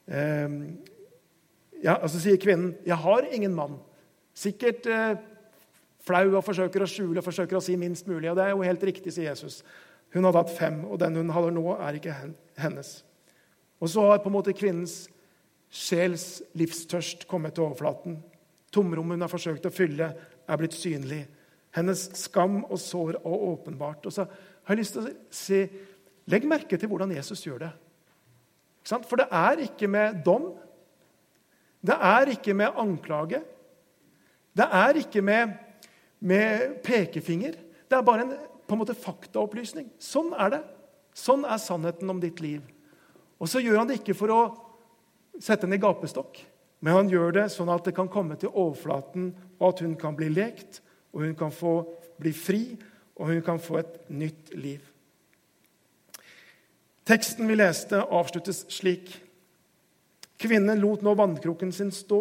eh, 0.07 0.59
ja, 1.83 1.97
og 1.97 2.09
så 2.11 2.21
sier 2.23 2.39
kvinnen 2.39 2.77
'Jeg 2.87 2.97
har 2.97 3.27
ingen 3.33 3.55
mann'. 3.55 3.81
Sikkert 4.35 4.87
eh, 4.87 5.17
flau 6.03 6.37
og 6.37 6.45
forsøker 6.45 6.83
å 6.83 6.89
skjule 6.89 7.19
og 7.19 7.27
forsøker 7.27 7.59
å 7.59 7.65
si 7.65 7.77
minst 7.77 8.07
mulig. 8.07 8.31
Og 8.31 8.37
det 8.37 8.45
er 8.45 8.55
jo 8.55 8.67
helt 8.67 8.85
riktig, 8.87 9.13
sier 9.13 9.31
Jesus. 9.31 9.63
Hun 10.13 10.25
hadde 10.25 10.43
hatt 10.43 10.59
fem, 10.59 10.85
og 10.85 11.01
den 11.01 11.17
hun 11.17 11.31
har 11.31 11.51
nå, 11.51 11.65
er 11.81 11.99
ikke 11.99 12.15
hennes. 12.61 13.05
Og 13.81 13.91
så 13.91 14.05
har 14.11 14.23
på 14.23 14.31
en 14.31 14.37
måte 14.37 14.55
kvinnens 14.55 15.07
sjels 15.73 16.43
livstørst 16.59 17.27
kommet 17.31 17.57
til 17.57 17.65
overflaten. 17.65 18.19
Tomrommet 18.73 19.17
hun 19.17 19.25
har 19.25 19.33
forsøkt 19.33 19.67
å 19.67 19.73
fylle, 19.73 20.11
er 20.49 20.61
blitt 20.61 20.77
synlig. 20.77 21.25
Hennes 21.73 22.05
skam 22.21 22.61
og 22.67 22.79
sår 22.81 23.17
er 23.23 23.47
åpenbart. 23.49 24.07
Og 24.07 24.13
så 24.13 24.27
har 24.27 24.77
jeg 24.77 24.83
lyst 24.83 24.99
til 24.99 25.09
å 25.09 25.15
si 25.33 25.65
Legg 26.31 26.45
merke 26.47 26.79
til 26.79 26.87
hvordan 26.87 27.11
Jesus 27.17 27.41
gjør 27.43 27.65
det. 27.65 27.71
For 28.87 29.21
det 29.21 29.29
er 29.31 29.65
ikke 29.67 29.89
med 29.91 30.23
dom. 30.27 30.53
Det 31.83 31.97
er 31.97 32.33
ikke 32.35 32.55
med 32.55 32.79
anklage. 32.79 33.43
Det 34.53 34.67
er 34.69 34.99
ikke 35.03 35.23
med 35.25 35.59
med 36.23 36.77
pekefinger. 36.87 37.57
Det 37.91 37.99
er 37.99 38.05
bare 38.07 38.23
en 38.23 38.35
på 38.69 38.77
en 38.77 38.81
måte 38.81 38.95
faktaopplysning. 38.97 39.89
Sånn 40.01 40.31
er 40.39 40.53
det. 40.55 40.61
Sånn 41.19 41.43
er 41.45 41.59
sannheten 41.61 42.09
om 42.09 42.21
ditt 42.23 42.39
liv. 42.41 42.63
Og 43.43 43.51
så 43.51 43.61
gjør 43.61 43.83
han 43.83 43.91
det 43.91 43.99
ikke 43.99 44.17
for 44.17 44.33
å 44.33 44.43
sette 45.43 45.67
henne 45.67 45.77
i 45.77 45.83
gapestokk, 45.83 46.39
men 46.81 46.97
han 46.97 47.11
gjør 47.11 47.35
det 47.37 47.45
sånn 47.53 47.73
at 47.73 47.85
det 47.89 47.95
kan 47.97 48.09
komme 48.13 48.37
til 48.39 48.53
overflaten, 48.53 49.33
og 49.59 49.67
at 49.73 49.83
hun 49.85 49.97
kan 49.99 50.17
bli 50.17 50.31
lekt, 50.33 50.81
og 51.13 51.27
hun 51.27 51.35
kan 51.37 51.53
få 51.53 51.75
bli 52.23 52.33
fri, 52.37 52.63
og 53.19 53.33
hun 53.33 53.43
kan 53.45 53.61
få 53.61 53.81
et 53.83 53.99
nytt 54.09 54.55
liv. 54.55 54.87
Teksten 57.09 57.49
vi 57.51 57.57
leste, 57.59 57.99
avsluttes 57.99 58.65
slik. 58.71 59.11
Kvinnen 60.39 60.81
lot 60.83 61.03
nå 61.03 61.15
vannkroken 61.19 61.73
sin 61.75 61.91
stå 61.95 62.21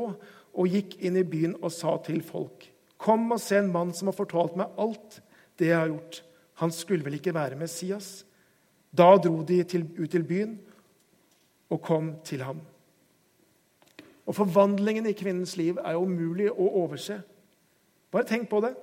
og 0.51 0.73
gikk 0.73 0.97
inn 1.05 1.19
i 1.19 1.25
byen 1.25 1.53
og 1.61 1.71
sa 1.73 1.95
til 2.05 2.21
folk.: 2.25 2.65
Kom 2.97 3.31
og 3.31 3.41
se 3.41 3.59
en 3.61 3.71
mann 3.71 3.93
som 3.93 4.09
har 4.09 4.17
fortalt 4.17 4.57
meg 4.57 4.73
alt 4.77 5.21
det 5.57 5.69
jeg 5.69 5.77
har 5.77 5.91
gjort. 5.93 6.21
Han 6.61 6.73
skulle 6.73 7.05
vel 7.05 7.17
ikke 7.17 7.33
være 7.33 7.57
Messias? 7.57 8.25
Da 8.91 9.15
dro 9.17 9.41
de 9.47 9.63
til, 9.63 9.87
ut 9.97 10.09
til 10.11 10.23
byen 10.27 10.57
og 11.71 11.81
kom 11.81 12.15
til 12.27 12.43
ham. 12.43 12.59
Og 14.25 14.35
Forvandlingen 14.35 15.07
i 15.09 15.17
kvinnens 15.17 15.55
liv 15.57 15.79
er 15.81 15.95
jo 15.95 16.05
umulig 16.05 16.49
å 16.51 16.67
overse. 16.83 17.21
Bare 18.11 18.27
tenk 18.27 18.49
på 18.49 18.61
det. 18.61 18.73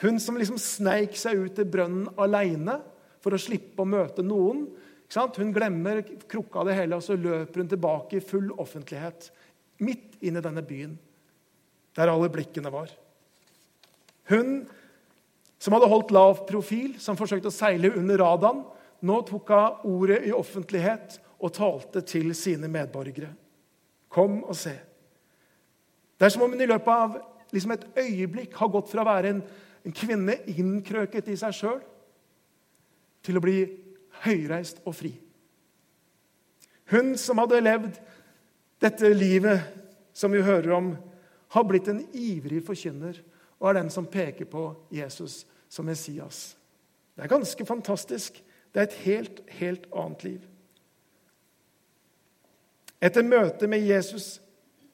Hun 0.00 0.18
som 0.20 0.38
liksom 0.40 0.58
sneik 0.58 1.18
seg 1.18 1.38
ut 1.38 1.54
til 1.58 1.68
brønnen 1.68 2.08
aleine 2.18 2.78
for 3.20 3.36
å 3.36 3.40
slippe 3.40 3.84
å 3.84 3.88
møte 3.88 4.24
noen. 4.24 4.64
Hun 5.10 5.52
glemmer 5.52 6.02
krukka 6.30 6.64
det 6.68 6.76
hele, 6.78 6.96
og 6.96 7.02
så 7.02 7.16
løper 7.18 7.62
hun 7.62 7.70
tilbake 7.70 8.18
i 8.18 8.24
full 8.24 8.52
offentlighet. 8.58 9.30
Midt 9.82 10.20
inn 10.22 10.38
i 10.38 10.44
denne 10.44 10.62
byen, 10.62 10.98
der 11.96 12.12
alle 12.12 12.30
blikkene 12.30 12.70
var. 12.72 12.92
Hun 14.30 14.68
som 15.60 15.74
hadde 15.76 15.90
holdt 15.90 16.12
lav 16.14 16.44
profil, 16.48 16.94
som 17.02 17.18
forsøkte 17.18 17.50
å 17.50 17.54
seile 17.54 17.90
under 17.98 18.22
radaren, 18.22 18.62
nå 19.04 19.16
tok 19.28 19.50
hun 19.52 19.90
ordet 19.90 20.22
i 20.28 20.32
offentlighet 20.36 21.18
og 21.40 21.52
talte 21.56 22.02
til 22.06 22.32
sine 22.36 22.68
medborgere. 22.68 23.32
Kom 24.12 24.40
og 24.44 24.56
se. 24.56 24.76
Det 26.16 26.26
er 26.26 26.32
som 26.32 26.44
om 26.44 26.54
hun 26.54 26.60
i 26.60 26.68
løpet 26.68 26.90
av 26.92 27.18
liksom 27.52 27.74
et 27.74 27.86
øyeblikk 27.98 28.56
har 28.60 28.72
gått 28.72 28.90
fra 28.92 29.02
å 29.02 29.08
være 29.08 29.34
en, 29.34 29.42
en 29.84 29.94
kvinne 29.96 30.36
innkrøket 30.52 31.30
i 31.32 31.38
seg 31.40 31.56
sjøl 31.56 31.78
til 33.24 33.38
å 33.38 33.44
bli 33.44 33.58
høyreist 34.24 34.82
og 34.84 34.94
fri. 34.96 35.14
Hun 36.90 37.14
som 37.20 37.38
hadde 37.38 37.62
levd 37.62 38.00
dette 38.82 39.12
livet 39.14 39.62
som 40.16 40.32
vi 40.32 40.42
hører 40.42 40.72
om, 40.74 40.94
har 41.50 41.66
blitt 41.66 41.88
en 41.90 42.02
ivrig 42.14 42.62
forkynner 42.66 43.18
og 43.60 43.70
er 43.70 43.80
den 43.80 43.90
som 43.92 44.08
peker 44.08 44.48
på 44.50 44.64
Jesus 44.94 45.44
som 45.70 45.86
Messias. 45.86 46.56
Det 47.14 47.24
er 47.24 47.32
ganske 47.34 47.66
fantastisk. 47.66 48.38
Det 48.72 48.80
er 48.80 48.88
et 48.88 49.00
helt, 49.04 49.40
helt 49.58 49.86
annet 49.92 50.24
liv. 50.24 50.40
Etter 53.00 53.24
møtet 53.26 53.68
med 53.70 53.86
Jesus 53.86 54.38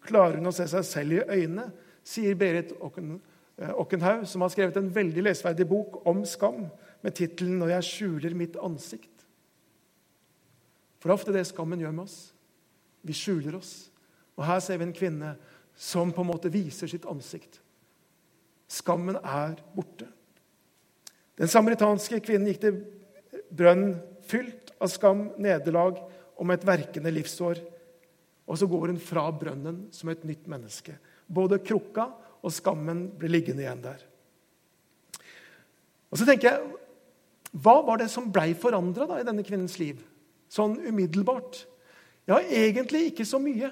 klarer 0.06 0.38
hun 0.38 0.48
å 0.50 0.54
se 0.54 0.66
seg 0.70 0.86
selv 0.86 1.16
i 1.16 1.24
øynene, 1.24 1.68
sier 2.06 2.36
Berit 2.38 2.70
eh, 2.72 3.72
Okkenhaug, 3.74 4.26
som 4.30 4.44
har 4.44 4.52
skrevet 4.54 4.78
en 4.78 4.92
veldig 4.94 5.24
lesverdig 5.26 5.66
bok 5.68 6.00
om 6.06 6.22
skam 6.24 6.68
med 7.02 7.14
tittelen 7.14 7.58
'Når 7.58 7.68
jeg 7.74 7.88
skjuler 7.90 8.34
mitt 8.34 8.56
ansikt'. 8.56 9.15
For 10.98 11.08
det 11.08 11.12
er 11.12 11.18
ofte 11.20 11.34
det 11.34 11.46
skammen 11.48 11.82
gjør 11.82 11.94
med 11.94 12.06
oss. 12.06 12.18
Vi 13.06 13.14
skjuler 13.16 13.58
oss. 13.58 13.88
Og 14.36 14.44
Her 14.46 14.60
ser 14.64 14.80
vi 14.80 14.88
en 14.88 14.96
kvinne 14.96 15.36
som 15.76 16.12
på 16.12 16.24
en 16.24 16.30
måte 16.30 16.52
viser 16.52 16.88
sitt 16.90 17.06
ansikt. 17.08 17.60
Skammen 18.66 19.18
er 19.20 19.58
borte. 19.76 20.08
Den 21.36 21.50
samaritanske 21.52 22.20
kvinnen 22.24 22.48
gikk 22.48 22.62
til 22.64 22.78
brønnen 23.52 23.98
fylt 24.26 24.72
av 24.82 24.90
skam, 24.90 25.28
nederlag 25.40 26.00
og 26.36 26.48
med 26.48 26.58
et 26.58 26.68
verkende 26.68 27.12
livsår. 27.12 27.60
Og 28.46 28.58
så 28.58 28.68
går 28.70 28.92
hun 28.92 29.02
fra 29.02 29.26
brønnen 29.34 29.86
som 29.94 30.10
et 30.10 30.24
nytt 30.26 30.46
menneske. 30.50 30.96
Både 31.26 31.60
krukka 31.62 32.08
og 32.40 32.54
skammen 32.54 33.06
blir 33.18 33.32
liggende 33.32 33.64
igjen 33.64 33.84
der. 33.84 34.02
Og 36.10 36.20
så 36.20 36.28
tenker 36.28 36.52
jeg, 36.52 36.74
Hva 37.56 37.78
var 37.86 37.96
det 38.02 38.10
som 38.12 38.28
blei 38.28 38.50
forandra 38.58 39.16
i 39.16 39.24
denne 39.24 39.44
kvinnens 39.46 39.78
liv? 39.80 40.02
Sånn 40.52 40.78
umiddelbart? 40.86 41.64
Ja, 42.26 42.40
egentlig 42.40 43.10
ikke 43.10 43.26
så 43.26 43.40
mye. 43.42 43.70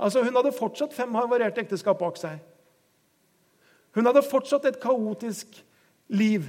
Altså, 0.00 0.24
Hun 0.24 0.36
hadde 0.36 0.56
fortsatt 0.56 0.96
fem 0.96 1.14
havarerte 1.16 1.62
ekteskap 1.62 2.00
bak 2.00 2.18
seg. 2.20 2.40
Hun 3.96 4.06
hadde 4.06 4.22
fortsatt 4.24 4.64
et 4.68 4.80
kaotisk 4.80 5.60
liv 6.14 6.46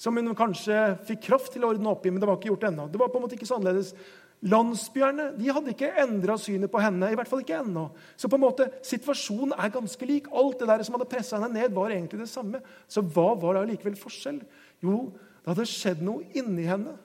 som 0.00 0.16
hun 0.16 0.32
kanskje 0.36 0.76
fikk 1.08 1.26
kraft 1.28 1.52
til 1.52 1.64
å 1.64 1.74
ordne 1.74 1.90
opp 1.90 2.06
i, 2.06 2.12
men 2.12 2.22
det 2.22 2.28
var 2.28 2.38
ikke 2.38 2.52
gjort 2.52 2.70
ennå. 2.70 2.86
Det 2.88 3.00
var 3.00 3.10
på 3.12 3.20
en 3.20 3.24
måte 3.26 3.36
ikke 3.36 3.48
så 3.48 3.58
annerledes. 3.58 3.92
Landsbyerne 4.40 5.26
de 5.36 5.50
hadde 5.52 5.74
ikke 5.74 5.90
endra 6.00 6.38
synet 6.40 6.72
på 6.72 6.80
henne. 6.80 7.10
i 7.12 7.16
hvert 7.18 7.28
fall 7.28 7.42
ikke 7.44 7.58
ennå. 7.60 7.90
Så 8.16 8.28
på 8.28 8.38
en 8.38 8.44
måte, 8.46 8.70
situasjonen 8.86 9.52
er 9.52 9.74
ganske 9.74 10.06
lik. 10.08 10.30
Alt 10.32 10.62
det 10.62 10.68
der 10.70 10.84
som 10.86 10.96
hadde 10.96 11.10
pressa 11.10 11.36
henne 11.36 11.52
ned, 11.52 11.74
var 11.76 11.92
egentlig 11.92 12.22
det 12.22 12.30
samme. 12.32 12.62
Så 12.88 13.04
hva 13.04 13.34
var 13.36 13.58
det 13.58 13.74
likevel 13.74 13.98
forskjell? 14.00 14.40
Jo, 14.80 15.10
det 15.44 15.52
hadde 15.52 15.68
skjedd 15.68 16.00
noe 16.06 16.24
inni 16.32 16.64
henne 16.64 16.96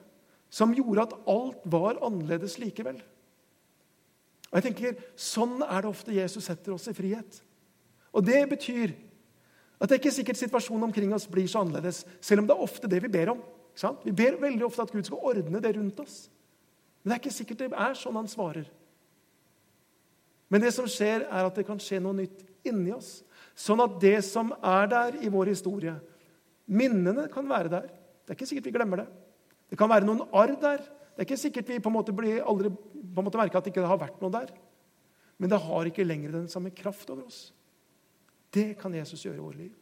som 0.50 0.74
gjorde 0.74 1.08
at 1.08 1.16
alt 1.28 1.64
var 1.64 1.98
annerledes 2.04 2.56
likevel. 2.62 3.00
Og 4.50 4.58
jeg 4.58 4.68
tenker, 4.68 5.00
Sånn 5.18 5.58
er 5.64 5.82
det 5.82 5.90
ofte 5.90 6.14
Jesus 6.14 6.46
setter 6.46 6.76
oss 6.76 6.86
i 6.88 6.94
frihet. 6.96 7.42
Og 8.14 8.24
det 8.24 8.46
betyr 8.50 8.94
At 9.76 9.90
det 9.90 9.98
er 9.98 10.00
ikke 10.00 10.16
sikkert 10.16 10.38
situasjonen 10.40 10.86
omkring 10.86 11.10
oss 11.12 11.26
blir 11.28 11.44
så 11.52 11.60
annerledes, 11.60 11.98
selv 12.24 12.40
om 12.40 12.46
det 12.48 12.54
er 12.54 12.62
ofte 12.64 12.88
det 12.88 13.02
vi 13.04 13.10
ber 13.12 13.34
om. 13.34 13.42
Vi 14.06 14.14
ber 14.16 14.38
veldig 14.40 14.64
ofte 14.64 14.86
at 14.86 14.92
Gud 14.94 15.04
skal 15.04 15.20
ordne 15.20 15.60
det 15.60 15.74
rundt 15.76 16.00
oss. 16.00 16.30
Men 17.02 17.10
det 17.10 17.16
er 17.16 17.20
ikke 17.20 17.36
sikkert 17.36 17.60
det 17.60 17.68
er 17.76 17.98
sånn 18.00 18.16
han 18.16 18.30
svarer. 18.30 18.70
Men 20.48 20.64
det 20.64 20.72
som 20.72 20.88
skjer, 20.88 21.26
er 21.28 21.44
at 21.44 21.60
det 21.60 21.66
kan 21.68 21.76
skje 21.82 22.00
noe 22.00 22.16
nytt 22.16 22.40
inni 22.64 22.94
oss. 22.94 23.18
Sånn 23.52 23.82
at 23.84 24.00
det 24.00 24.16
som 24.24 24.54
er 24.64 24.88
der 24.88 25.20
i 25.20 25.28
vår 25.32 25.52
historie 25.52 25.98
Minnene 26.66 27.28
kan 27.30 27.46
være 27.46 27.70
der. 27.70 27.84
Det 28.24 28.32
er 28.32 28.38
ikke 28.38 28.48
sikkert 28.48 28.66
vi 28.66 28.74
glemmer 28.74 29.04
det. 29.04 29.10
Det 29.70 29.78
kan 29.78 29.90
være 29.90 30.06
noen 30.06 30.24
arr 30.30 30.54
der. 30.60 30.84
Det 31.16 31.22
er 31.22 31.28
ikke 31.28 31.40
sikkert 31.40 31.70
vi 31.72 31.80
på 31.82 31.90
en 31.90 31.96
måte 31.96 32.14
blir 32.14 32.44
aldri 32.44 32.70
på 32.70 33.22
en 33.22 33.26
måte 33.26 33.40
merker 33.40 33.58
at 33.58 33.66
det 33.66 33.72
ikke 33.72 33.88
har 33.88 34.00
vært 34.00 34.20
noe 34.20 34.32
der. 34.34 34.50
Men 35.40 35.52
det 35.52 35.60
har 35.64 35.88
ikke 35.88 36.04
lenger 36.04 36.34
den 36.34 36.50
samme 36.52 36.72
kraft 36.76 37.08
over 37.12 37.26
oss. 37.26 37.50
Det 38.52 38.74
kan 38.80 38.94
Jesus 38.94 39.24
gjøre 39.24 39.40
i 39.40 39.44
vårt 39.44 39.60
liv. 39.60 39.72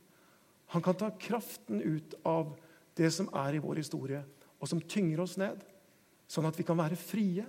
Han 0.75 0.83
kan 0.83 0.97
ta 0.99 1.11
kraften 1.21 1.83
ut 1.83 2.15
av 2.27 2.55
det 2.99 3.11
som 3.15 3.29
er 3.35 3.57
i 3.57 3.63
vår 3.63 3.83
historie, 3.83 4.23
og 4.59 4.71
som 4.71 4.81
tynger 4.81 5.23
oss 5.23 5.37
ned. 5.39 5.61
Sånn 6.31 6.47
at 6.49 6.57
vi 6.59 6.67
kan 6.67 6.79
være 6.79 6.99
frie, 6.99 7.45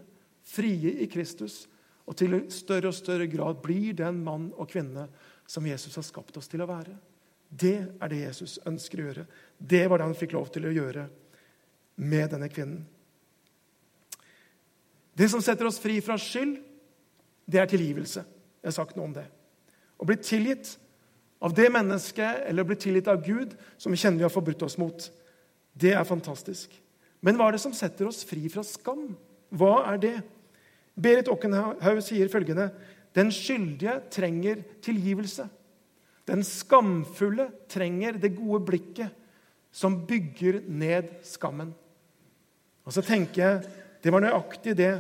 frie 0.46 0.92
i 1.02 1.08
Kristus, 1.10 1.64
og 2.06 2.18
til 2.20 2.38
større 2.54 2.92
og 2.92 2.98
større 2.98 3.26
grad 3.30 3.62
blir 3.64 3.96
den 3.98 4.20
mann 4.26 4.52
og 4.54 4.70
kvinne 4.70 5.08
som 5.50 5.66
Jesus 5.66 5.96
har 5.98 6.06
skapt 6.06 6.38
oss 6.38 6.50
til 6.52 6.62
å 6.62 6.70
være. 6.70 6.94
Det 7.50 7.78
er 8.02 8.12
det 8.12 8.22
Jesus 8.22 8.60
ønsker 8.68 9.02
å 9.02 9.08
gjøre. 9.08 9.26
Det 9.58 9.86
var 9.90 10.02
det 10.02 10.10
han 10.10 10.18
fikk 10.18 10.36
lov 10.36 10.52
til 10.54 10.68
å 10.68 10.74
gjøre 10.74 11.08
med 11.96 12.30
denne 12.34 12.50
kvinnen. 12.52 12.84
Det 15.16 15.30
som 15.32 15.44
setter 15.44 15.68
oss 15.70 15.80
fri 15.80 16.02
fra 16.04 16.18
skyld, 16.20 16.58
det 17.48 17.62
er 17.62 17.70
tilgivelse. 17.72 18.26
Jeg 18.60 18.68
har 18.68 18.76
sagt 18.76 18.98
noe 18.98 19.08
om 19.08 19.14
det. 19.16 19.26
Å 19.96 20.08
bli 20.08 20.18
tilgitt 20.20 20.74
av 21.40 21.54
det 21.56 21.70
mennesket 21.72 22.48
eller 22.50 22.66
å 22.66 22.70
bli 22.72 22.78
tilgitt 22.80 23.08
av 23.12 23.22
Gud, 23.24 23.54
som 23.78 23.94
vi 23.94 24.00
kjenner 24.02 24.24
vi 24.24 24.28
har 24.28 24.34
forbrutt 24.34 24.66
oss 24.66 24.80
mot, 24.82 25.08
det 25.76 25.94
er 25.96 26.08
fantastisk. 26.08 26.74
Men 27.24 27.38
hva 27.38 27.48
er 27.50 27.56
det 27.56 27.64
som 27.64 27.76
setter 27.76 28.10
oss 28.10 28.24
fri 28.28 28.48
fra 28.52 28.64
skam? 28.66 29.14
Hva 29.56 29.86
er 29.92 30.02
det? 30.02 30.16
Berit 30.96 31.30
Okkenhaug 31.32 32.02
sier 32.04 32.32
følgende.: 32.32 32.70
Den 33.16 33.32
skyldige 33.32 34.00
trenger 34.12 34.64
tilgivelse. 34.84 35.48
Den 36.28 36.44
skamfulle 36.44 37.50
trenger 37.70 38.18
det 38.18 38.36
gode 38.38 38.64
blikket 38.66 39.14
som 39.76 40.00
bygger 40.08 40.64
ned 40.68 41.12
skammen. 41.28 41.74
Og 42.86 42.94
så 42.94 43.04
tenker 43.06 43.42
jeg 43.42 43.82
det 44.06 44.14
var 44.14 44.22
nøyaktig 44.22 44.76
det 44.78 44.94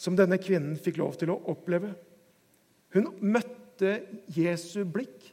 som 0.00 0.16
denne 0.16 0.36
kvinnen 0.40 0.76
fikk 0.80 1.00
lov 1.00 1.16
til 1.20 1.32
å 1.32 1.40
oppleve. 1.52 1.94
Hun 2.92 3.08
møtte 3.20 4.00
Jesu 4.36 4.82
blikk. 4.84 5.30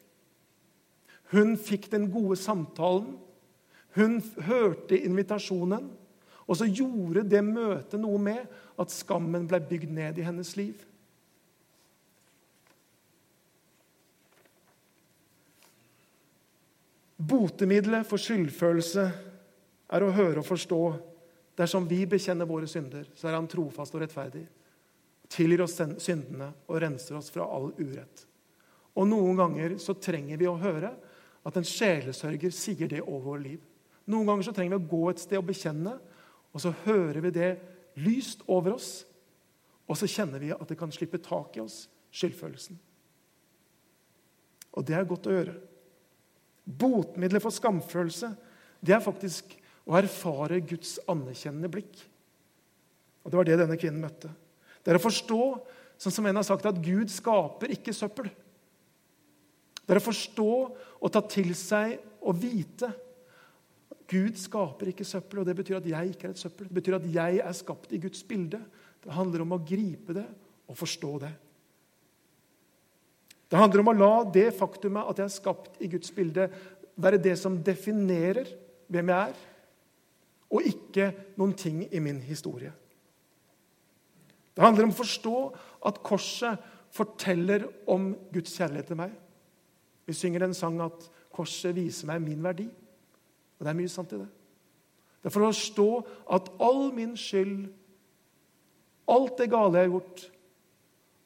Hun 1.34 1.58
fikk 1.60 1.90
den 1.92 2.08
gode 2.12 2.38
samtalen. 2.40 3.18
Hun 3.98 4.20
hørte 4.48 5.00
invitasjonen. 5.00 5.90
Og 6.48 6.56
så 6.56 6.68
gjorde 6.70 7.26
det 7.28 7.44
møtet 7.44 8.00
noe 8.00 8.20
med 8.22 8.46
at 8.80 8.94
skammen 8.94 9.48
ble 9.50 9.60
bygd 9.68 9.92
ned 9.92 10.22
i 10.22 10.28
hennes 10.28 10.54
liv. 10.56 10.86
Botemiddelet 17.18 18.08
for 18.08 18.22
skyldfølelse 18.22 19.06
er 19.92 20.04
å 20.06 20.14
høre 20.16 20.44
og 20.44 20.48
forstå. 20.48 20.82
Dersom 21.58 21.88
vi 21.90 22.04
bekjenner 22.06 22.46
våre 22.46 22.68
synder, 22.70 23.08
så 23.18 23.30
er 23.30 23.38
han 23.38 23.50
trofast 23.50 23.96
og 23.96 24.04
rettferdig. 24.04 24.44
Tilgir 25.34 25.64
oss 25.66 25.76
syndene 26.04 26.52
og 26.68 26.82
renser 26.84 27.18
oss 27.18 27.32
fra 27.34 27.48
all 27.50 27.72
urett. 27.80 28.28
Og 28.98 29.10
Noen 29.10 29.38
ganger 29.38 29.76
så 29.82 29.98
trenger 29.98 30.40
vi 30.40 30.48
å 30.50 30.58
høre 30.62 30.94
at 31.48 31.58
en 31.58 31.68
sjelesørger 31.68 32.54
sier 32.54 32.90
det 32.92 33.02
over 33.04 33.26
vårt 33.32 33.46
liv. 33.46 33.60
Noen 34.08 34.30
ganger 34.30 34.48
så 34.48 34.54
trenger 34.56 34.78
vi 34.78 34.84
å 34.86 34.90
gå 34.94 35.02
et 35.12 35.22
sted 35.22 35.40
og 35.40 35.50
bekjenne, 35.50 35.98
og 36.54 36.64
så 36.64 36.72
hører 36.86 37.22
vi 37.26 37.34
det 37.36 37.52
lyst 38.02 38.46
over 38.48 38.78
oss. 38.78 38.92
Og 39.88 39.98
så 40.00 40.10
kjenner 40.10 40.44
vi 40.44 40.54
at 40.54 40.68
det 40.70 40.78
kan 40.80 40.94
slippe 40.94 41.20
tak 41.24 41.58
i 41.58 41.64
oss, 41.64 41.86
skyldfølelsen. 42.16 42.78
Og 44.78 44.86
det 44.86 44.96
er 44.98 45.10
godt 45.10 45.30
å 45.30 45.34
gjøre. 45.34 45.56
Botmiddelet 46.68 47.44
for 47.44 47.56
skamfølelse 47.56 48.34
det 48.84 48.94
er 48.94 49.04
faktisk 49.04 49.56
å 49.88 49.96
erfare 49.96 50.60
Guds 50.68 50.98
anerkjennende 51.08 51.72
blikk. 51.72 52.04
Og 53.24 53.32
Det 53.32 53.40
var 53.40 53.48
det 53.48 53.58
denne 53.60 53.80
kvinnen 53.80 54.04
møtte. 54.04 54.30
Det 54.84 54.94
er 54.94 55.00
å 55.00 55.04
forstå, 55.04 55.42
sånn 56.00 56.16
som 56.16 56.28
en 56.30 56.40
har 56.40 56.46
sagt, 56.48 56.68
at 56.68 56.80
Gud 56.84 57.12
skaper 57.12 57.72
ikke 57.76 57.96
søppel. 57.96 58.30
Det 59.88 59.96
er 59.96 60.02
å 60.02 60.04
forstå 60.04 60.52
og 61.00 61.12
ta 61.12 61.22
til 61.32 61.54
seg 61.56 61.98
og 62.20 62.40
vite. 62.40 62.92
Gud 64.08 64.40
skaper 64.40 64.92
ikke 64.92 65.08
søppel, 65.08 65.42
og 65.42 65.48
det 65.48 65.56
betyr 65.58 65.80
at 65.80 65.90
jeg 65.92 66.14
ikke 66.14 66.30
er 66.30 66.36
et 66.36 66.44
søppel. 66.44 66.70
Det 66.70 66.78
betyr 66.80 67.00
at 67.00 67.10
jeg 67.12 67.42
er 67.44 67.56
skapt 67.56 67.92
i 67.96 68.00
Guds 68.04 68.24
bilde. 68.28 68.62
Det 69.04 69.16
handler 69.16 69.44
om 69.44 69.56
å 69.56 69.64
gripe 69.64 70.16
det 70.16 70.28
og 70.68 70.80
forstå 70.80 71.12
det. 71.24 71.34
Det 73.48 73.60
handler 73.60 73.84
om 73.84 73.92
å 73.92 73.96
la 73.96 74.14
det 74.36 74.50
faktumet 74.56 75.08
at 75.08 75.22
jeg 75.22 75.30
er 75.30 75.36
skapt 75.36 75.84
i 75.84 75.88
Guds 75.92 76.12
bilde, 76.16 76.50
være 77.00 77.20
det 77.22 77.36
som 77.40 77.56
definerer 77.64 78.50
hvem 78.92 79.12
jeg 79.14 79.32
er, 79.32 79.46
og 80.52 80.64
ikke 80.66 81.12
noen 81.38 81.54
ting 81.58 81.84
i 81.92 82.00
min 82.00 82.22
historie. 82.24 82.72
Det 84.56 84.64
handler 84.64 84.88
om 84.88 84.94
å 84.96 84.98
forstå 84.98 85.36
at 85.86 86.02
korset 86.06 86.64
forteller 86.96 87.68
om 87.90 88.14
Guds 88.34 88.56
kjærlighet 88.58 88.90
til 88.90 89.00
meg. 89.00 89.12
Vi 90.08 90.16
synger 90.16 90.48
en 90.48 90.56
sang 90.56 90.80
at 90.82 91.10
'Korset 91.38 91.76
viser 91.76 92.08
meg 92.08 92.22
min 92.22 92.42
verdi'. 92.42 92.70
Og 93.60 93.66
det 93.66 93.70
er 93.70 93.78
mye 93.78 93.90
sant 93.90 94.14
i 94.14 94.18
det. 94.18 94.28
Det 95.22 95.30
er 95.30 95.34
for 95.34 95.46
å 95.46 95.52
forstå 95.52 95.90
at 96.34 96.50
all 96.60 96.92
min 96.96 97.18
skyld, 97.18 97.68
alt 99.08 99.38
det 99.38 99.50
gale 99.50 99.78
jeg 99.78 99.90
har 99.90 99.94
gjort, 99.94 100.32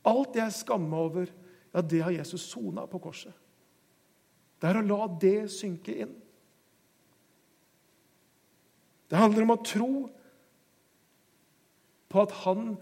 alt 0.05 0.34
det 0.34 0.41
jeg 0.41 0.57
skammer 0.57 0.97
over, 0.97 1.32
ja, 1.74 1.82
det 1.82 2.01
har 2.03 2.11
Jesus 2.11 2.41
sona 2.41 2.86
på 2.86 2.99
korset. 2.99 3.34
Det 4.61 4.69
er 4.69 4.82
å 4.82 4.86
la 4.86 5.07
det 5.22 5.51
synke 5.51 5.95
inn. 6.03 6.15
Det 9.12 9.20
handler 9.20 9.43
om 9.43 9.53
å 9.57 9.64
tro 9.68 9.91
på 12.12 12.22
at 12.24 12.36
han 12.45 12.76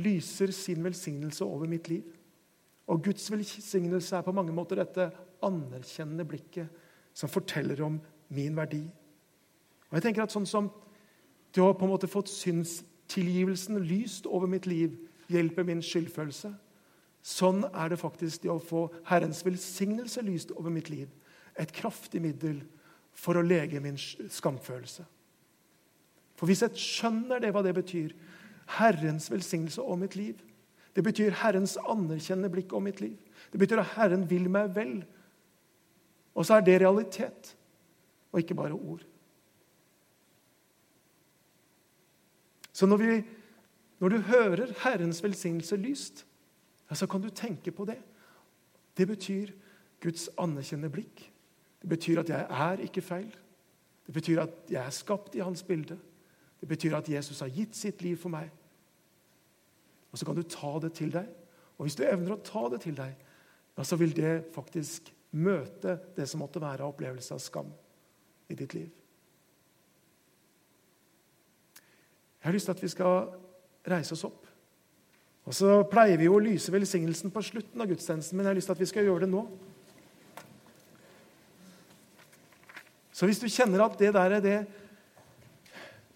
lyser 0.00 0.50
sin 0.54 0.82
velsignelse 0.82 1.46
over 1.46 1.70
mitt 1.70 1.88
liv. 1.90 2.06
Og 2.90 3.04
Guds 3.04 3.28
velsignelse 3.30 4.16
er 4.18 4.26
på 4.26 4.34
mange 4.34 4.54
måter 4.54 4.80
dette 4.80 5.10
anerkjennende 5.46 6.26
blikket 6.26 6.82
som 7.14 7.30
forteller 7.30 7.82
om 7.86 8.00
min 8.34 8.56
verdi. 8.58 8.82
Og 9.90 9.98
jeg 9.98 10.08
tenker 10.08 10.26
at 10.26 10.34
Sånn 10.34 10.48
som 10.50 10.70
du 11.54 11.62
har 11.62 11.76
på 11.78 11.86
en 11.86 11.92
måte 11.92 12.10
fått 12.10 12.30
synstilgivelsen 12.30 13.78
lyst 13.86 14.26
over 14.26 14.50
mitt 14.50 14.66
liv, 14.70 14.94
hjelper 15.30 15.66
min 15.66 15.82
skyldfølelse. 15.82 16.50
Sånn 17.22 17.64
er 17.70 17.90
det 17.90 18.00
faktisk 18.00 18.42
det 18.42 18.50
å 18.50 18.62
få 18.62 18.88
Herrens 19.06 19.44
velsignelse 19.46 20.22
lyst 20.26 20.54
over 20.56 20.74
mitt 20.74 20.90
liv. 20.90 21.10
Et 21.58 21.70
kraftig 21.74 22.22
middel 22.22 22.62
for 23.14 23.38
å 23.38 23.46
lege 23.46 23.82
min 23.82 23.98
skamfølelse. 23.98 25.04
For 26.40 26.48
hvis 26.48 26.62
jeg 26.64 26.80
skjønner 26.80 27.42
det, 27.42 27.50
hva 27.52 27.60
det 27.60 27.74
betyr, 27.76 28.14
Herrens 28.78 29.26
velsignelse 29.28 29.82
om 29.84 30.00
mitt 30.00 30.14
liv, 30.16 30.38
det 30.96 31.04
betyr 31.04 31.36
Herrens 31.42 31.74
anerkjennende 31.84 32.48
blikk 32.54 32.72
om 32.72 32.86
mitt 32.88 33.02
liv. 33.04 33.18
Det 33.52 33.60
betyr 33.60 33.82
at 33.82 33.92
Herren 33.98 34.24
vil 34.30 34.48
meg 34.48 34.72
vel. 34.72 34.94
Og 36.32 36.48
så 36.48 36.56
er 36.56 36.64
det 36.64 36.78
realitet, 36.80 37.52
og 38.32 38.40
ikke 38.40 38.56
bare 38.56 38.72
ord. 38.72 39.04
Så 42.72 42.88
når, 42.88 43.04
vi, 43.04 43.20
når 44.00 44.08
du 44.08 44.18
hører 44.32 44.74
Herrens 44.80 45.20
velsignelse 45.22 45.76
lyst, 45.76 46.24
ja, 46.88 46.96
så 46.96 47.06
kan 47.06 47.20
du 47.20 47.28
tenke 47.28 47.70
på 47.70 47.84
det. 47.84 48.00
Det 48.96 49.06
betyr 49.12 49.52
Guds 50.00 50.30
anerkjennende 50.40 50.94
blikk. 50.94 51.26
Det 51.82 51.88
betyr 51.88 52.24
at 52.24 52.32
jeg 52.32 52.46
er 52.48 52.86
ikke 52.88 53.04
feil. 53.04 53.28
Det 54.06 54.14
betyr 54.14 54.40
at 54.48 54.72
jeg 54.72 54.80
er 54.80 54.94
skapt 54.94 55.36
i 55.36 55.44
hans 55.44 55.62
bilde. 55.62 56.00
Det 56.60 56.68
betyr 56.68 56.96
at 56.98 57.08
Jesus 57.08 57.40
har 57.40 57.52
gitt 57.52 57.76
sitt 57.76 58.02
liv 58.04 58.18
for 58.20 58.32
meg. 58.32 58.50
Og 60.10 60.18
så 60.18 60.26
kan 60.26 60.36
du 60.36 60.42
ta 60.42 60.74
det 60.82 60.92
til 60.98 61.12
deg. 61.14 61.28
Og 61.78 61.86
hvis 61.86 61.96
du 61.96 62.04
evner 62.04 62.36
å 62.36 62.42
ta 62.44 62.66
det 62.72 62.82
til 62.84 62.96
deg, 62.98 63.14
ja, 63.76 63.84
så 63.86 63.96
vil 63.96 64.12
det 64.16 64.34
faktisk 64.52 65.08
møte 65.40 65.96
det 66.16 66.26
som 66.28 66.42
måtte 66.42 66.60
være 66.60 66.84
av 66.84 66.92
opplevelse 66.92 67.36
av 67.36 67.40
skam 67.40 67.70
i 68.50 68.56
ditt 68.58 68.74
liv. 68.76 68.90
Jeg 72.40 72.48
har 72.48 72.56
lyst 72.56 72.68
til 72.68 72.76
at 72.76 72.82
vi 72.82 72.90
skal 72.92 73.16
reise 73.88 74.16
oss 74.16 74.26
opp. 74.28 74.46
Og 75.48 75.54
Så 75.56 75.80
pleier 75.90 76.18
vi 76.20 76.28
jo 76.28 76.36
å 76.36 76.42
lyse 76.42 76.72
velsignelsen 76.72 77.32
på 77.32 77.42
slutten 77.44 77.80
av 77.80 77.88
gudstjenesten, 77.90 78.36
men 78.36 78.44
jeg 78.44 78.50
har 78.50 78.58
lyst 78.58 78.70
til 78.70 78.76
at 78.76 78.82
vi 78.82 78.88
skal 78.90 79.08
gjøre 79.08 79.24
det 79.24 79.32
nå. 79.32 79.42
Så 83.12 83.28
hvis 83.28 83.40
du 83.42 83.48
kjenner 83.52 83.84
at 83.84 83.98
det 84.00 84.12
der 84.16 84.36
er 84.38 84.44
det 84.44 84.58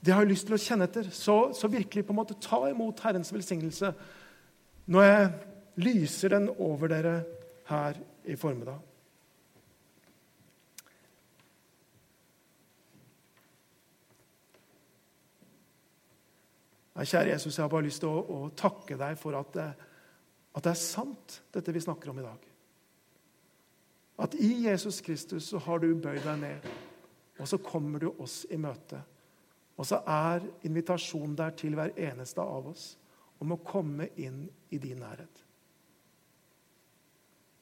det 0.05 0.13
har 0.13 0.25
jeg 0.25 0.35
lyst 0.35 0.49
til 0.49 0.57
å 0.57 0.61
kjenne 0.61 0.89
etter. 0.89 1.07
Så, 1.15 1.37
så 1.57 1.71
virkelig 1.73 2.05
på 2.05 2.13
en 2.13 2.19
måte 2.19 2.37
ta 2.43 2.61
imot 2.69 3.01
Herrens 3.07 3.33
velsignelse 3.33 3.93
når 4.93 5.07
jeg 5.07 5.29
lyser 5.81 6.35
den 6.35 6.51
over 6.61 6.91
dere 6.93 7.15
her 7.71 7.97
i 8.29 8.37
formiddag. 8.37 8.83
Nei, 16.95 17.07
kjære 17.09 17.33
Jesus, 17.33 17.57
jeg 17.57 17.65
har 17.65 17.73
bare 17.73 17.89
lyst 17.89 18.05
til 18.05 18.13
å, 18.13 18.21
å 18.21 18.51
takke 18.55 18.99
deg 19.01 19.17
for 19.19 19.35
at 19.41 19.57
det, 19.57 19.71
at 20.55 20.67
det, 20.67 20.75
er 20.75 20.79
sant, 20.79 21.41
dette 21.57 21.73
vi 21.75 21.83
snakker 21.83 22.13
om 22.13 22.21
i 22.21 22.27
dag. 22.27 22.45
At 24.23 24.37
i 24.39 24.53
Jesus 24.69 25.01
Kristus 25.03 25.49
så 25.51 25.59
har 25.65 25.83
du 25.83 25.89
bøyd 25.91 26.23
deg 26.23 26.39
ned, 26.45 26.71
og 27.41 27.51
så 27.51 27.59
kommer 27.59 28.05
du 28.05 28.13
oss 28.13 28.45
i 28.53 28.61
møte. 28.61 29.01
Og 29.75 29.89
så 29.89 30.01
er 30.07 30.45
invitasjonen 30.67 31.35
der 31.39 31.55
til 31.59 31.75
hver 31.75 31.95
eneste 31.99 32.43
av 32.43 32.69
oss 32.71 32.93
om 33.43 33.55
å 33.55 33.63
komme 33.67 34.09
inn 34.21 34.45
i 34.71 34.79
din 34.79 35.01
nærhet. 35.03 35.43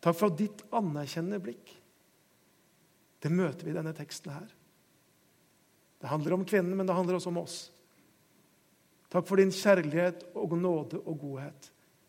Takk 0.02 0.18
for 0.18 0.34
ditt 0.36 0.64
anerkjennende 0.74 1.40
blikk. 1.42 1.70
Det 3.22 3.30
møter 3.30 3.64
vi 3.64 3.72
i 3.72 3.76
denne 3.76 3.94
teksten 3.96 4.34
her. 4.34 4.50
Det 6.02 6.10
handler 6.10 6.34
om 6.34 6.44
kvinnen, 6.44 6.74
men 6.76 6.88
det 6.88 6.96
handler 6.96 7.20
også 7.20 7.30
om 7.30 7.40
oss. 7.44 7.58
Takk 9.12 9.28
for 9.28 9.38
din 9.38 9.52
kjærlighet 9.54 10.24
og 10.34 10.56
nåde 10.58 10.98
og 11.04 11.20
godhet 11.22 11.68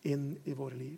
inn 0.09 0.31
i 0.49 0.55
våre 0.57 0.79
liv. 0.79 0.97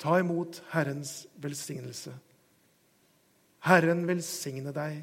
Ta 0.00 0.20
imot 0.20 0.62
Herrens 0.70 1.26
velsignelse. 1.42 2.12
Herren 3.66 4.06
velsigne 4.08 4.72
deg 4.72 5.02